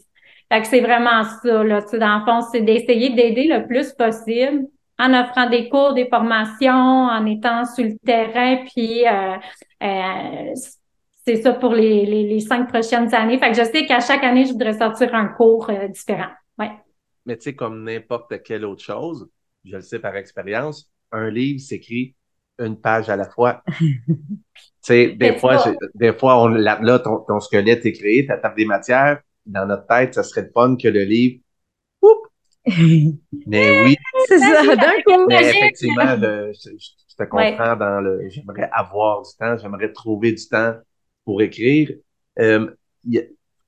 Fait 0.53 0.61
que 0.61 0.67
c'est 0.67 0.81
vraiment 0.81 1.25
ça, 1.25 1.65
là. 1.65 1.81
Dans 1.81 2.19
le 2.19 2.25
fond, 2.25 2.49
c'est 2.53 2.61
d'essayer 2.61 3.11
d'aider 3.11 3.49
le 3.49 3.67
plus 3.67 3.93
possible 3.93 4.67
en 4.99 5.13
offrant 5.15 5.49
des 5.49 5.69
cours, 5.69 5.95
des 5.95 6.07
formations, 6.09 6.71
en 6.71 7.27
étant 7.27 7.65
sur 7.65 7.85
le 7.85 7.99
terrain, 8.05 8.65
puis 8.73 9.07
euh, 9.07 9.37
euh, 9.83 10.55
c'est 11.25 11.37
ça 11.43 11.53
pour 11.55 11.75
les, 11.75 12.07
les, 12.07 12.25
les 12.25 12.41
cinq 12.41 12.69
prochaines 12.69 13.13
années. 13.15 13.39
Fait 13.39 13.51
que 13.51 13.57
je 13.57 13.65
sais 13.65 13.87
qu'à 13.87 14.01
chaque 14.01 14.23
année, 14.23 14.45
je 14.45 14.53
voudrais 14.53 14.79
sortir 14.79 15.15
un 15.15 15.29
cours 15.29 15.69
euh, 15.71 15.89
différent. 15.89 16.31
Ouais. 16.59 16.71
Mais 17.27 17.37
tu 17.37 17.45
sais, 17.45 17.55
comme 17.55 17.83
n'importe 17.83 18.43
quelle 18.45 18.65
autre 18.65 18.85
chose, 18.85 19.29
je 19.65 19.77
le 19.77 19.83
sais 19.83 19.99
par 19.99 20.15
expérience, 20.15 20.91
un 21.11 21.31
livre 21.31 21.61
s'écrit 21.61 22.15
une 22.59 22.81
page 22.81 23.09
à 23.09 23.17
la 23.17 23.29
fois. 23.29 23.63
tu 23.81 23.87
sais, 24.81 25.09
des 25.13 25.37
fois, 25.37 25.65
des 25.95 26.13
fois, 26.13 26.43
on, 26.43 26.49
là, 26.49 26.79
là, 26.83 26.99
ton, 26.99 27.19
ton 27.21 27.41
squelette 27.41 27.85
est 27.87 27.93
créé, 27.93 28.27
ta 28.27 28.37
table 28.39 28.57
des 28.57 28.67
matières, 28.67 29.21
dans 29.47 29.67
notre 29.67 29.87
tête, 29.87 30.15
ça 30.15 30.23
serait 30.23 30.43
le 30.43 30.51
fun 30.53 30.77
que 30.77 30.89
le 30.89 31.05
livre, 31.05 31.41
mais 33.47 33.83
oui, 33.85 33.97
c'est 34.27 34.39
ça, 34.39 34.75
d'un 34.77 34.93
coup. 35.07 35.27
mais 35.29 35.51
effectivement, 35.51 36.17
le- 36.17 36.53
je, 36.55 36.71
je- 36.71 36.91
je 37.11 37.15
te 37.17 37.23
Ouais. 37.35 37.51
comprends 37.57 37.77
dans 37.77 38.01
le, 38.01 38.29
j'aimerais 38.31 38.71
avoir 38.73 39.23
du 39.23 39.31
temps, 39.39 39.57
j'aimerais 39.59 39.93
trouver 39.93 40.33
du 40.33 40.49
temps 40.49 40.75
pour 41.27 41.43
écrire. 41.43 41.91
Euh, 42.39 42.71
il 43.05 43.15
y 43.15 43.19
a- 43.19 43.23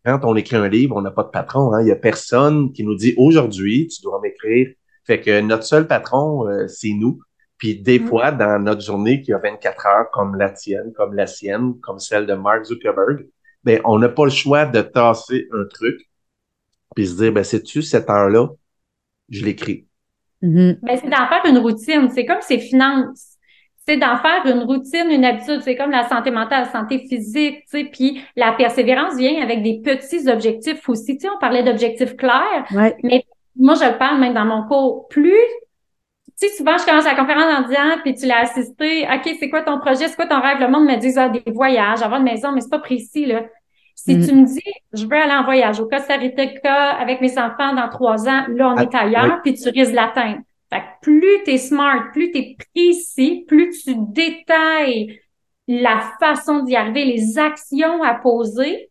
quand 0.05 0.21
on 0.25 0.35
écrit 0.37 0.57
un 0.57 0.69
livre, 0.69 0.97
on 0.97 1.03
n'a 1.03 1.11
pas 1.11 1.25
de 1.25 1.29
patron, 1.29 1.75
hein. 1.75 1.83
Il 1.83 1.89
y 1.89 1.93
a 1.93 1.97
personne 1.97 2.73
qui 2.73 2.85
nous 2.85 2.95
dit 2.95 3.13
aujourd'hui, 3.19 3.89
tu 3.89 4.01
dois 4.03 4.21
m'écrire. 4.23 4.69
Fait 5.05 5.21
que 5.21 5.41
notre 5.41 5.65
seul 5.65 5.87
patron, 5.87 6.49
euh, 6.49 6.67
c'est 6.69 6.93
nous. 6.95 7.21
Puis 7.59 7.81
des 7.81 7.99
Mm. 8.01 8.07
fois, 8.07 8.33
dans 8.33 8.63
notre 8.63 8.83
journée 8.83 9.23
qui 9.23 9.33
a 9.33 9.39
24 9.39 9.87
heures, 9.87 10.11
comme 10.13 10.37
la 10.37 10.51
tienne, 10.51 10.93
comme 10.95 11.15
la 11.15 11.27
sienne, 11.27 11.79
comme 11.81 11.99
celle 11.99 12.27
de 12.27 12.35
Mark 12.35 12.65
Zuckerberg, 12.65 13.27
ben, 13.65 13.81
on 13.85 13.99
n'a 13.99 14.09
pas 14.09 14.25
le 14.25 14.31
choix 14.31 14.67
de 14.67 14.81
tasser 14.83 15.49
un 15.53 15.65
truc, 15.65 15.99
puis 16.95 17.07
se 17.07 17.17
dire, 17.17 17.33
ben, 17.33 17.43
sais-tu, 17.45 17.83
cette 17.83 18.09
heure-là, 18.11 18.49
je 19.29 19.45
l'écris. 19.45 19.87
Mhm. 20.43 20.79
Ben, 20.83 20.97
c'est 20.97 21.09
d'en 21.09 21.27
faire 21.29 21.43
une 21.49 21.59
routine. 21.59 22.09
C'est 22.11 22.27
comme 22.27 22.43
ses 22.43 22.59
finances. 22.59 23.33
C'est 23.89 23.97
d'en 23.97 24.17
faire 24.19 24.45
une 24.47 24.63
routine, 24.65 25.11
une 25.11 25.25
habitude. 25.25 25.61
C'est 25.63 25.77
comme 25.77 25.91
la 25.93 26.09
santé 26.09 26.31
mentale, 26.31 26.65
la 26.65 26.73
santé 26.73 27.07
physique, 27.09 27.61
tu 27.71 27.79
sais. 27.79 27.85
Puis 27.85 28.21
la 28.37 28.53
persévérance 28.53 29.17
vient 29.17 29.41
avec 29.43 29.63
des 29.63 29.81
petits 29.83 30.29
objectifs 30.29 30.89
aussi. 30.89 31.17
Tu 31.17 31.23
sais, 31.27 31.33
on 31.35 31.39
parlait 31.39 31.63
d'objectifs 31.63 32.17
clairs. 32.17 32.67
Ouais. 32.73 32.97
Moi, 33.59 33.75
je 33.75 33.91
le 33.91 33.97
parle 33.97 34.21
même 34.21 34.35
dans 34.35 34.45
mon 34.45 34.67
cours. 34.69 35.09
Plus, 35.09 35.33
tu 36.41 36.49
sais, 36.49 36.55
souvent, 36.57 36.77
je 36.79 36.85
commence 36.85 37.05
la 37.05 37.15
conférence 37.15 37.55
en 37.59 37.63
disant, 37.69 37.99
puis 38.03 38.15
tu 38.15 38.27
l'as 38.27 38.41
assisté, 38.41 39.07
OK, 39.13 39.37
c'est 39.41 39.49
quoi 39.51 39.63
ton 39.63 39.79
projet? 39.79 40.09
C'est 40.09 40.17
quoi 40.17 40.27
ton 40.27 40.41
rêve? 40.41 40.61
Le 40.61 40.69
monde 40.69 40.85
me 40.87 40.97
dit, 40.97 41.13
ah, 41.17 41.29
des 41.31 41.43
voyages, 41.51 42.03
avoir 42.03 42.21
une 42.21 42.27
maison, 42.27 42.53
mais 42.53 42.61
c'est 42.61 42.71
pas 42.71 42.79
précis, 42.79 43.27
là. 43.27 43.43
Si 43.95 44.15
Mm. 44.15 44.27
tu 44.27 44.35
me 44.35 44.45
dis, 44.45 44.61
je 44.93 45.07
veux 45.07 45.17
aller 45.17 45.33
en 45.33 45.45
voyage 45.45 45.81
au 45.81 45.89
Costa 45.89 46.17
Rica 46.17 46.91
avec 46.93 47.21
mes 47.23 47.39
enfants 47.39 47.75
dans 47.75 47.89
trois 47.89 48.29
ans, 48.29 48.45
là, 48.49 48.69
on 48.71 48.77
Ah, 48.77 48.83
est 48.83 48.95
ailleurs, 48.95 49.41
puis 49.43 49.55
tu 49.55 49.69
risques 49.71 49.93
de 49.93 49.97
l'atteindre. 49.97 50.39
Fait 50.71 50.81
que 50.81 50.85
plus 51.03 51.43
t'es 51.45 51.57
smart, 51.59 52.11
plus 52.13 52.31
t'es 52.33 52.57
précis, 52.75 53.45
plus 53.49 53.71
tu 53.85 53.95
détailles 53.97 55.19
la 55.69 56.13
façon 56.21 56.61
d'y 56.65 56.77
arriver, 56.77 57.05
les 57.05 57.39
actions 57.39 58.03
à 58.03 58.15
poser, 58.15 58.91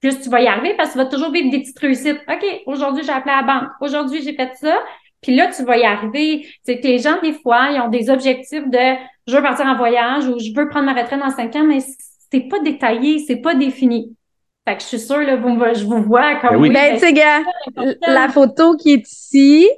plus 0.00 0.20
tu 0.20 0.28
vas 0.30 0.40
y 0.42 0.46
arriver 0.46 0.74
parce 0.76 0.90
que 0.90 0.94
tu 0.94 0.98
vas 0.98 1.06
toujours 1.06 1.32
vivre 1.32 1.50
des 1.50 1.60
petites 1.60 1.78
réussites. 1.78 2.20
OK, 2.28 2.44
aujourd'hui, 2.66 3.04
j'ai 3.04 3.12
appelé 3.12 3.32
à 3.34 3.42
la 3.42 3.46
banque. 3.46 3.70
Aujourd'hui, 3.80 4.22
j'ai 4.22 4.34
fait 4.34 4.54
ça. 4.56 4.80
Puis 5.22 5.34
là, 5.34 5.50
tu 5.54 5.64
vas 5.64 5.76
y 5.76 5.84
arriver. 5.84 6.46
C'est 6.62 6.80
que 6.80 6.86
les 6.86 6.98
gens, 6.98 7.20
des 7.20 7.32
fois, 7.32 7.70
ils 7.70 7.80
ont 7.80 7.88
des 7.88 8.10
objectifs 8.10 8.68
de 8.68 8.96
je 9.26 9.36
veux 9.36 9.42
partir 9.42 9.66
en 9.66 9.76
voyage 9.76 10.26
ou 10.26 10.38
je 10.38 10.52
veux 10.54 10.68
prendre 10.68 10.86
ma 10.86 10.94
retraite 10.94 11.20
dans 11.20 11.30
cinq 11.30 11.54
ans, 11.56 11.64
mais 11.64 11.78
c'est 12.30 12.48
pas 12.48 12.60
détaillé, 12.60 13.18
c'est 13.26 13.36
pas 13.36 13.54
défini. 13.54 14.14
Fait 14.66 14.76
que 14.76 14.82
je 14.82 14.88
suis 14.88 14.98
sûre, 15.00 15.20
là, 15.20 15.36
vous, 15.36 15.58
je 15.74 15.84
vous 15.84 16.02
vois 16.02 16.36
comme 16.36 16.50
Ben 16.50 16.60
oui. 16.60 16.68
Ben, 16.68 16.92
ben, 16.92 16.94
tu 16.94 17.00
sais, 17.00 17.12
gars, 17.12 17.42
la 18.06 18.28
photo 18.28 18.76
qui 18.76 18.92
est 18.92 19.10
ici, 19.10 19.68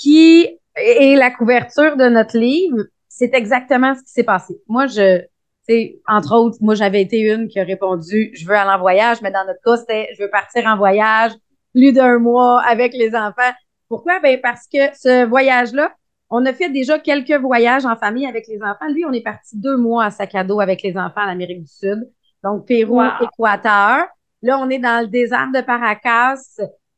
qui 0.00 0.46
est 0.76 1.16
la 1.16 1.30
couverture 1.30 1.96
de 1.96 2.08
notre 2.08 2.36
livre, 2.36 2.84
c'est 3.08 3.34
exactement 3.34 3.94
ce 3.94 4.00
qui 4.00 4.10
s'est 4.10 4.24
passé. 4.24 4.54
Moi, 4.66 4.86
je, 4.86 5.18
tu 5.18 5.26
sais, 5.68 6.00
entre 6.08 6.34
autres, 6.34 6.56
moi, 6.60 6.74
j'avais 6.74 7.02
été 7.02 7.20
une 7.20 7.48
qui 7.48 7.60
a 7.60 7.64
répondu, 7.64 8.30
je 8.34 8.46
veux 8.46 8.54
aller 8.54 8.70
en 8.70 8.78
voyage, 8.78 9.18
mais 9.22 9.30
dans 9.30 9.44
notre 9.44 9.60
cas, 9.64 9.76
c'était, 9.76 10.08
je 10.16 10.22
veux 10.22 10.30
partir 10.30 10.66
en 10.66 10.76
voyage 10.76 11.32
plus 11.74 11.92
d'un 11.92 12.18
mois 12.18 12.62
avec 12.62 12.92
les 12.94 13.14
enfants. 13.14 13.52
Pourquoi? 13.90 14.20
Ben, 14.20 14.40
parce 14.40 14.66
que 14.68 14.78
ce 14.96 15.26
voyage-là, 15.26 15.92
on 16.30 16.46
a 16.46 16.52
fait 16.52 16.70
déjà 16.70 17.00
quelques 17.00 17.32
voyages 17.32 17.84
en 17.84 17.96
famille 17.96 18.24
avec 18.24 18.46
les 18.46 18.62
enfants. 18.62 18.88
Lui, 18.88 19.04
on 19.04 19.12
est 19.12 19.20
parti 19.20 19.58
deux 19.58 19.76
mois 19.76 20.04
à 20.04 20.10
sac 20.12 20.32
à 20.36 20.44
dos 20.44 20.60
avec 20.60 20.80
les 20.82 20.96
enfants 20.96 21.22
en 21.22 21.28
Amérique 21.28 21.62
du 21.62 21.66
Sud. 21.70 22.08
Donc, 22.44 22.66
Pérou, 22.66 23.00
Wow. 23.00 23.10
Équateur. 23.20 24.06
Là, 24.42 24.58
on 24.58 24.70
est 24.70 24.78
dans 24.78 25.02
le 25.02 25.08
désert 25.08 25.48
de 25.52 25.60
Paracas. 25.60 26.40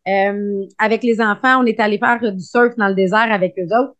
Euh, 0.07 0.67
avec 0.79 1.03
les 1.03 1.21
enfants, 1.23 1.63
on 1.63 1.65
est 1.65 1.81
allé 1.81 1.99
faire 1.99 2.21
du 2.21 2.43
surf 2.43 2.77
dans 2.77 2.89
le 2.89 2.95
désert 2.95 3.33
avec 3.33 3.55
eux 3.59 3.75
autres. 3.75 3.97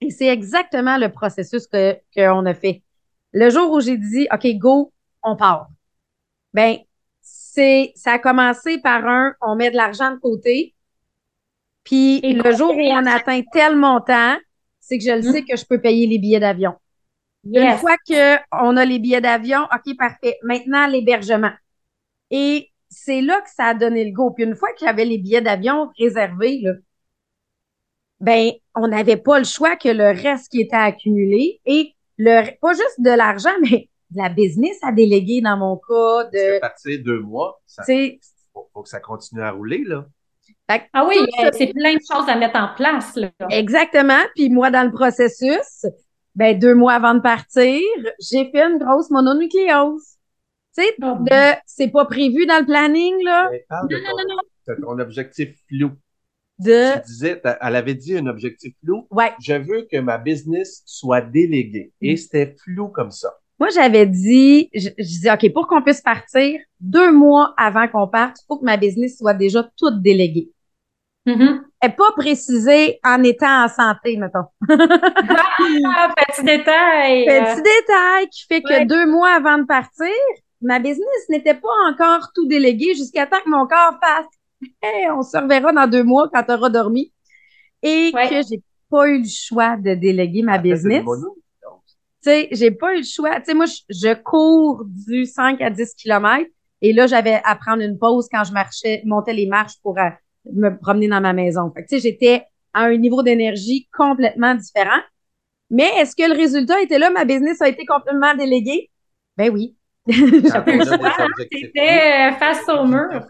Et 0.00 0.10
c'est 0.10 0.28
exactement 0.28 0.96
le 0.96 1.08
processus 1.08 1.66
que 1.66 1.96
qu'on 2.14 2.46
a 2.46 2.54
fait. 2.54 2.84
Le 3.32 3.50
jour 3.50 3.72
où 3.72 3.80
j'ai 3.80 3.98
dit, 3.98 4.28
OK, 4.32 4.46
go, 4.58 4.92
on 5.24 5.34
part. 5.34 5.66
Ben, 6.54 6.76
c'est, 7.20 7.92
ça 7.96 8.12
a 8.12 8.18
commencé 8.20 8.78
par 8.78 9.04
un, 9.06 9.34
on 9.40 9.56
met 9.56 9.72
de 9.72 9.76
l'argent 9.76 10.12
de 10.12 10.18
côté. 10.20 10.76
Puis 11.88 12.20
Et 12.22 12.34
le 12.34 12.54
jour 12.54 12.76
où 12.76 12.80
on 12.80 13.06
atteint 13.06 13.40
tel 13.50 13.74
montant, 13.74 14.36
c'est 14.78 14.98
que 14.98 15.04
je 15.04 15.10
le 15.10 15.20
Mm. 15.20 15.32
sais 15.32 15.42
que 15.42 15.56
je 15.56 15.64
peux 15.64 15.80
payer 15.80 16.06
les 16.06 16.18
billets 16.18 16.38
d'avion. 16.40 16.74
Une 17.44 17.78
fois 17.78 17.96
qu'on 18.06 18.76
a 18.76 18.84
les 18.84 18.98
billets 18.98 19.22
d'avion, 19.22 19.60
OK, 19.74 19.96
parfait. 19.96 20.36
Maintenant, 20.42 20.86
l'hébergement. 20.86 21.52
Et 22.30 22.70
c'est 22.90 23.22
là 23.22 23.40
que 23.40 23.48
ça 23.48 23.68
a 23.68 23.74
donné 23.74 24.04
le 24.04 24.12
go. 24.12 24.32
Puis 24.32 24.44
une 24.44 24.54
fois 24.54 24.68
qu'il 24.74 24.84
y 24.84 24.90
avait 24.90 25.06
les 25.06 25.16
billets 25.16 25.40
d'avion 25.40 25.90
réservés, 25.98 26.60
là, 26.60 26.72
ben, 28.20 28.50
on 28.74 28.88
n'avait 28.88 29.16
pas 29.16 29.38
le 29.38 29.46
choix 29.46 29.76
que 29.76 29.88
le 29.88 30.08
reste 30.08 30.50
qui 30.50 30.60
était 30.60 30.76
accumulé 30.76 31.62
et 31.64 31.94
le, 32.18 32.50
pas 32.60 32.72
juste 32.74 33.00
de 33.00 33.10
l'argent, 33.10 33.54
mais 33.62 33.88
de 34.10 34.18
la 34.18 34.28
business 34.28 34.76
à 34.82 34.92
déléguer 34.92 35.40
dans 35.40 35.56
mon 35.56 35.76
cas, 35.76 36.24
Parce 36.24 36.32
que 36.32 36.54
de, 36.54 36.60
partir 36.60 37.02
deux 37.02 37.20
mois, 37.20 37.62
ça, 37.64 37.82
faut, 38.52 38.68
faut 38.74 38.82
que 38.82 38.88
ça 38.90 39.00
continue 39.00 39.40
à 39.40 39.52
rouler, 39.52 39.84
là. 39.86 40.06
Fait 40.70 40.80
que 40.80 40.84
Ah 40.92 41.06
oui, 41.08 41.16
c'est 41.52 41.72
plein 41.72 41.94
de 41.94 42.00
choses 42.10 42.28
à 42.28 42.36
mettre 42.36 42.58
en 42.58 42.68
place, 42.76 43.14
là. 43.16 43.30
Exactement. 43.50 44.20
Puis 44.34 44.50
moi, 44.50 44.70
dans 44.70 44.84
le 44.84 44.92
processus, 44.92 45.86
ben, 46.34 46.58
deux 46.58 46.74
mois 46.74 46.94
avant 46.94 47.14
de 47.14 47.20
partir, 47.20 47.80
j'ai 48.20 48.50
fait 48.50 48.62
une 48.62 48.78
grosse 48.78 49.10
mononucléose. 49.10 50.04
Tu 50.76 50.84
sais, 50.84 50.94
Oh. 51.02 51.16
de, 51.20 51.56
c'est 51.66 51.88
pas 51.88 52.04
prévu 52.04 52.46
dans 52.46 52.60
le 52.60 52.66
planning, 52.66 53.14
là, 53.24 53.44
Non, 53.70 53.78
non, 53.82 53.88
ton- 53.88 53.96
non, 53.96 54.34
non. 54.36 54.74
de 54.76 54.80
ton 54.82 54.98
objectif 55.00 55.56
flou. 55.68 55.90
de, 56.60 56.94
Tu 56.96 57.06
disais, 57.06 57.40
elle 57.60 57.76
avait 57.76 57.94
dit 57.94 58.16
un 58.18 58.26
objectif 58.26 58.74
flou. 58.84 59.06
ouais. 59.12 59.32
Je 59.40 59.54
veux 59.54 59.86
que 59.90 59.96
ma 59.98 60.18
business 60.18 60.82
soit 60.86 61.20
déléguée. 61.20 61.92
Et 62.00 62.14
Mm. 62.14 62.16
c'était 62.16 62.56
flou 62.64 62.88
comme 62.88 63.12
ça. 63.12 63.32
Moi, 63.60 63.68
j'avais 63.70 64.06
dit, 64.06 64.68
je, 64.74 64.88
je 64.98 65.04
disais, 65.04 65.32
OK, 65.32 65.52
pour 65.52 65.66
qu'on 65.68 65.82
puisse 65.82 66.00
partir, 66.00 66.60
deux 66.80 67.12
mois 67.12 67.54
avant 67.56 67.86
qu'on 67.88 68.06
parte, 68.08 68.38
il 68.40 68.44
faut 68.46 68.58
que 68.58 68.64
ma 68.64 68.76
business 68.76 69.18
soit 69.18 69.34
déjà 69.34 69.68
toute 69.76 70.00
déléguée. 70.02 70.50
Mhm. 71.28 71.64
Et 71.84 71.88
pas 71.90 72.10
précisée 72.16 72.98
en 73.04 73.22
étant 73.22 73.64
en 73.64 73.68
santé, 73.68 74.16
mettons. 74.16 74.46
Ah, 75.84 76.12
petit 76.16 76.42
détail. 76.44 77.26
Petit 77.26 77.62
détail 77.62 78.28
qui 78.30 78.44
fait 78.46 78.62
que 78.62 78.68
Ouais. 78.68 78.86
deux 78.86 79.06
mois 79.06 79.30
avant 79.30 79.58
de 79.58 79.64
partir, 79.64 80.08
ma 80.62 80.78
business 80.78 81.28
n'était 81.28 81.54
pas 81.54 81.68
encore 81.90 82.30
tout 82.34 82.46
délégué 82.46 82.94
jusqu'à 82.94 83.26
temps 83.26 83.38
que 83.44 83.50
mon 83.50 83.66
corps 83.66 83.98
fasse 84.02 84.26
Hey, 84.82 85.08
on 85.10 85.22
se 85.22 85.36
reverra 85.36 85.72
dans 85.72 85.86
deux 85.86 86.02
mois 86.02 86.28
quand 86.32 86.42
tu 86.42 86.52
auras 86.52 86.68
dormi. 86.68 87.12
Et 87.82 88.10
Ouais. 88.14 88.28
que 88.28 88.36
j'ai 88.48 88.60
pas 88.90 89.06
eu 89.08 89.18
le 89.22 89.28
choix 89.28 89.76
de 89.76 89.94
déléguer 89.94 90.42
ma 90.42 90.60
fait 90.60 90.68
une 90.68 90.74
business. 90.74 91.04
Tu 91.04 91.70
sais, 92.22 92.48
j'ai 92.50 92.70
pas 92.72 92.94
eu 92.94 92.98
le 92.98 93.04
choix. 93.04 93.36
Tu 93.36 93.44
sais, 93.46 93.54
moi, 93.54 93.66
je, 93.66 93.76
je 93.90 94.14
cours 94.14 94.84
du 94.86 95.26
5 95.26 95.60
à 95.60 95.70
10 95.70 95.94
km 95.94 96.44
et 96.82 96.92
là, 96.92 97.06
j'avais 97.06 97.40
à 97.44 97.54
prendre 97.54 97.82
une 97.82 97.98
pause 97.98 98.28
quand 98.32 98.42
je 98.44 98.52
marchais, 98.52 99.02
montais 99.04 99.32
les 99.32 99.46
marches 99.46 99.74
pour 99.82 99.96
euh, 99.98 100.08
me 100.52 100.76
promener 100.78 101.08
dans 101.08 101.20
ma 101.20 101.32
maison. 101.32 101.70
Fait 101.74 101.82
que, 101.84 101.88
tu 101.88 101.96
sais, 101.96 102.08
j'étais 102.08 102.44
à 102.72 102.84
un 102.84 102.96
niveau 102.96 103.22
d'énergie 103.22 103.88
complètement 103.96 104.54
différent. 104.54 105.00
Mais 105.70 105.88
est-ce 105.98 106.16
que 106.16 106.28
le 106.28 106.36
résultat 106.36 106.80
était 106.80 106.98
là? 106.98 107.10
Ma 107.10 107.24
business 107.24 107.60
a 107.60 107.68
été 107.68 107.84
complètement 107.84 108.34
déléguée? 108.34 108.90
Ben 109.36 109.50
oui. 109.52 109.76
Hein, 110.10 110.64
T'étais 111.50 112.30
euh, 112.30 112.32
face 112.38 112.66
au 112.68 112.84
mur. 112.86 113.28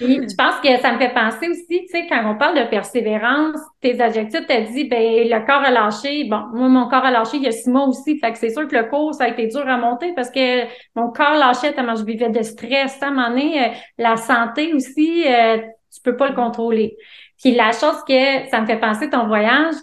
Je 0.00 0.34
pense 0.36 0.60
que 0.60 0.76
ça 0.80 0.92
me 0.92 0.98
fait 0.98 1.14
penser 1.14 1.48
aussi, 1.48 1.66
tu 1.68 1.86
sais, 1.88 2.06
quand 2.08 2.22
on 2.28 2.36
parle 2.36 2.58
de 2.58 2.68
persévérance, 2.68 3.58
tes 3.80 4.00
adjectifs, 4.00 4.44
t'as 4.46 4.62
dit, 4.62 4.84
ben, 4.84 5.28
le 5.28 5.46
corps 5.46 5.62
a 5.62 5.70
lâché. 5.70 6.24
Bon, 6.24 6.42
moi, 6.52 6.68
mon 6.68 6.88
corps 6.88 7.04
a 7.04 7.10
lâché 7.10 7.36
il 7.36 7.44
y 7.44 7.46
a 7.46 7.52
six 7.52 7.70
mois 7.70 7.86
aussi. 7.86 8.18
Fait 8.18 8.32
que 8.32 8.38
c'est 8.38 8.50
sûr 8.50 8.66
que 8.66 8.74
le 8.74 8.84
cours, 8.84 9.14
ça 9.14 9.24
a 9.24 9.28
été 9.28 9.46
dur 9.46 9.68
à 9.68 9.76
monter 9.76 10.12
parce 10.14 10.30
que 10.30 10.64
mon 10.96 11.10
corps 11.12 11.34
lâchait 11.34 11.72
tellement 11.72 11.94
je 11.94 12.04
vivais 12.04 12.30
de 12.30 12.42
stress. 12.42 13.00
À 13.02 13.08
un 13.08 13.10
moment 13.10 13.36
euh, 13.36 13.68
la 13.98 14.16
santé 14.16 14.74
aussi, 14.74 15.24
euh, 15.26 15.58
tu 15.92 16.00
peux 16.02 16.16
pas 16.16 16.28
le 16.28 16.34
contrôler. 16.34 16.96
Puis 17.40 17.54
la 17.54 17.70
chose 17.72 18.02
que 18.08 18.48
ça 18.50 18.60
me 18.60 18.66
fait 18.66 18.80
penser, 18.80 19.10
ton 19.10 19.26
voyage, 19.26 19.74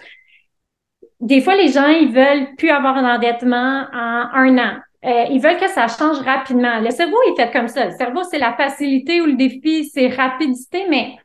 des 1.22 1.40
fois, 1.40 1.56
les 1.56 1.70
gens, 1.70 1.88
ils 1.88 2.12
veulent 2.12 2.56
plus 2.58 2.70
avoir 2.70 2.98
un 2.98 3.16
endettement 3.16 3.86
en 3.94 4.30
un 4.34 4.58
an. 4.58 4.78
Euh, 5.04 5.26
ils 5.32 5.42
veulent 5.42 5.58
que 5.58 5.68
ça 5.70 5.88
change 5.88 6.20
rapidement. 6.20 6.80
Le 6.80 6.92
cerveau 6.92 7.18
est 7.28 7.36
fait 7.36 7.52
comme 7.52 7.68
ça. 7.68 7.86
Le 7.86 7.92
cerveau, 7.92 8.24
c'est 8.24 8.38
la 8.38 8.54
facilité 8.54 9.22
ou 9.22 9.26
le 9.26 9.34
défi, 9.34 9.86
c'est 9.86 10.10
rapidité, 10.10 10.86
mais 10.90 11.18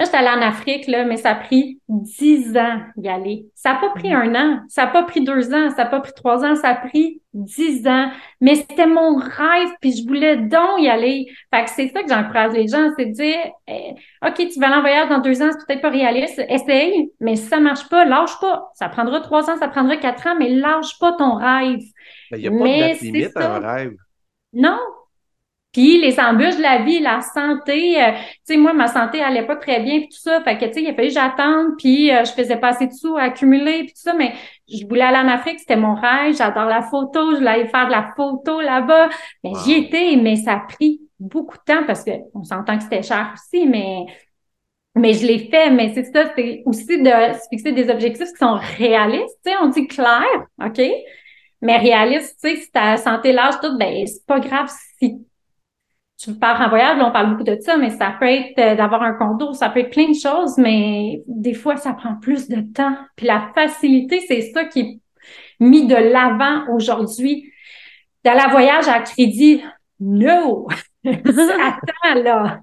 moi, 0.00 0.06
j'étais 0.06 0.16
allée 0.16 0.42
en 0.42 0.48
Afrique, 0.48 0.86
là, 0.86 1.04
mais 1.04 1.18
ça 1.18 1.32
a 1.32 1.34
pris 1.34 1.78
dix 1.86 2.56
ans 2.56 2.80
y 2.96 3.06
aller. 3.06 3.44
Ça 3.54 3.74
n'a 3.74 3.80
pas 3.80 3.90
pris 3.90 4.10
un 4.10 4.34
an, 4.34 4.60
ça 4.66 4.86
n'a 4.86 4.92
pas 4.92 5.02
pris 5.02 5.20
deux 5.20 5.52
ans, 5.52 5.68
ça 5.68 5.84
n'a 5.84 5.90
pas 5.90 6.00
pris 6.00 6.14
trois 6.16 6.42
ans, 6.42 6.54
ça 6.54 6.70
a 6.70 6.74
pris 6.74 7.20
dix 7.34 7.86
ans. 7.86 8.10
Mais 8.40 8.54
c'était 8.54 8.86
mon 8.86 9.16
rêve, 9.16 9.68
puis 9.82 9.92
je 9.94 10.08
voulais 10.08 10.38
donc 10.38 10.78
y 10.78 10.88
aller. 10.88 11.26
Fait 11.54 11.64
que 11.64 11.70
c'est 11.70 11.88
ça 11.88 12.02
que 12.02 12.08
j'encourage 12.08 12.54
les 12.54 12.66
gens, 12.66 12.88
c'est 12.96 13.04
de 13.04 13.12
dire, 13.12 13.36
eh, 13.68 13.90
OK, 14.26 14.36
tu 14.36 14.58
vas 14.58 14.68
aller 14.68 14.76
en 14.76 14.80
voyage 14.80 15.08
dans 15.10 15.18
deux 15.18 15.42
ans, 15.42 15.50
c'est 15.50 15.66
peut-être 15.66 15.82
pas 15.82 15.90
réaliste. 15.90 16.40
Essaye, 16.48 17.10
mais 17.20 17.36
si 17.36 17.44
ça 17.44 17.60
marche 17.60 17.86
pas, 17.90 18.06
lâche 18.06 18.40
pas. 18.40 18.70
Ça 18.76 18.88
prendra 18.88 19.20
trois 19.20 19.50
ans, 19.50 19.58
ça 19.58 19.68
prendra 19.68 19.98
quatre 19.98 20.26
ans, 20.26 20.34
mais 20.38 20.48
lâche 20.48 20.98
pas 20.98 21.12
ton 21.12 21.34
rêve. 21.34 21.82
Mais 22.30 22.38
il 22.38 22.40
n'y 22.40 22.46
a 22.46 22.50
pas 22.52 22.64
Mais 22.64 22.94
de 22.94 23.00
limite 23.00 23.36
à 23.36 23.56
un 23.56 23.58
rêve. 23.58 23.96
Non. 24.54 24.78
Puis 25.72 26.00
les 26.00 26.18
embûches 26.18 26.56
de 26.56 26.62
la 26.62 26.82
vie, 26.82 26.98
la 26.98 27.20
santé, 27.20 28.02
euh, 28.02 28.10
tu 28.12 28.54
sais, 28.54 28.56
moi, 28.56 28.72
ma 28.72 28.88
santé 28.88 29.22
allait 29.22 29.46
pas 29.46 29.54
très 29.56 29.80
bien, 29.80 30.00
puis 30.00 30.08
tout 30.08 30.18
ça. 30.20 30.42
Fait 30.42 30.58
que, 30.58 30.64
tu 30.64 30.72
sais, 30.72 30.82
il 30.82 30.88
a 30.90 30.94
fallu 30.94 31.08
que 31.08 31.14
j'attende, 31.14 31.68
puis 31.78 32.10
euh, 32.12 32.24
je 32.24 32.32
faisais 32.32 32.56
pas 32.56 32.68
assez 32.70 32.88
de 32.88 32.92
sous 32.92 33.16
à 33.16 33.22
accumuler, 33.22 33.84
puis 33.84 33.92
tout 33.92 34.00
ça. 34.02 34.14
Mais 34.14 34.34
je 34.68 34.84
voulais 34.86 35.02
aller 35.02 35.18
en 35.18 35.28
Afrique, 35.28 35.60
c'était 35.60 35.76
mon 35.76 35.94
rêve. 35.94 36.36
J'adore 36.36 36.64
la 36.66 36.82
photo, 36.82 37.32
je 37.32 37.36
voulais 37.36 37.50
aller 37.50 37.68
faire 37.68 37.86
de 37.86 37.92
la 37.92 38.10
photo 38.16 38.60
là-bas. 38.60 39.10
Mais 39.44 39.50
Wow. 39.50 39.58
j'y 39.64 39.72
étais, 39.74 40.16
mais 40.16 40.36
ça 40.36 40.54
a 40.54 40.60
pris 40.60 41.00
beaucoup 41.20 41.56
de 41.58 41.62
temps 41.64 41.84
parce 41.86 42.02
que 42.04 42.10
on 42.34 42.42
s'entend 42.42 42.76
que 42.76 42.82
c'était 42.84 43.02
cher 43.02 43.32
aussi, 43.34 43.66
mais 43.66 44.06
mais 44.94 45.14
je 45.14 45.26
l'ai 45.26 45.38
fait. 45.50 45.70
Mais 45.70 45.92
c'est 45.94 46.04
ça, 46.04 46.32
c'est 46.36 46.62
aussi 46.66 47.00
de 47.02 47.08
se 47.10 47.48
fixer 47.50 47.72
des 47.72 47.90
objectifs 47.90 48.28
qui 48.32 48.38
sont 48.38 48.58
réalistes. 48.78 49.36
Tu 49.44 49.52
sais, 49.52 49.56
on 49.62 49.68
dit 49.68 49.86
clair, 49.86 50.24
OK? 50.64 50.80
Mais 51.62 51.76
réaliste, 51.78 52.38
tu 52.42 52.50
sais, 52.50 52.56
si 52.62 52.70
ta 52.70 52.96
santé 52.96 53.32
lâche 53.32 53.60
tout, 53.62 53.76
ben 53.78 54.06
c'est 54.06 54.24
pas 54.26 54.40
grave 54.40 54.70
si 54.98 55.18
tu 56.22 56.34
pars 56.34 56.60
en 56.60 56.68
voyage, 56.68 56.98
là, 56.98 57.08
on 57.08 57.12
parle 57.12 57.30
beaucoup 57.30 57.44
de 57.44 57.56
ça, 57.60 57.78
mais 57.78 57.90
ça 57.90 58.14
peut 58.18 58.26
être 58.26 58.58
euh, 58.58 58.76
d'avoir 58.76 59.02
un 59.02 59.14
condo, 59.14 59.54
ça 59.54 59.70
peut 59.70 59.80
être 59.80 59.90
plein 59.90 60.08
de 60.08 60.14
choses, 60.14 60.58
mais 60.58 61.22
des 61.26 61.54
fois, 61.54 61.76
ça 61.76 61.94
prend 61.94 62.16
plus 62.16 62.48
de 62.48 62.60
temps. 62.60 62.94
Puis 63.16 63.26
la 63.26 63.50
facilité, 63.54 64.20
c'est 64.28 64.42
ça 64.42 64.66
qui 64.66 64.80
est 64.80 65.00
mis 65.60 65.86
de 65.86 65.94
l'avant 65.94 66.74
aujourd'hui. 66.74 67.50
D'aller 68.22 68.42
en 68.42 68.50
voyage 68.50 68.86
à 68.86 69.00
crédit, 69.00 69.62
no! 69.98 70.68
Attends, 71.06 72.22
là! 72.22 72.60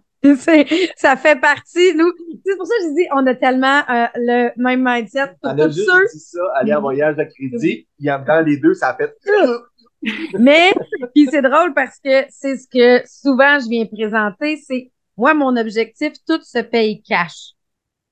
Ça 0.96 1.16
fait 1.16 1.40
partie, 1.40 1.96
nous. 1.96 2.12
C'est 2.46 2.58
pour 2.58 2.68
ça 2.68 2.74
que 2.80 2.90
je 2.90 2.96
dis, 2.96 3.08
on 3.16 3.26
a 3.26 3.34
tellement 3.34 3.82
euh, 3.90 4.06
le 4.16 4.52
même 4.58 4.84
mindset 4.84 5.34
pour 5.42 5.52
a 5.52 5.56
tous 5.56 5.74
juste 5.74 5.90
ceux. 5.90 6.08
dit 6.14 6.20
ça, 6.20 6.40
aller 6.56 6.74
en 6.74 6.82
voyage 6.82 7.18
à 7.18 7.26
crédit, 7.26 7.88
puis 7.98 8.12
en 8.12 8.20
dans 8.20 8.46
les 8.46 8.58
deux, 8.58 8.74
ça 8.74 8.90
a 8.90 8.96
fait. 8.96 9.16
Mais, 10.40 10.72
puis 11.14 11.28
c'est 11.30 11.42
drôle 11.42 11.74
parce 11.74 12.00
que 12.04 12.26
c'est 12.30 12.58
ce 12.58 12.68
que 12.68 13.08
souvent 13.08 13.60
je 13.60 13.70
viens 13.70 13.86
présenter, 13.86 14.58
c'est 14.58 14.92
moi, 15.18 15.34
mon 15.34 15.56
objectif, 15.58 16.14
tout 16.28 16.42
se 16.42 16.60
paye 16.60 17.02
cash. 17.02 17.54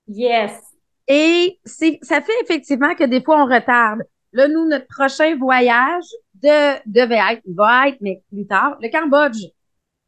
Yes! 0.08 0.60
Et 1.08 1.60
c'est, 1.64 2.00
ça 2.02 2.20
fait 2.22 2.34
effectivement 2.42 2.96
que 2.96 3.04
des 3.04 3.22
fois, 3.22 3.44
on 3.44 3.46
retarde. 3.46 4.02
Là, 4.34 4.48
nous, 4.48 4.68
notre 4.68 4.88
prochain 4.88 5.38
voyage 5.38 6.06
de, 6.34 6.82
devait 6.88 7.22
être, 7.32 7.42
il 7.46 7.56
va 7.56 7.88
être, 7.88 7.98
mais 8.02 8.24
plus 8.32 8.48
tard, 8.48 8.78
le 8.82 8.90
Cambodge. 8.90 9.46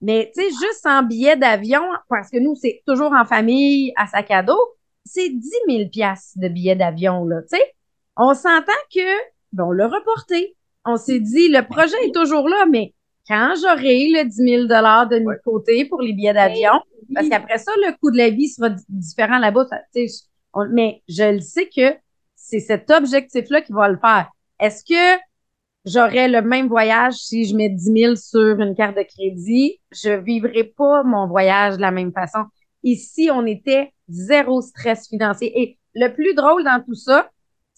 Mais, 0.01 0.31
tu 0.35 0.41
sais, 0.41 0.49
juste 0.49 0.85
en 0.85 1.03
billet 1.03 1.37
d'avion, 1.37 1.81
parce 2.09 2.29
que 2.29 2.37
nous, 2.37 2.55
c'est 2.55 2.83
toujours 2.85 3.13
en 3.13 3.25
famille, 3.25 3.93
à 3.95 4.07
sac 4.07 4.29
à 4.31 4.43
dos, 4.43 4.59
c'est 5.05 5.29
10 5.29 5.49
000 5.67 5.89
piastres 5.89 6.37
de 6.39 6.49
billets 6.49 6.75
d'avion, 6.75 7.25
là, 7.25 7.41
tu 7.43 7.57
sais. 7.57 7.73
On 8.15 8.33
s'entend 8.33 8.71
que, 8.93 9.17
ben, 9.53 9.65
on 9.65 9.71
l'a 9.71 9.87
reporté. 9.87 10.55
On 10.87 10.97
s'est 10.97 11.19
dit, 11.19 11.49
le 11.49 11.61
projet 11.67 11.95
est 12.05 12.13
toujours 12.13 12.47
là, 12.47 12.65
mais 12.69 12.93
quand 13.27 13.53
j'aurai 13.61 14.07
le 14.09 14.23
10 14.23 14.35
000 14.35 14.63
de 14.65 14.73
Ouais. 15.25 15.35
de 15.35 15.41
côté 15.43 15.85
pour 15.85 16.01
les 16.01 16.13
billets 16.13 16.33
d'avion, 16.33 16.71
parce 17.13 17.27
qu'après 17.29 17.57
ça, 17.57 17.71
le 17.85 17.91
coût 17.99 18.11
de 18.11 18.17
la 18.17 18.29
vie 18.29 18.47
sera 18.47 18.69
di- 18.69 18.83
différent 18.89 19.37
là-bas. 19.39 19.65
mais 20.71 21.01
je 21.07 21.33
le 21.35 21.41
sais 21.41 21.67
que 21.69 21.95
c'est 22.35 22.59
cet 22.59 22.89
objectif-là 22.89 23.61
qui 23.61 23.73
va 23.73 23.89
le 23.89 23.97
faire. 23.97 24.29
Est-ce 24.59 24.83
que 24.83 25.19
j'aurais 25.85 26.27
le 26.27 26.41
même 26.41 26.67
voyage 26.67 27.13
si 27.15 27.45
je 27.45 27.55
mets 27.55 27.69
10 27.69 27.91
000 27.91 28.15
sur 28.15 28.59
une 28.59 28.75
carte 28.75 28.95
de 28.97 29.03
crédit? 29.03 29.79
Je 29.91 30.11
vivrai 30.11 30.63
pas 30.63 31.03
mon 31.03 31.27
voyage 31.27 31.75
de 31.77 31.81
la 31.81 31.91
même 31.91 32.11
façon. 32.11 32.45
Ici, 32.83 33.29
on 33.31 33.45
était 33.45 33.91
zéro 34.09 34.61
stress 34.61 35.07
financier. 35.09 35.51
Et 35.61 35.77
le 35.95 36.13
plus 36.13 36.33
drôle 36.33 36.63
dans 36.63 36.81
tout 36.83 36.93
ça, 36.95 37.29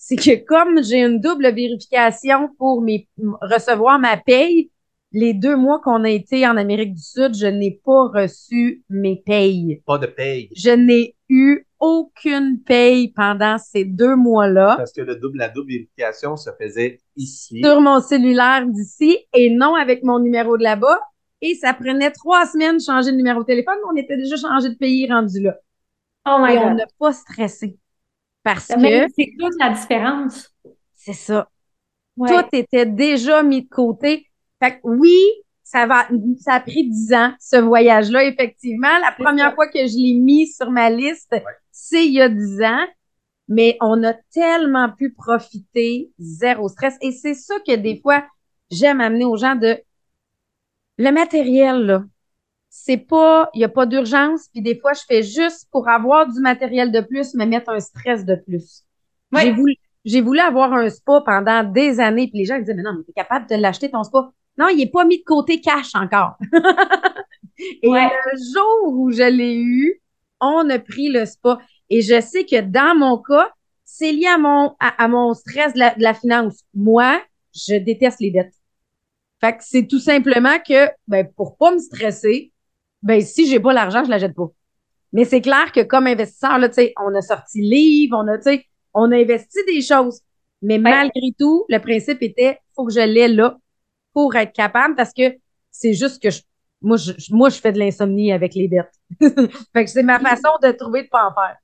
c'est 0.02 0.16
que 0.16 0.45
comme 0.45 0.82
j'ai 0.82 1.04
une 1.04 1.20
double 1.20 1.54
vérification 1.54 2.50
pour 2.58 2.82
mes, 2.82 3.10
recevoir 3.41 4.00
ma 4.00 4.16
paye, 4.16 4.72
les 5.12 5.34
deux 5.34 5.58
mois 5.58 5.82
qu'on 5.82 6.06
a 6.06 6.10
été 6.10 6.47
en 6.47 6.56
Amérique 6.56 6.93
du 6.93 7.02
Sud, 7.02 7.36
je 7.36 7.47
n'ai 7.47 7.82
pas 7.84 8.08
reçu 8.08 8.82
mes 8.89 9.22
payes. 9.26 9.82
Pas 9.86 9.97
de 9.97 10.08
paye. 10.08 10.50
Je 10.56 10.70
n'ai 10.70 11.16
eu 11.28 11.66
aucune 11.82 12.62
paye 12.66 13.12
pendant 13.12 13.58
ces 13.58 13.84
deux 13.84 14.16
mois-là 14.16 14.76
Parce 14.78 14.93
que 14.93 15.02
le 15.02 15.18
double, 15.18 15.38
la 15.38 15.50
double 15.50 15.70
vérification 15.72 16.38
se 16.38 16.50
faisait 16.58 17.02
ici. 17.18 17.62
sur 17.62 17.82
mon 17.82 18.00
cellulaire 18.00 18.66
d'ici 18.68 19.18
et 19.34 19.50
non 19.50 19.76
avec 19.76 20.04
mon 20.04 20.20
numéro 20.20 20.58
de 20.58 20.64
là-bas. 20.64 21.02
Et 21.41 21.56
ça 21.56 21.74
prenait 21.74 22.12
trois 22.12 22.45
semaines 22.45 22.78
de 22.78 22.82
changer 22.82 23.12
de 23.12 23.18
numéro 23.18 23.41
de 23.41 23.45
téléphone. 23.45 23.76
mais 23.84 24.00
On 24.00 24.02
était 24.02 24.18
déjà 24.18 24.38
changé 24.38 24.70
de 24.70 24.76
pays 24.76 25.12
rendu 25.12 25.41
là. 25.41 25.58
Oh 26.26 26.38
my 26.39 26.54
Et 26.54 26.60
on 26.60 26.74
n'a 26.76 26.86
pas 26.97 27.12
stressé. 27.12 27.78
Parce 28.44 28.70
Mais 28.78 29.08
que 29.08 29.14
c'est 29.18 29.34
toute 29.38 29.54
la 29.60 29.70
différence. 29.72 30.54
c'est 30.96 31.14
ça. 31.14 31.50
Ouais. 32.18 32.30
Tout 32.30 32.48
était 32.54 32.86
déjà 32.86 33.44
mis 33.44 33.64
de 33.64 33.70
côté. 33.70 34.28
Fait 34.62 34.74
que 34.74 34.80
oui, 34.84 35.18
ça 35.64 35.86
va, 35.86 36.08
ça 36.40 36.54
a 36.56 36.60
pris 36.60 36.90
dix 36.90 37.14
ans, 37.14 37.34
ce 37.40 37.58
voyage-là, 37.58 38.26
effectivement. 38.26 38.98
La 39.00 39.12
première 39.12 39.50
ça. 39.50 39.56
fois 39.56 39.68
que 39.68 39.80
je 39.80 39.96
l'ai 39.98 40.14
mis 40.20 40.48
sur 40.48 40.72
ma 40.72 40.90
liste, 40.90 41.36
c'est 41.72 42.06
il 42.06 42.14
y 42.14 42.22
a 42.22 42.30
dix 42.30 42.62
ans. 42.62 42.86
Mais 43.48 43.78
on 43.82 44.04
a 44.04 44.14
tellement 44.32 44.92
pu 44.92 45.12
profiter, 45.14 46.12
zéro 46.20 46.70
stress. 46.70 46.96
Et 47.02 47.12
c'est 47.12 47.34
ça 47.34 47.56
que 47.66 47.76
des 47.76 48.00
fois, 48.00 48.24
j'aime 48.70 49.02
amener 49.02 49.26
aux 49.26 49.38
gens 49.38 49.56
de 49.56 49.80
le 50.98 51.12
matériel, 51.12 51.86
là. 51.86 52.04
C'est 52.70 52.98
pas, 52.98 53.50
il 53.54 53.60
n'y 53.60 53.64
a 53.64 53.70
pas 53.70 53.86
d'urgence, 53.86 54.48
puis 54.52 54.62
des 54.62 54.80
fois, 54.80 54.94
je 54.94 55.02
fais 55.08 55.24
juste 55.24 55.68
pour 55.72 55.88
avoir 55.90 56.32
du 56.32 56.40
matériel 56.40 56.92
de 56.92 57.02
plus, 57.02 57.34
me 57.34 57.46
mettre 57.46 57.70
un 57.70 57.80
stress 57.80 58.26
de 58.26 58.36
plus. 58.36 58.84
J'ai 59.36 59.52
voulu, 59.52 59.76
j'ai 60.06 60.22
voulu 60.22 60.40
avoir 60.40 60.74
un 60.74 60.90
spa 60.90 61.22
pendant 61.26 61.64
des 61.64 62.00
années, 62.00 62.28
puis 62.28 62.40
les 62.40 62.46
gens 62.46 62.56
me 62.56 62.62
disaient, 62.62 62.76
mais 62.76 62.84
non, 62.84 62.94
mais 62.98 63.04
t'es 63.04 63.14
capable 63.14 63.48
de 63.50 63.56
l'acheter 63.56 63.90
ton 63.90 64.04
spa. 64.04 64.32
Non, 64.58 64.68
il 64.68 64.78
n'est 64.78 64.90
pas 64.90 65.06
mis 65.06 65.20
de 65.20 65.24
côté 65.24 65.62
cash 65.62 65.96
encore. 65.96 66.36
Et 67.60 67.90
le 67.90 68.54
jour 68.54 68.94
où 68.94 69.12
je 69.12 69.24
l'ai 69.24 69.56
eu, 69.56 70.02
on 70.40 70.70
a 70.70 70.80
pris 70.80 71.10
le 71.10 71.26
spa. 71.26 71.60
Et 71.90 72.02
je 72.02 72.22
sais 72.22 72.46
que 72.46 72.62
dans 72.62 72.98
mon 72.98 73.18
cas, 73.18 73.50
c'est 73.84 74.12
lié 74.12 74.28
à 74.28 74.38
mon, 74.38 74.76
à, 74.80 75.08
mon 75.08 75.34
stress 75.34 75.74
de 75.74 75.80
la, 75.80 76.14
finance. 76.14 76.64
Moi, 76.74 77.22
je 77.54 77.76
déteste 77.76 78.20
les 78.20 78.32
dettes. 78.32 78.54
Fait 79.42 79.54
que 79.54 79.64
c'est 79.64 79.88
tout 79.88 80.00
simplement 80.00 80.58
que, 80.60 80.90
ben, 81.08 81.28
pour 81.36 81.58
pas 81.58 81.72
me 81.72 81.80
stresser, 81.80 82.52
ben, 83.02 83.22
si 83.22 83.47
j'ai 83.47 83.60
pas 83.60 83.74
l'argent, 83.74 84.04
je 84.04 84.10
la 84.10 84.18
jette 84.18 84.36
pas. 84.36 84.47
Mais 85.14 85.26
c'est 85.26 85.41
clair 85.41 85.72
que 85.72 85.82
comme 85.82 86.08
investisseur, 86.08 86.60
là, 86.60 86.70
tu 86.70 86.76
sais, 86.76 86.93
on 87.04 87.14
a 87.16 87.22
sorti 87.22 87.62
livre, 87.62 88.18
on 88.18 88.28
a, 88.28 88.38
tu 88.38 88.43
sais, 88.43 88.66
on 88.93 89.12
a 89.12 89.18
investi 89.18 89.60
des 89.66 89.82
choses. 89.82 90.22
Mais 90.62 90.78
malgré 90.78 91.34
tout, 91.39 91.66
le 91.70 91.80
principe 91.80 92.22
était, 92.22 92.60
faut 92.76 92.86
que 92.86 92.93
je 92.93 93.00
l'ai 93.00 93.28
là 93.28 93.58
pour 94.14 94.36
être 94.36 94.54
capable 94.54 94.95
parce 94.95 95.14
que 95.14 95.36
c'est 95.72 95.93
juste 95.93 96.22
que 96.22 96.30
je, 96.30 96.41
moi, 96.82 96.97
je, 96.97 97.14
moi, 97.32 97.50
je 97.50 97.60
fais 97.60 97.72
de 97.72 97.80
l'insomnie 97.80 98.32
avec 98.32 98.56
les 98.56 98.68
dettes. 98.68 98.91
fait 99.74 99.86
que 99.86 99.89
c'est 99.89 100.04
ma 100.04 100.20
façon 100.20 100.50
de 100.62 100.72
trouver 100.72 101.04
de 101.04 101.08
pas 101.08 101.28
en 101.28 101.34
faire. 101.34 101.56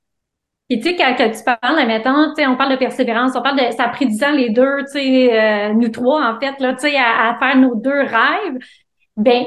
Et 0.68 0.80
tu 0.80 0.88
sais, 0.88 0.96
quand, 0.96 1.14
tu 1.14 1.44
parles, 1.44 1.78
admettons, 1.78 2.34
tu 2.34 2.42
sais, 2.42 2.46
on 2.46 2.56
parle 2.56 2.72
de 2.72 2.76
persévérance, 2.76 3.36
on 3.36 3.42
parle 3.42 3.58
de, 3.58 3.76
ça 3.76 3.84
a 3.84 3.88
pris 3.90 4.06
dix 4.06 4.22
ans 4.24 4.32
les 4.32 4.50
deux, 4.50 4.84
tu 4.86 4.92
sais, 4.92 5.40
euh, 5.40 5.72
nous 5.74 5.90
trois, 5.90 6.24
en 6.26 6.40
fait, 6.40 6.58
là, 6.58 6.74
tu 6.74 6.80
sais, 6.80 6.96
à, 6.96 7.30
à, 7.30 7.38
faire 7.38 7.56
nos 7.56 7.76
deux 7.76 8.00
rêves. 8.00 8.58
Ben, 9.16 9.44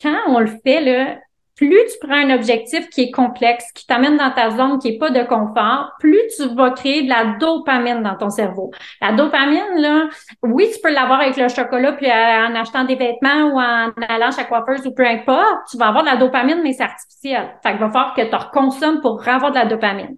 quand 0.00 0.18
on 0.28 0.40
le 0.40 0.46
fait, 0.64 0.80
là, 0.80 1.16
plus 1.58 1.84
tu 1.86 2.06
prends 2.06 2.14
un 2.14 2.30
objectif 2.30 2.88
qui 2.88 3.02
est 3.02 3.10
complexe, 3.10 3.72
qui 3.72 3.84
t'amène 3.84 4.16
dans 4.16 4.30
ta 4.30 4.50
zone 4.50 4.78
qui 4.78 4.88
est 4.90 4.98
pas 4.98 5.10
de 5.10 5.24
confort, 5.24 5.90
plus 5.98 6.20
tu 6.36 6.54
vas 6.54 6.70
créer 6.70 7.02
de 7.02 7.08
la 7.08 7.36
dopamine 7.38 8.00
dans 8.00 8.14
ton 8.14 8.30
cerveau. 8.30 8.70
La 9.00 9.12
dopamine, 9.12 9.74
là, 9.76 10.08
oui, 10.44 10.70
tu 10.72 10.80
peux 10.80 10.92
l'avoir 10.92 11.20
avec 11.20 11.36
le 11.36 11.48
chocolat, 11.48 11.92
puis 11.92 12.06
euh, 12.06 12.46
en 12.46 12.54
achetant 12.54 12.84
des 12.84 12.94
vêtements 12.94 13.48
ou 13.48 13.58
en 13.58 13.90
allant 14.08 14.30
chez 14.30 14.42
la 14.42 14.44
coiffeuse 14.44 14.86
ou 14.86 14.94
peu 14.94 15.04
importe, 15.04 15.68
tu 15.68 15.76
vas 15.76 15.88
avoir 15.88 16.04
de 16.04 16.10
la 16.10 16.16
dopamine, 16.16 16.60
mais 16.62 16.72
c'est 16.74 16.84
artificiel. 16.84 17.56
Fait 17.64 17.72
qu'il 17.72 17.80
va 17.80 17.90
falloir 17.90 18.14
que 18.14 18.22
tu 18.22 18.36
reconsommes 18.36 19.00
pour 19.00 19.26
avoir 19.26 19.50
de 19.50 19.56
la 19.56 19.66
dopamine. 19.66 20.16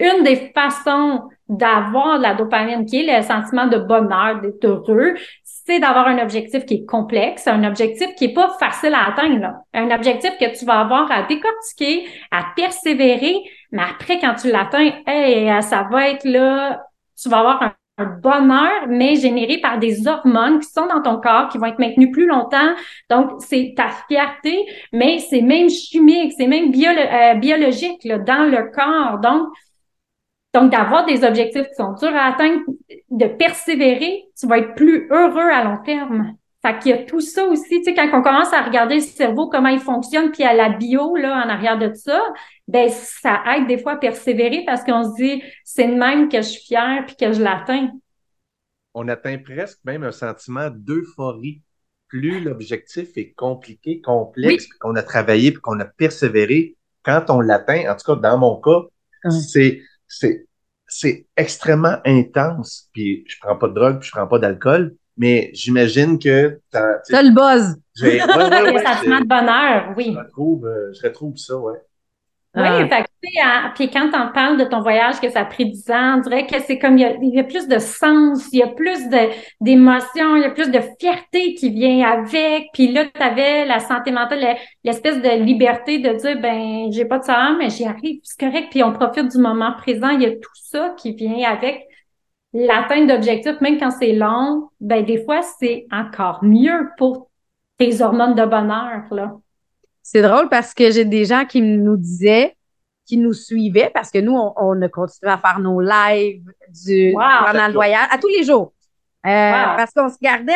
Une 0.00 0.24
des 0.24 0.50
façons 0.54 1.28
d'avoir 1.46 2.16
de 2.18 2.22
la 2.22 2.34
dopamine, 2.34 2.86
qui 2.86 3.06
est 3.06 3.16
le 3.18 3.22
sentiment 3.22 3.66
de 3.66 3.76
bonheur, 3.76 4.40
d'être 4.40 4.64
heureux, 4.64 5.14
c'est 5.66 5.80
d'avoir 5.80 6.06
un 6.06 6.22
objectif 6.22 6.66
qui 6.66 6.74
est 6.74 6.84
complexe, 6.84 7.46
un 7.46 7.64
objectif 7.64 8.14
qui 8.16 8.26
est 8.26 8.34
pas 8.34 8.50
facile 8.58 8.94
à 8.94 9.08
atteindre, 9.08 9.54
un 9.72 9.90
objectif 9.90 10.32
que 10.38 10.56
tu 10.56 10.64
vas 10.66 10.80
avoir 10.80 11.10
à 11.10 11.22
décortiquer, 11.22 12.06
à 12.30 12.44
persévérer, 12.54 13.36
mais 13.72 13.82
après 13.82 14.18
quand 14.18 14.34
tu 14.34 14.50
l'atteins, 14.50 14.90
hey, 15.06 15.62
ça 15.62 15.88
va 15.90 16.10
être 16.10 16.24
là, 16.24 16.84
tu 17.20 17.28
vas 17.28 17.38
avoir 17.38 17.62
un, 17.62 17.74
bonheur, 18.20 18.88
mais 18.88 19.14
généré 19.14 19.58
par 19.58 19.78
des 19.78 20.08
hormones 20.08 20.58
qui 20.58 20.68
sont 20.68 20.86
dans 20.86 21.00
ton 21.00 21.20
corps, 21.20 21.48
qui 21.48 21.58
vont 21.58 21.66
être 21.66 21.78
maintenues 21.78 22.10
plus 22.10 22.26
longtemps. 22.26 22.74
Donc, 23.08 23.30
c'est 23.38 23.72
ta 23.76 23.88
fierté, 24.08 24.66
mais 24.92 25.20
c'est 25.20 25.42
même 25.42 25.70
chimique, 25.70 26.32
c'est 26.36 26.48
même 26.48 26.72
euh, 26.74 27.34
biologique 27.34 28.02
là, 28.02 28.18
dans 28.18 28.50
le 28.50 28.68
corps. 28.72 29.20
Donc, 29.20 29.46
donc, 30.54 30.70
d'avoir 30.70 31.04
des 31.04 31.24
objectifs 31.24 31.66
qui 31.66 31.74
sont 31.74 31.94
durs 31.94 32.14
à 32.14 32.32
atteindre, 32.32 32.60
de 33.10 33.26
persévérer, 33.26 34.24
tu 34.38 34.46
vas 34.46 34.58
être 34.58 34.74
plus 34.76 35.08
heureux 35.10 35.50
à 35.50 35.64
long 35.64 35.78
terme. 35.84 36.36
Fait 36.62 36.78
qu'il 36.78 36.92
y 36.92 36.94
a 36.94 36.98
tout 36.98 37.20
ça 37.20 37.44
aussi, 37.44 37.80
tu 37.80 37.84
sais, 37.84 37.94
quand 37.94 38.08
on 38.14 38.22
commence 38.22 38.52
à 38.52 38.62
regarder 38.62 38.94
le 38.94 39.00
cerveau, 39.00 39.48
comment 39.50 39.68
il 39.68 39.80
fonctionne, 39.80 40.30
puis 40.30 40.44
à 40.44 40.54
la 40.54 40.70
bio, 40.70 41.16
là, 41.16 41.44
en 41.44 41.48
arrière 41.48 41.76
de 41.76 41.92
ça, 41.92 42.22
ben, 42.68 42.88
ça 42.88 43.42
aide 43.54 43.66
des 43.66 43.78
fois 43.78 43.92
à 43.92 43.96
persévérer 43.96 44.62
parce 44.64 44.84
qu'on 44.84 45.02
se 45.04 45.16
dit, 45.20 45.42
c'est 45.64 45.88
de 45.88 45.94
même 45.94 46.28
que 46.28 46.38
je 46.38 46.48
suis 46.48 46.62
fière 46.62 47.04
puis 47.04 47.16
que 47.16 47.32
je 47.32 47.42
l'atteins. 47.42 47.90
On 48.94 49.08
atteint 49.08 49.36
presque 49.38 49.80
même 49.84 50.04
un 50.04 50.12
sentiment 50.12 50.70
d'euphorie. 50.72 51.62
Plus 52.06 52.40
l'objectif 52.40 53.08
est 53.16 53.32
compliqué, 53.32 54.00
complexe, 54.00 54.68
qu'on 54.78 54.94
a 54.94 55.02
travaillé 55.02 55.50
puis 55.50 55.60
qu'on 55.60 55.80
a 55.80 55.84
persévéré, 55.84 56.76
quand 57.02 57.24
on 57.28 57.40
l'atteint, 57.40 57.90
en 57.90 57.96
tout 57.96 58.14
cas, 58.14 58.20
dans 58.20 58.38
mon 58.38 58.60
cas, 58.60 58.82
c'est 59.30 59.82
c'est 60.18 60.46
c'est 60.86 61.26
extrêmement 61.36 61.98
intense. 62.04 62.88
Puis 62.92 63.24
je 63.26 63.36
prends 63.40 63.56
pas 63.56 63.68
de 63.68 63.74
drogue, 63.74 63.98
puis 64.00 64.08
je 64.08 64.12
prends 64.12 64.26
pas 64.26 64.38
d'alcool, 64.38 64.96
mais 65.16 65.50
j'imagine 65.52 66.18
que 66.18 66.60
t'as 66.70 67.22
le 67.22 67.34
buzz. 67.34 67.76
J'ai 67.96 68.22
ouais, 68.22 68.72
ouais, 68.72 68.84
sentiment 68.84 69.20
de 69.20 69.26
bonheur, 69.26 69.94
oui. 69.96 70.12
Je 70.12 70.18
retrouve, 70.18 70.66
euh, 70.66 70.92
je 70.92 71.06
retrouve 71.06 71.36
ça, 71.36 71.56
ouais. 71.56 71.78
Oui, 72.56 72.62
ah. 72.66 72.86
fait 72.88 73.04
puis 73.74 73.90
quand 73.90 74.10
on 74.14 74.32
parle 74.32 74.58
de 74.58 74.64
ton 74.64 74.80
voyage, 74.80 75.20
que 75.20 75.30
ça 75.30 75.40
a 75.40 75.44
pris 75.44 75.66
10 75.66 75.90
ans, 75.90 76.14
on 76.16 76.20
dirait 76.20 76.46
que 76.46 76.60
c'est 76.60 76.78
comme 76.78 76.98
il 76.98 77.34
y, 77.34 77.40
a, 77.40 77.44
plus 77.44 77.66
de 77.68 77.78
sens, 77.78 78.48
il 78.52 78.58
y 78.58 78.62
a 78.62 78.68
plus 78.68 79.08
d'émotions, 79.60 80.36
il 80.36 80.42
y 80.42 80.44
a 80.44 80.50
plus 80.50 80.70
de 80.70 80.80
fierté 81.00 81.54
qui 81.54 81.70
vient 81.70 82.06
avec. 82.08 82.68
Puis 82.72 82.92
là, 82.92 83.06
tu 83.06 83.22
avais 83.22 83.64
la 83.64 83.80
santé 83.80 84.10
mentale, 84.10 84.56
l'espèce 84.84 85.20
de 85.20 85.42
liberté 85.42 85.98
de 85.98 86.10
dire 86.10 86.40
ben 86.40 86.92
j'ai 86.92 87.04
pas 87.04 87.18
de 87.18 87.24
salaire, 87.24 87.56
mais 87.58 87.70
j'y 87.70 87.86
arrive, 87.86 88.20
c'est 88.22 88.38
correct. 88.38 88.68
Puis 88.70 88.82
on 88.82 88.92
profite 88.92 89.28
du 89.30 89.38
moment 89.38 89.72
présent. 89.72 90.10
Il 90.10 90.22
y 90.22 90.26
a 90.26 90.30
tout 90.30 90.54
ça 90.54 90.94
qui 90.96 91.12
vient 91.12 91.50
avec 91.50 91.86
l'atteinte 92.52 93.08
d'objectifs, 93.08 93.60
même 93.60 93.78
quand 93.78 93.90
c'est 93.90 94.12
long, 94.12 94.68
ben 94.80 95.04
des 95.04 95.24
fois, 95.24 95.42
c'est 95.42 95.86
encore 95.90 96.44
mieux 96.44 96.90
pour 96.98 97.30
tes 97.78 98.00
hormones 98.00 98.34
de 98.34 98.44
bonheur, 98.44 99.02
là. 99.10 99.32
C'est 100.04 100.20
drôle 100.20 100.50
parce 100.50 100.74
que 100.74 100.90
j'ai 100.90 101.06
des 101.06 101.24
gens 101.24 101.46
qui 101.46 101.62
nous 101.62 101.96
disaient, 101.96 102.54
qui 103.06 103.16
nous 103.16 103.32
suivaient, 103.32 103.90
parce 103.92 104.10
que 104.10 104.18
nous, 104.18 104.36
on, 104.36 104.82
a 104.82 104.88
continué 104.90 105.32
à 105.32 105.38
faire 105.38 105.58
nos 105.58 105.80
lives 105.80 106.44
du, 106.68 107.14
pendant 107.14 107.68
le 107.68 107.72
voyage, 107.72 108.06
à 108.10 108.18
tous 108.18 108.28
les 108.28 108.44
jours. 108.44 108.74
Euh, 109.26 109.30
parce 109.30 109.92
qu'on 109.92 110.10
se 110.10 110.18
gardait, 110.20 110.52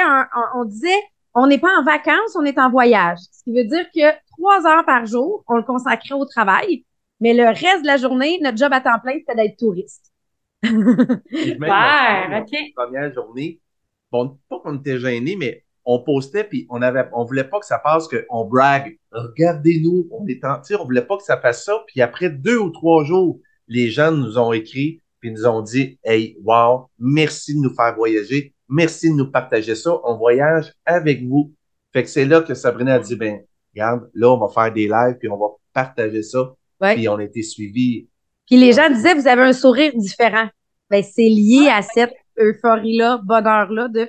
on, 0.55 0.65
disait, 0.67 1.01
on 1.33 1.47
n'est 1.47 1.59
pas 1.59 1.75
en 1.79 1.83
vacances, 1.83 2.37
on 2.37 2.45
est 2.45 2.59
en 2.59 2.71
voyage. 2.71 3.21
Ce 3.33 3.43
qui 3.43 3.57
veut 3.57 3.65
dire 3.65 3.87
que 3.91 4.15
trois 4.37 4.67
heures 4.67 4.85
par 4.85 5.07
jour, 5.07 5.43
on 5.49 5.57
le 5.57 5.63
consacrait 5.63 6.15
au 6.15 6.27
travail, 6.27 6.85
mais 7.19 7.33
le 7.33 7.47
reste 7.47 7.81
de 7.83 7.87
la 7.87 7.97
journée, 7.97 8.39
notre 8.43 8.59
job 8.59 8.71
à 8.75 8.83
temps 8.83 8.99
plein, 9.03 9.15
c'était 9.15 9.35
d'être 9.35 9.57
touriste. 9.57 10.13
ouais, 10.63 10.71
OK. 12.39 12.57
Première 12.77 13.15
journée, 13.15 13.61
bon, 14.13 14.39
pas 14.51 14.59
qu'on 14.61 14.77
était 14.77 14.99
gênés, 14.99 15.37
mais 15.37 15.65
on 15.91 16.01
postait 16.01 16.45
puis 16.45 16.66
on 16.68 16.82
avait 16.82 17.07
on 17.14 17.24
voulait 17.24 17.49
pas 17.49 17.59
que 17.59 17.66
ça 17.66 17.78
passe 17.78 18.09
qu'on 18.09 18.45
brague. 18.45 18.99
Regardez-nous, 19.11 20.07
on 20.11 20.26
est 20.26 20.45
en 20.45 20.61
on 20.78 20.84
voulait 20.84 21.07
pas 21.07 21.16
que 21.16 21.22
ça 21.22 21.39
fasse 21.39 21.64
ça. 21.64 21.82
Puis 21.86 22.03
après 22.03 22.28
deux 22.28 22.59
ou 22.59 22.68
trois 22.68 23.05
jours, 23.05 23.41
les 23.68 23.89
gens 23.89 24.12
nous 24.12 24.39
ont 24.39 24.53
écrit 24.53 25.01
puis 25.18 25.32
nous 25.32 25.47
ont 25.47 25.62
dit 25.62 25.99
Hey, 26.05 26.36
wow, 26.45 26.91
merci 26.99 27.55
de 27.55 27.61
nous 27.61 27.74
faire 27.74 27.95
voyager, 27.97 28.53
merci 28.68 29.09
de 29.09 29.14
nous 29.14 29.30
partager 29.30 29.74
ça. 29.74 29.99
On 30.05 30.18
voyage 30.18 30.74
avec 30.84 31.26
vous. 31.26 31.55
Fait 31.95 32.03
que 32.03 32.11
c'est 32.11 32.26
là 32.26 32.43
que 32.43 32.53
Sabrina 32.53 32.97
a 32.97 32.99
dit 32.99 33.16
Ben, 33.16 33.41
regarde, 33.74 34.11
là, 34.12 34.30
on 34.30 34.39
va 34.39 34.49
faire 34.49 34.70
des 34.70 34.89
lives 34.89 35.16
puis 35.18 35.30
on 35.30 35.39
va 35.39 35.47
partager 35.72 36.22
ça. 36.22 36.53
Puis 36.82 37.09
on 37.09 37.16
a 37.16 37.24
été 37.24 37.43
suivis. 37.43 38.09
Puis 38.47 38.59
les 38.59 38.74
gens 38.74 38.91
disaient 38.91 39.14
Vous 39.14 39.26
avez 39.26 39.43
un 39.43 39.55
sourire 39.55 39.93
différent. 39.97 40.49
Ben, 40.91 41.03
c'est 41.03 41.30
lié 41.30 41.70
à 41.70 41.80
cette 41.80 42.14
euphorie-là, 42.39 43.22
bonheur-là 43.24 43.89
de 43.89 44.07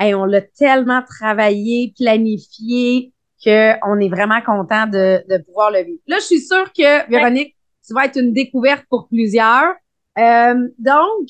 on 0.00 0.24
l'a 0.24 0.42
tellement 0.42 1.02
travaillé, 1.02 1.92
planifié, 1.98 3.12
qu'on 3.42 4.00
est 4.00 4.08
vraiment 4.08 4.40
content 4.40 4.86
de, 4.86 5.22
de, 5.28 5.42
pouvoir 5.42 5.70
le 5.70 5.84
vivre. 5.84 6.00
Là, 6.06 6.16
je 6.18 6.24
suis 6.24 6.40
sûre 6.40 6.72
que, 6.72 7.08
Véronique, 7.10 7.56
tu 7.86 7.94
vas 7.94 8.04
être 8.06 8.18
une 8.18 8.32
découverte 8.32 8.84
pour 8.90 9.08
plusieurs. 9.08 9.74
Euh, 10.18 10.68
donc, 10.78 11.28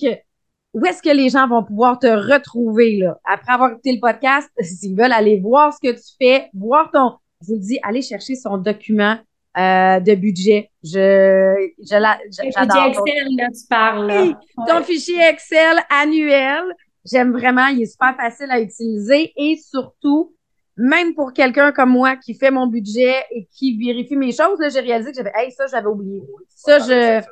où 0.74 0.84
est-ce 0.86 1.02
que 1.02 1.14
les 1.14 1.28
gens 1.28 1.46
vont 1.48 1.62
pouvoir 1.62 1.98
te 1.98 2.06
retrouver 2.06 2.98
là, 2.98 3.18
après 3.24 3.52
avoir 3.52 3.72
écouté 3.72 3.92
le 3.92 4.00
podcast, 4.00 4.48
s'ils 4.60 4.96
veulent 4.96 5.12
aller 5.12 5.38
voir 5.38 5.72
ce 5.72 5.78
que 5.80 5.94
tu 5.94 6.14
fais, 6.20 6.50
voir 6.54 6.90
ton, 6.90 7.14
je 7.42 7.52
vous 7.52 7.58
dis, 7.58 7.78
allez 7.82 8.02
chercher 8.02 8.34
son 8.34 8.58
document 8.58 9.18
euh, 9.56 10.00
de 10.00 10.14
budget. 10.14 10.70
Je, 10.82 11.68
je 11.78 11.86
j'adore. 11.86 12.86
Excel, 12.86 13.26
là, 13.36 13.48
tu 13.48 13.66
parles. 13.68 14.34
ton 14.66 14.82
fichier 14.82 15.20
Excel 15.28 15.78
annuel. 15.90 16.64
J'aime 17.10 17.32
vraiment, 17.32 17.66
il 17.66 17.82
est 17.82 17.86
super 17.86 18.16
facile 18.16 18.50
à 18.50 18.60
utiliser 18.60 19.32
et 19.36 19.56
surtout, 19.56 20.34
même 20.76 21.14
pour 21.14 21.32
quelqu'un 21.32 21.72
comme 21.72 21.90
moi 21.90 22.16
qui 22.16 22.34
fait 22.34 22.50
mon 22.50 22.66
budget 22.66 23.14
et 23.30 23.48
qui 23.52 23.78
vérifie 23.78 24.16
mes 24.16 24.32
choses, 24.32 24.58
là, 24.58 24.68
j'ai 24.68 24.80
réalisé 24.80 25.10
que 25.10 25.16
j'avais, 25.16 25.32
hey, 25.34 25.52
ça, 25.52 25.66
j'avais 25.66 25.88
oublié. 25.88 26.22
Ça, 26.48 26.78
je, 26.78 27.22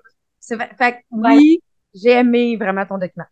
c'est 0.40 0.56
fait, 0.76 1.04
oui, 1.10 1.60
j'ai 1.94 2.10
aimé 2.10 2.56
vraiment 2.56 2.86
ton 2.86 2.98
document. 2.98 3.26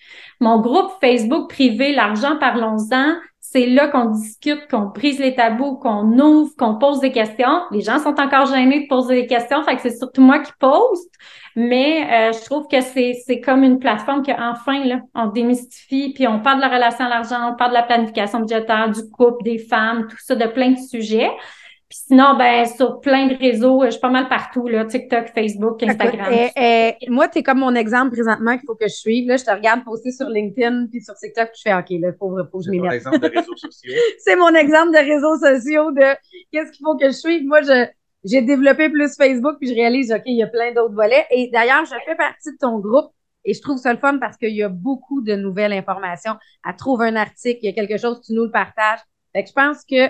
Mon 0.41 0.61
groupe 0.61 0.93
Facebook 1.01 1.51
privé, 1.51 1.93
l'argent, 1.93 2.37
parlons-en, 2.39 3.15
c'est 3.53 3.67
là 3.67 3.89
qu'on 3.89 4.07
discute, 4.07 4.69
qu'on 4.71 4.87
brise 4.87 5.19
les 5.19 5.35
tabous, 5.35 5.77
qu'on 5.79 6.17
ouvre, 6.21 6.55
qu'on 6.57 6.77
pose 6.77 7.01
des 7.01 7.11
questions. 7.11 7.63
Les 7.73 7.81
gens 7.81 7.99
sont 7.99 8.21
encore 8.21 8.47
gênés 8.47 8.85
de 8.85 8.87
poser 8.89 9.23
des 9.23 9.27
questions, 9.27 9.65
fait 9.65 9.75
que 9.75 9.83
c'est 9.83 9.97
surtout 9.97 10.23
moi 10.23 10.39
qui 10.39 10.53
pose. 10.61 11.01
Mais 11.57 12.05
euh, 12.05 12.33
je 12.33 12.45
trouve 12.45 12.69
que 12.69 12.81
c'est, 12.81 13.15
c'est 13.27 13.41
comme 13.41 13.65
une 13.65 13.81
plateforme 13.81 14.23
qu'enfin, 14.25 14.85
là, 14.85 15.01
on 15.17 15.27
démystifie, 15.27 16.13
puis 16.15 16.29
on 16.29 16.39
parle 16.39 16.59
de 16.59 16.63
la 16.63 16.69
relation 16.69 17.07
à 17.07 17.09
l'argent, 17.09 17.53
on 17.53 17.57
parle 17.57 17.71
de 17.71 17.77
la 17.77 17.83
planification 17.83 18.39
budgétaire, 18.39 18.89
du 18.89 19.11
couple, 19.11 19.43
des 19.43 19.59
femmes, 19.59 20.07
tout 20.09 20.17
ça, 20.21 20.37
de 20.37 20.47
plein 20.47 20.71
de 20.71 20.79
sujets. 20.79 21.31
Puis 21.91 21.99
sinon, 22.07 22.37
ben, 22.39 22.67
sur 22.67 23.01
plein 23.01 23.27
de 23.27 23.35
réseaux, 23.35 23.83
je 23.85 23.91
suis 23.91 24.01
pas 24.01 24.11
mal 24.11 24.29
partout, 24.29 24.69
là, 24.69 24.85
TikTok, 24.85 25.33
Facebook, 25.35 25.83
Instagram. 25.83 26.33
Écoute, 26.33 26.53
eh, 26.55 26.95
eh, 27.01 27.11
moi, 27.11 27.27
tu 27.27 27.41
es 27.41 27.43
comme 27.43 27.59
mon 27.59 27.75
exemple 27.75 28.13
présentement 28.13 28.57
qu'il 28.57 28.65
faut 28.65 28.77
que 28.77 28.87
je 28.87 28.95
suive. 28.95 29.27
Là, 29.27 29.37
je 29.37 29.45
te 29.45 29.51
regarde 29.51 29.83
poster 29.83 30.13
sur 30.13 30.29
LinkedIn 30.29 30.87
puis 30.87 31.03
sur 31.03 31.17
TikTok, 31.17 31.51
puis 31.51 31.61
je 31.65 31.69
fais 31.69 31.75
OK, 31.75 32.01
là, 32.01 32.13
faut, 32.17 32.39
faut 32.53 32.59
que 32.59 32.65
je 32.65 32.71
m'y 32.71 32.77
C'est 32.79 32.83
ton 32.83 32.85
mette. 32.85 32.95
exemple 32.95 33.19
de 33.19 33.37
réseaux 33.37 33.57
sociaux. 33.57 33.93
C'est 34.21 34.37
mon 34.37 34.55
exemple 34.55 34.93
de 34.93 34.99
réseaux 34.99 35.37
sociaux 35.37 35.91
de 35.91 36.17
qu'est-ce 36.53 36.71
qu'il 36.71 36.85
faut 36.85 36.97
que 36.97 37.07
je 37.07 37.13
suive. 37.13 37.45
Moi, 37.45 37.63
je, 37.63 37.87
j'ai 38.23 38.43
développé 38.43 38.89
plus 38.89 39.17
Facebook, 39.17 39.57
puis 39.59 39.69
je 39.69 39.75
réalise, 39.75 40.13
OK, 40.13 40.23
il 40.27 40.37
y 40.37 40.45
a 40.45 40.47
plein 40.47 40.73
d'autres 40.73 40.95
volets. 40.95 41.27
Et 41.33 41.51
d'ailleurs, 41.53 41.85
je 41.87 41.95
fais 42.07 42.15
partie 42.15 42.53
de 42.53 42.59
ton 42.61 42.79
groupe 42.79 43.11
et 43.45 43.53
je 43.53 43.61
trouve 43.61 43.79
ça 43.79 43.93
le 43.93 43.99
fun 43.99 44.19
parce 44.19 44.37
qu'il 44.37 44.55
y 44.55 44.63
a 44.63 44.69
beaucoup 44.69 45.23
de 45.23 45.35
nouvelles 45.35 45.73
informations. 45.73 46.35
À 46.63 46.73
trouver 46.73 47.09
un 47.09 47.17
article, 47.17 47.59
il 47.63 47.67
y 47.67 47.69
a 47.69 47.73
quelque 47.73 48.01
chose, 48.01 48.21
tu 48.25 48.33
nous 48.33 48.45
le 48.45 48.53
partages. 48.53 49.01
Fait 49.33 49.43
que 49.43 49.49
je 49.49 49.55
pense 49.55 49.85
que 49.85 50.09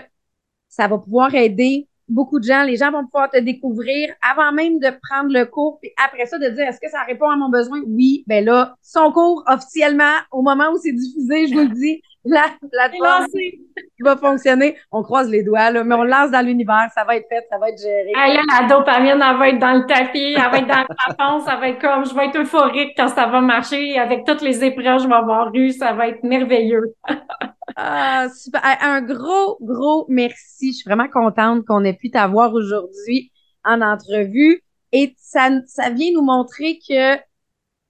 ça 0.70 0.88
va 0.88 0.96
pouvoir 0.96 1.34
aider 1.34 1.88
beaucoup 2.10 2.38
de 2.38 2.44
gens. 2.44 2.62
Les 2.62 2.76
gens 2.76 2.90
vont 2.90 3.04
pouvoir 3.04 3.30
te 3.30 3.38
découvrir 3.38 4.12
avant 4.22 4.52
même 4.52 4.78
de 4.78 4.88
prendre 5.08 5.32
le 5.32 5.46
cours, 5.46 5.78
puis 5.80 5.90
après 6.04 6.26
ça, 6.26 6.38
de 6.38 6.48
dire 6.48 6.66
est-ce 6.66 6.80
que 6.80 6.90
ça 6.90 7.02
répond 7.02 7.28
à 7.28 7.36
mon 7.36 7.48
besoin? 7.48 7.80
Oui, 7.86 8.24
ben 8.26 8.44
là, 8.44 8.74
son 8.82 9.12
cours 9.12 9.44
officiellement, 9.46 10.16
au 10.32 10.42
moment 10.42 10.70
où 10.72 10.78
c'est 10.78 10.92
diffusé, 10.92 11.46
je 11.46 11.54
vous 11.54 11.68
le 11.68 11.74
dis, 11.74 12.02
la 12.24 12.46
plateforme 12.70 13.26
va 14.00 14.16
fonctionner. 14.16 14.76
On 14.92 15.02
croise 15.02 15.30
les 15.30 15.42
doigts, 15.42 15.70
là, 15.70 15.84
mais 15.84 15.94
on 15.94 16.02
le 16.02 16.10
lance 16.10 16.30
dans 16.30 16.44
l'univers, 16.44 16.88
ça 16.94 17.04
va 17.04 17.16
être 17.16 17.28
fait, 17.28 17.46
ça 17.50 17.58
va 17.58 17.70
être 17.70 17.80
géré. 17.80 18.12
Ah, 18.16 18.28
là, 18.28 18.40
la 18.60 18.68
dopamine, 18.68 19.12
elle 19.12 19.38
va 19.38 19.48
être 19.48 19.58
dans 19.58 19.74
le 19.74 19.86
tapis, 19.86 20.34
elle 20.36 20.50
va 20.50 20.58
être 20.58 20.66
dans 20.66 20.80
le 20.80 20.94
plafond, 20.94 21.44
ça 21.44 21.56
va 21.56 21.68
être 21.68 21.80
comme, 21.80 22.04
je 22.04 22.14
vais 22.14 22.26
être 22.26 22.40
euphorique 22.40 22.92
quand 22.96 23.08
ça 23.08 23.26
va 23.26 23.40
marcher. 23.40 23.98
Avec 23.98 24.24
toutes 24.24 24.42
les 24.42 24.64
épreuves 24.64 24.96
que 24.96 25.02
je 25.02 25.08
vais 25.08 25.14
avoir 25.14 25.54
eues, 25.54 25.72
ça 25.72 25.92
va 25.92 26.08
être 26.08 26.22
merveilleux. 26.22 26.94
Ah, 27.82 28.28
super. 28.34 28.60
Un 28.64 29.00
gros, 29.02 29.58
gros 29.60 30.04
merci. 30.08 30.72
Je 30.72 30.78
suis 30.78 30.84
vraiment 30.88 31.08
contente 31.08 31.64
qu'on 31.64 31.82
ait 31.84 31.94
pu 31.94 32.10
t'avoir 32.10 32.52
aujourd'hui 32.52 33.32
en 33.64 33.80
entrevue. 33.80 34.62
Et 34.92 35.14
ça, 35.18 35.48
ça 35.66 35.90
vient 35.90 36.10
nous 36.12 36.22
montrer 36.22 36.78
que 36.86 37.16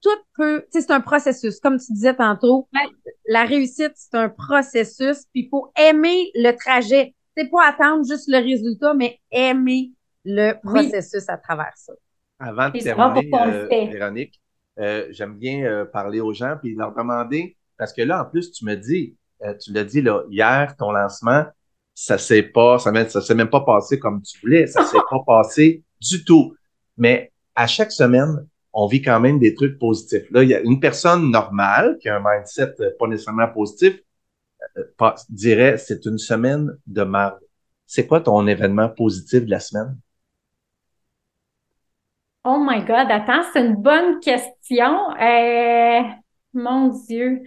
tout 0.03 0.16
peut, 0.36 0.62
tu 0.72 0.80
sais, 0.80 0.86
c'est 0.86 0.93
un 0.93 1.01
processus. 1.01 1.59
Comme 1.61 1.78
tu 1.78 1.93
disais 1.93 2.14
tantôt, 2.14 2.68
Ouais. 2.72 2.88
la 3.26 3.45
réussite, 3.45 3.93
c'est 3.97 4.16
un 4.16 4.28
processus. 4.28 5.24
Puis 5.32 5.43
il 5.45 5.49
faut 5.49 5.72
aimer 5.76 6.30
le 6.34 6.53
trajet. 6.53 7.14
C'est 7.36 7.51
pas 7.51 7.66
attendre 7.68 8.05
juste 8.07 8.28
le 8.28 8.38
résultat, 8.38 8.95
mais 8.95 9.18
aimer 9.30 9.93
le 10.24 10.55
Oui. 10.64 10.88
processus 10.88 11.28
à 11.28 11.36
travers 11.36 11.72
ça. 11.76 11.93
Avant 12.38 12.70
de 12.70 12.78
terminer, 12.78 13.30
euh. 13.34 13.66
Véronique, 13.91 14.41
euh, 14.78 15.07
j'aime 15.11 15.36
bien 15.36 15.64
euh, 15.64 15.84
parler 15.84 16.20
aux 16.20 16.32
gens 16.32 16.57
puis 16.61 16.74
leur 16.74 16.95
demander, 16.95 17.57
parce 17.76 17.93
que 17.93 18.03
là, 18.03 18.22
en 18.22 18.30
plus, 18.30 18.53
tu 18.53 18.64
me 18.64 18.74
dis, 18.76 19.16
euh, 19.43 19.55
tu 19.55 19.72
l'as 19.72 19.84
dit 19.84 20.03
là, 20.03 20.22
hier, 20.30 20.74
ton 20.76 20.93
lancement, 20.93 21.45
ça 21.95 22.18
s'est 22.18 22.43
pas, 22.43 22.78
ça, 22.78 23.20
s'est 23.20 23.34
même 23.34 23.51
pas 23.51 23.61
passé 23.61 23.99
comme 23.99 24.22
tu 24.22 24.38
voulais, 24.41 24.66
ça 24.66 24.84
s'est 24.84 24.99
pas 25.11 25.22
passé 25.26 25.82
du 26.01 26.24
tout. 26.24 26.55
Mais 26.97 27.32
à 27.55 27.66
chaque 27.66 27.93
semaine, 27.93 28.47
on 28.72 28.86
vit 28.86 29.03
quand 29.03 29.20
même 29.20 29.38
des 29.38 29.55
trucs 29.55 29.78
positifs. 29.78 30.30
Là, 30.30 30.43
il 30.43 30.49
y 30.49 30.55
a 30.55 30.61
une 30.61 30.80
personne 30.80 31.30
normale 31.30 31.99
qui 32.01 32.09
a 32.09 32.16
un 32.16 32.22
mindset 32.24 32.74
euh, 32.80 32.91
pas 32.99 33.07
nécessairement 33.07 33.49
positif, 33.49 34.01
euh, 34.78 35.11
dirait 35.28 35.76
c'est 35.78 36.05
une 36.07 36.18
semaine 36.18 36.76
de 36.86 37.03
merde. 37.03 37.38
C'est 37.86 38.07
quoi 38.07 38.20
ton 38.20 38.47
événement 38.47 38.88
positif 38.88 39.45
de 39.45 39.51
la 39.51 39.61
semaine? 39.61 39.99
Oh 42.45 42.59
my 42.59 42.82
God, 42.84 43.11
attends, 43.11 43.43
c'est 43.53 43.61
une 43.61 43.76
bonne 43.76 44.20
question. 44.20 45.11
Euh, 45.20 46.01
mon 46.55 46.88
Dieu. 47.07 47.43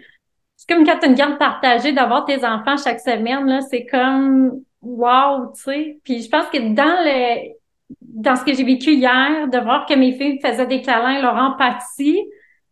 C'est 0.65 0.73
comme 0.73 0.85
quand 0.85 0.97
tu 0.97 1.05
as 1.05 1.09
une 1.09 1.15
garde 1.15 1.37
partagée 1.37 1.91
d'avoir 1.91 2.23
tes 2.23 2.45
enfants 2.45 2.77
chaque 2.77 3.01
semaine, 3.01 3.45
là, 3.47 3.59
c'est 3.59 3.85
comme 3.85 4.61
wow, 4.81 5.51
tu 5.55 5.61
sais. 5.61 5.99
Puis 6.05 6.21
je 6.21 6.29
pense 6.29 6.45
que 6.45 6.73
dans 6.73 7.03
le 7.03 7.51
dans 7.99 8.37
ce 8.37 8.45
que 8.45 8.53
j'ai 8.53 8.63
vécu 8.63 8.93
hier, 8.93 9.49
de 9.49 9.57
voir 9.57 9.85
que 9.85 9.93
mes 9.93 10.13
filles 10.13 10.39
faisaient 10.41 10.65
des 10.65 10.81
câlins, 10.81 11.21
leur 11.21 11.35
empathie, 11.35 12.23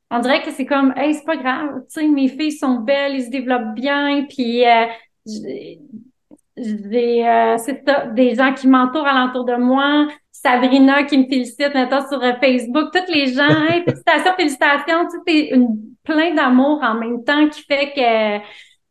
on 0.09 0.19
dirait 0.19 0.41
que 0.41 0.51
c'est 0.51 0.65
comme 0.65 0.93
Hey, 0.95 1.13
c'est 1.13 1.25
pas 1.25 1.35
grave, 1.35 1.81
tu 1.93 2.01
sais, 2.01 2.07
mes 2.07 2.29
filles 2.29 2.53
sont 2.53 2.75
belles, 2.75 3.15
ils 3.15 3.25
se 3.25 3.29
développent 3.29 3.75
bien, 3.75 4.25
puis 4.29 4.65
euh, 4.65 4.85
j'ai 5.25 7.27
euh, 7.27 7.57
c'est 7.57 7.83
des 8.13 8.35
gens 8.35 8.53
qui 8.53 8.69
m'entourent 8.69 9.07
alentour 9.07 9.43
de 9.43 9.55
moi, 9.55 10.07
Sabrina 10.41 11.03
qui 11.03 11.17
me 11.17 11.27
félicite 11.27 11.73
maintenant 11.73 12.07
sur 12.07 12.21
euh, 12.21 12.33
Facebook, 12.41 12.89
tous 12.91 13.13
les 13.13 13.33
gens, 13.33 13.67
hey, 13.69 13.83
félicitations, 13.85 14.33
félicitations, 14.35 15.07
tu 15.07 15.33
sais, 15.33 15.49
une, 15.49 15.91
plein 16.03 16.33
d'amour 16.33 16.81
en 16.81 16.95
même 16.95 17.23
temps 17.23 17.47
qui 17.47 17.61
fait 17.61 17.91
que, 17.93 18.39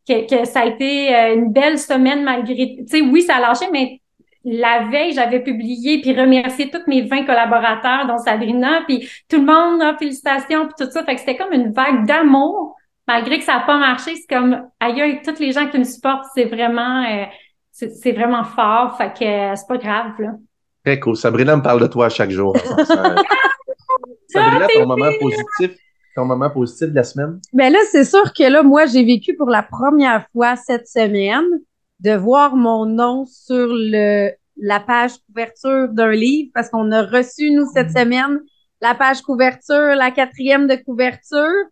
que, 0.06 0.28
que 0.28 0.44
ça 0.46 0.60
a 0.60 0.66
été 0.66 1.14
euh, 1.14 1.34
une 1.34 1.52
belle 1.52 1.78
semaine 1.78 2.22
malgré, 2.22 2.76
tu 2.78 2.84
sais, 2.86 3.00
oui, 3.00 3.22
ça 3.22 3.36
a 3.36 3.40
lâché, 3.40 3.66
mais 3.72 4.00
la 4.44 4.84
veille, 4.84 5.12
j'avais 5.12 5.40
publié 5.40 6.00
puis 6.00 6.18
remercié 6.18 6.70
tous 6.70 6.86
mes 6.86 7.02
20 7.02 7.24
collaborateurs, 7.24 8.06
dont 8.06 8.18
Sabrina, 8.18 8.82
puis 8.86 9.08
tout 9.28 9.36
le 9.36 9.44
monde, 9.44 9.82
ah, 9.82 9.96
félicitations, 9.98 10.66
puis 10.66 10.74
tout 10.78 10.90
ça. 10.90 11.04
Fait 11.04 11.14
que 11.14 11.20
c'était 11.20 11.36
comme 11.36 11.52
une 11.52 11.72
vague 11.72 12.06
d'amour, 12.06 12.76
malgré 13.06 13.38
que 13.38 13.44
ça 13.44 13.58
n'a 13.58 13.60
pas 13.60 13.76
marché. 13.76 14.14
C'est 14.14 14.34
comme, 14.34 14.68
aïe, 14.78 15.20
tous 15.22 15.38
les 15.40 15.52
gens 15.52 15.66
qui 15.68 15.78
me 15.78 15.84
supportent, 15.84 16.24
c'est 16.34 16.46
vraiment, 16.46 17.04
euh, 17.04 17.24
c'est 17.70 17.90
c'est 17.90 18.12
vraiment 18.12 18.44
fort. 18.44 18.96
Fait 18.96 19.12
que 19.12 19.24
euh, 19.24 19.56
c'est 19.56 19.68
pas 19.68 19.76
grave, 19.76 20.12
là. 20.18 20.30
Très 20.84 20.98
cool. 21.00 21.16
Sabrina 21.16 21.56
me 21.56 21.62
parle 21.62 21.80
de 21.80 21.86
toi 21.86 22.08
chaque 22.08 22.30
jour. 22.30 22.56
Sabrina, 24.28 24.66
ton 24.74 24.86
moment 24.86 25.10
positif, 25.20 25.78
ton 26.14 26.24
moment 26.24 26.50
positif 26.50 26.88
de 26.88 26.94
la 26.94 27.02
semaine? 27.02 27.40
Ben 27.52 27.72
là, 27.72 27.78
c'est 27.90 28.04
sûr 28.04 28.32
que 28.32 28.44
là, 28.44 28.62
moi, 28.62 28.86
j'ai 28.86 29.04
vécu 29.04 29.34
pour 29.36 29.50
la 29.50 29.62
première 29.62 30.26
fois 30.32 30.56
cette 30.56 30.86
semaine 30.86 31.44
de 32.00 32.12
voir 32.12 32.56
mon 32.56 32.86
nom 32.86 33.26
sur 33.26 33.68
le 33.68 34.30
la 34.62 34.78
page 34.78 35.12
couverture 35.26 35.88
d'un 35.88 36.12
livre 36.12 36.50
parce 36.54 36.68
qu'on 36.68 36.92
a 36.92 37.02
reçu, 37.02 37.50
nous, 37.50 37.66
cette 37.72 37.90
semaine, 37.90 38.40
la 38.80 38.94
page 38.94 39.22
couverture, 39.22 39.94
la 39.96 40.10
quatrième 40.10 40.66
de 40.66 40.76
couverture. 40.76 41.64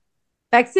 Fait 0.52 0.64
que, 0.64 0.70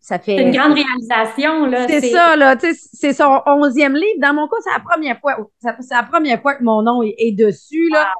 ça 0.00 0.18
fait... 0.18 0.36
C'est 0.36 0.42
une 0.44 0.52
grande 0.52 0.74
réalisation, 0.74 1.66
là. 1.66 1.88
C'est 1.88 2.00
ça, 2.00 2.36
là. 2.36 2.56
Tu 2.56 2.72
sais, 2.72 2.88
c'est 2.92 3.12
son 3.12 3.40
onzième 3.46 3.94
livre. 3.94 4.20
Dans 4.20 4.32
mon 4.34 4.46
cas, 4.46 4.56
c'est 4.62 4.70
la 4.70 4.80
première 4.80 5.18
fois. 5.20 5.36
C'est 5.58 5.94
la 5.94 6.02
première 6.04 6.40
fois 6.40 6.54
que 6.54 6.62
mon 6.62 6.82
nom 6.82 7.02
est, 7.02 7.14
est 7.18 7.32
dessus, 7.32 7.88
là. 7.90 8.12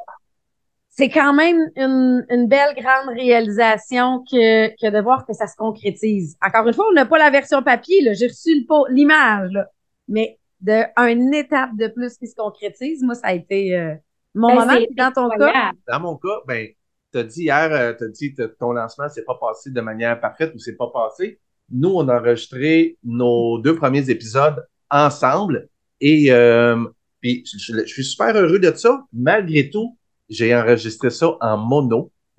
C'est 0.91 1.09
quand 1.09 1.33
même 1.33 1.59
une, 1.77 2.25
une 2.29 2.47
belle 2.47 2.75
grande 2.77 3.17
réalisation 3.17 4.25
que, 4.31 4.69
que 4.69 4.91
de 4.91 5.01
voir 5.01 5.27
que 5.27 5.33
ça 5.33 5.49
se 5.49 5.57
concrétise. 5.57 6.37
Encore 6.41 6.67
une 6.69 6.75
fois, 6.75 6.87
on 6.91 6.95
n'a 6.95 7.05
pas 7.05 7.19
la 7.19 7.31
version 7.31 7.63
papier, 7.63 8.01
là. 8.03 8.13
J'ai 8.13 8.29
reçu 8.29 8.61
le 8.61 8.67
po- 8.67 8.87
l'image, 8.89 9.51
là. 9.53 9.67
Mais 10.07 10.39
de 10.61 10.83
une 11.11 11.35
étape 11.35 11.71
de 11.77 11.89
plus 11.89 12.17
qui 12.17 12.27
se 12.27 12.35
concrétise, 12.35 13.03
moi, 13.03 13.15
ça 13.15 13.29
a 13.29 13.33
été 13.33 13.77
euh, 13.77 13.95
mon 14.35 14.49
Ben, 14.49 14.55
moment. 14.55 14.77
Puis 14.77 14.89
Dans 14.97 15.13
ton 15.13 15.29
cas? 15.31 15.73
Dans 15.89 16.01
mon 16.01 16.17
cas, 16.17 16.41
ben, 16.47 16.69
t'as 17.13 17.23
dit 17.25 17.43
hier, 17.43 17.69
euh, 17.73 17.93
t'as 17.93 18.09
dit 18.09 18.35
que 18.35 18.43
ton 18.43 18.73
lancement 18.73 19.09
s'est 19.09 19.25
pas 19.25 19.39
passé 19.41 19.71
de 19.71 19.81
manière 19.81 20.21
parfaite 20.21 20.53
ou 20.55 20.59
c'est 20.59 20.77
pas 20.77 20.91
passé. 20.93 21.41
Nous, 21.71 21.89
on 21.91 22.09
a 22.09 22.19
enregistré 22.21 22.97
nos 23.03 23.59
deux 23.59 23.75
premiers 23.77 24.09
épisodes 24.11 24.65
ensemble 24.91 25.69
et 26.01 26.31
euh, 26.31 26.85
puis 27.21 27.45
je, 27.51 27.59
je- 27.59 27.81
je 27.87 27.93
suis 27.93 28.05
super 28.05 28.35
heureux 28.37 28.59
de 28.59 28.73
ça. 28.75 29.03
Malgré 29.13 29.71
tout, 29.71 29.97
j'ai 30.29 30.55
enregistré 30.55 31.11
ça 31.11 31.37
en 31.41 31.57
mono. 31.57 32.11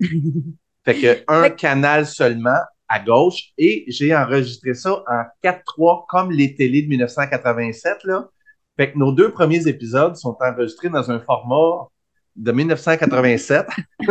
fait 0.84 0.94
que 0.94 1.24
un 1.28 1.42
Fait 1.44 1.56
canal 1.56 2.06
seulement 2.06 2.58
à 2.88 3.00
gauche 3.00 3.50
et 3.58 3.84
j'ai 3.88 4.14
enregistré 4.14 4.74
ça 4.74 5.02
en 5.08 5.24
4-3 5.42 6.04
comme 6.08 6.30
les 6.30 6.54
télés 6.54 6.82
de 6.82 6.88
1987 6.88 8.04
là. 8.04 8.28
Fait 8.76 8.92
que 8.92 8.98
nos 8.98 9.10
deux 9.10 9.30
premiers 9.32 9.66
épisodes 9.66 10.16
sont 10.16 10.36
enregistrés 10.40 10.88
dans 10.90 11.10
un 11.10 11.18
format 11.18 11.88
de 12.36 12.52
1987. 12.52 13.66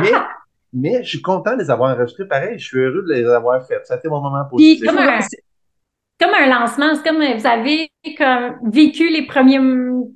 mais, 0.00 0.10
mais 0.72 1.02
je 1.04 1.08
suis 1.10 1.22
content 1.22 1.54
de 1.56 1.62
les 1.62 1.70
avoir 1.70 1.94
enregistrés 1.94 2.26
pareil. 2.26 2.58
Je 2.58 2.64
suis 2.66 2.78
heureux 2.78 3.02
de 3.06 3.12
les 3.12 3.24
avoir 3.26 3.66
faits. 3.66 3.86
Ça 3.86 3.94
a 3.94 3.96
été 3.98 4.08
mon 4.08 4.20
moment 4.20 4.44
puis, 4.44 4.78
positif. 4.78 4.86
Comme 4.86 4.98
un- 4.98 5.18
comme 6.20 6.34
un 6.34 6.46
lancement, 6.60 6.94
c'est 6.94 7.02
comme 7.02 7.16
vous 7.18 7.46
avez 7.46 7.90
comme 8.16 8.70
vécu 8.70 9.08
les 9.08 9.26
premiers 9.26 9.58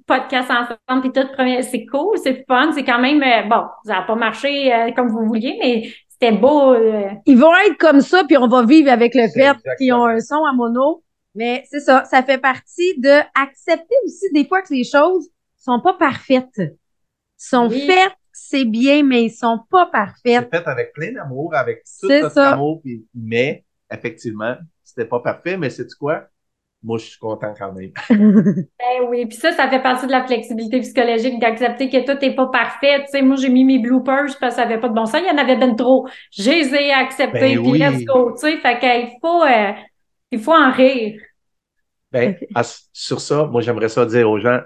podcasts 0.06 0.50
ensemble, 0.50 1.00
puis 1.00 1.12
tout 1.12 1.26
premier, 1.32 1.62
c'est 1.62 1.84
cool, 1.86 2.16
c'est 2.22 2.44
fun, 2.46 2.70
c'est 2.72 2.84
quand 2.84 3.00
même 3.00 3.20
euh, 3.22 3.48
bon, 3.48 3.62
ça 3.84 3.94
n'a 3.94 4.02
pas 4.02 4.14
marché 4.14 4.72
euh, 4.72 4.92
comme 4.92 5.08
vous 5.08 5.26
vouliez, 5.26 5.56
mais 5.60 5.90
c'était 6.08 6.30
beau. 6.32 6.74
euh, 6.74 7.08
Ils 7.26 7.36
vont 7.36 7.52
être 7.66 7.76
comme 7.78 8.00
ça, 8.02 8.22
puis 8.24 8.36
on 8.36 8.46
va 8.46 8.64
vivre 8.64 8.90
avec 8.90 9.14
le 9.16 9.26
fait 9.28 9.56
qu'ils 9.78 9.92
ont 9.94 10.04
un 10.04 10.20
son 10.20 10.44
à 10.44 10.52
mono. 10.52 11.02
Mais 11.34 11.64
c'est 11.68 11.80
ça, 11.80 12.04
ça 12.04 12.22
fait 12.22 12.38
partie 12.38 12.98
de 12.98 13.18
accepter 13.34 13.94
aussi 14.06 14.30
des 14.32 14.46
fois 14.46 14.62
que 14.62 14.72
les 14.72 14.84
choses 14.84 15.28
sont 15.58 15.80
pas 15.82 15.92
parfaites. 15.94 16.60
Sont 17.36 17.68
Oui. 17.68 17.80
faites, 17.80 18.14
c'est 18.38 18.64
bien, 18.66 19.02
mais 19.02 19.24
ils 19.24 19.30
sont 19.30 19.60
pas 19.70 19.86
parfaites. 19.86 20.48
C'est 20.52 20.58
fait 20.58 20.66
avec 20.68 20.92
plein 20.92 21.12
d'amour, 21.12 21.54
avec 21.54 21.82
tout 22.00 22.08
C'est 22.08 22.20
notre 22.20 22.34
ça. 22.34 22.52
amour, 22.52 22.82
puis- 22.82 23.06
mais 23.14 23.64
effectivement, 23.90 24.56
c'était 24.84 25.06
pas 25.06 25.20
parfait, 25.20 25.56
mais 25.56 25.70
c'est 25.70 25.86
quoi? 25.98 26.24
Moi, 26.82 26.98
je 26.98 27.06
suis 27.06 27.18
content 27.18 27.54
quand 27.58 27.72
même. 27.72 27.92
Ben 28.78 29.08
oui, 29.08 29.24
puis 29.26 29.36
ça, 29.38 29.52
ça 29.52 29.70
fait 29.70 29.82
partie 29.82 30.06
de 30.06 30.12
la 30.12 30.26
flexibilité 30.26 30.80
psychologique 30.80 31.40
d'accepter 31.40 31.88
que 31.88 32.04
tout 32.04 32.18
n'est 32.20 32.34
pas 32.34 32.46
parfait. 32.48 33.00
Tu 33.04 33.10
sais, 33.10 33.22
moi, 33.22 33.36
j'ai 33.36 33.48
mis 33.48 33.64
mes 33.64 33.78
bloopers 33.78 34.36
parce 34.38 34.54
que 34.54 34.60
ça 34.60 34.62
avait 34.62 34.78
pas 34.78 34.88
de 34.90 34.94
bon 34.94 35.06
sens. 35.06 35.20
Il 35.22 35.26
y 35.26 35.30
en 35.30 35.38
avait 35.42 35.56
ben 35.56 35.74
trop. 35.74 36.06
Je 36.30 36.50
les 36.50 36.74
ai 36.74 36.92
acceptés, 36.92 37.38
Ben 37.40 37.58
puis 37.58 37.72
oui. 37.72 37.78
let's 37.78 38.04
go. 38.04 38.32
Tu 38.32 38.40
sais, 38.40 38.58
fait 38.58 38.78
qu'il 38.78 39.18
faut, 39.20 39.42
euh, 39.44 39.72
il 40.30 40.38
faut 40.38 40.52
en 40.52 40.70
rire. 40.70 41.20
Ben, 42.12 42.36
à- 42.54 42.62
sur 42.92 43.20
ça, 43.20 43.46
moi, 43.46 43.62
j'aimerais 43.62 43.88
ça 43.88 44.04
dire 44.06 44.30
aux 44.30 44.38
gens, 44.38 44.60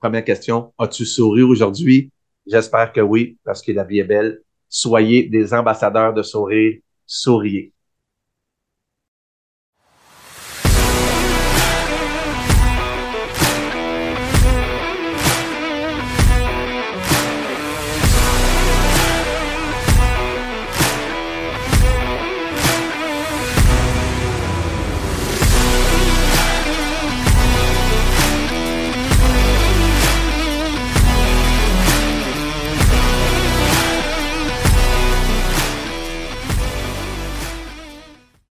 première 0.00 0.24
question, 0.24 0.72
as-tu 0.78 1.04
souri 1.04 1.42
aujourd'hui? 1.42 2.10
J'espère 2.46 2.92
que 2.92 3.00
oui, 3.00 3.38
parce 3.44 3.62
que 3.62 3.72
la 3.72 3.84
vie 3.84 3.98
est 4.00 4.04
belle. 4.04 4.42
Soyez 4.68 5.24
des 5.28 5.52
ambassadeurs 5.54 6.14
de 6.14 6.22
sourire. 6.22 6.78
Souriez. 7.06 7.72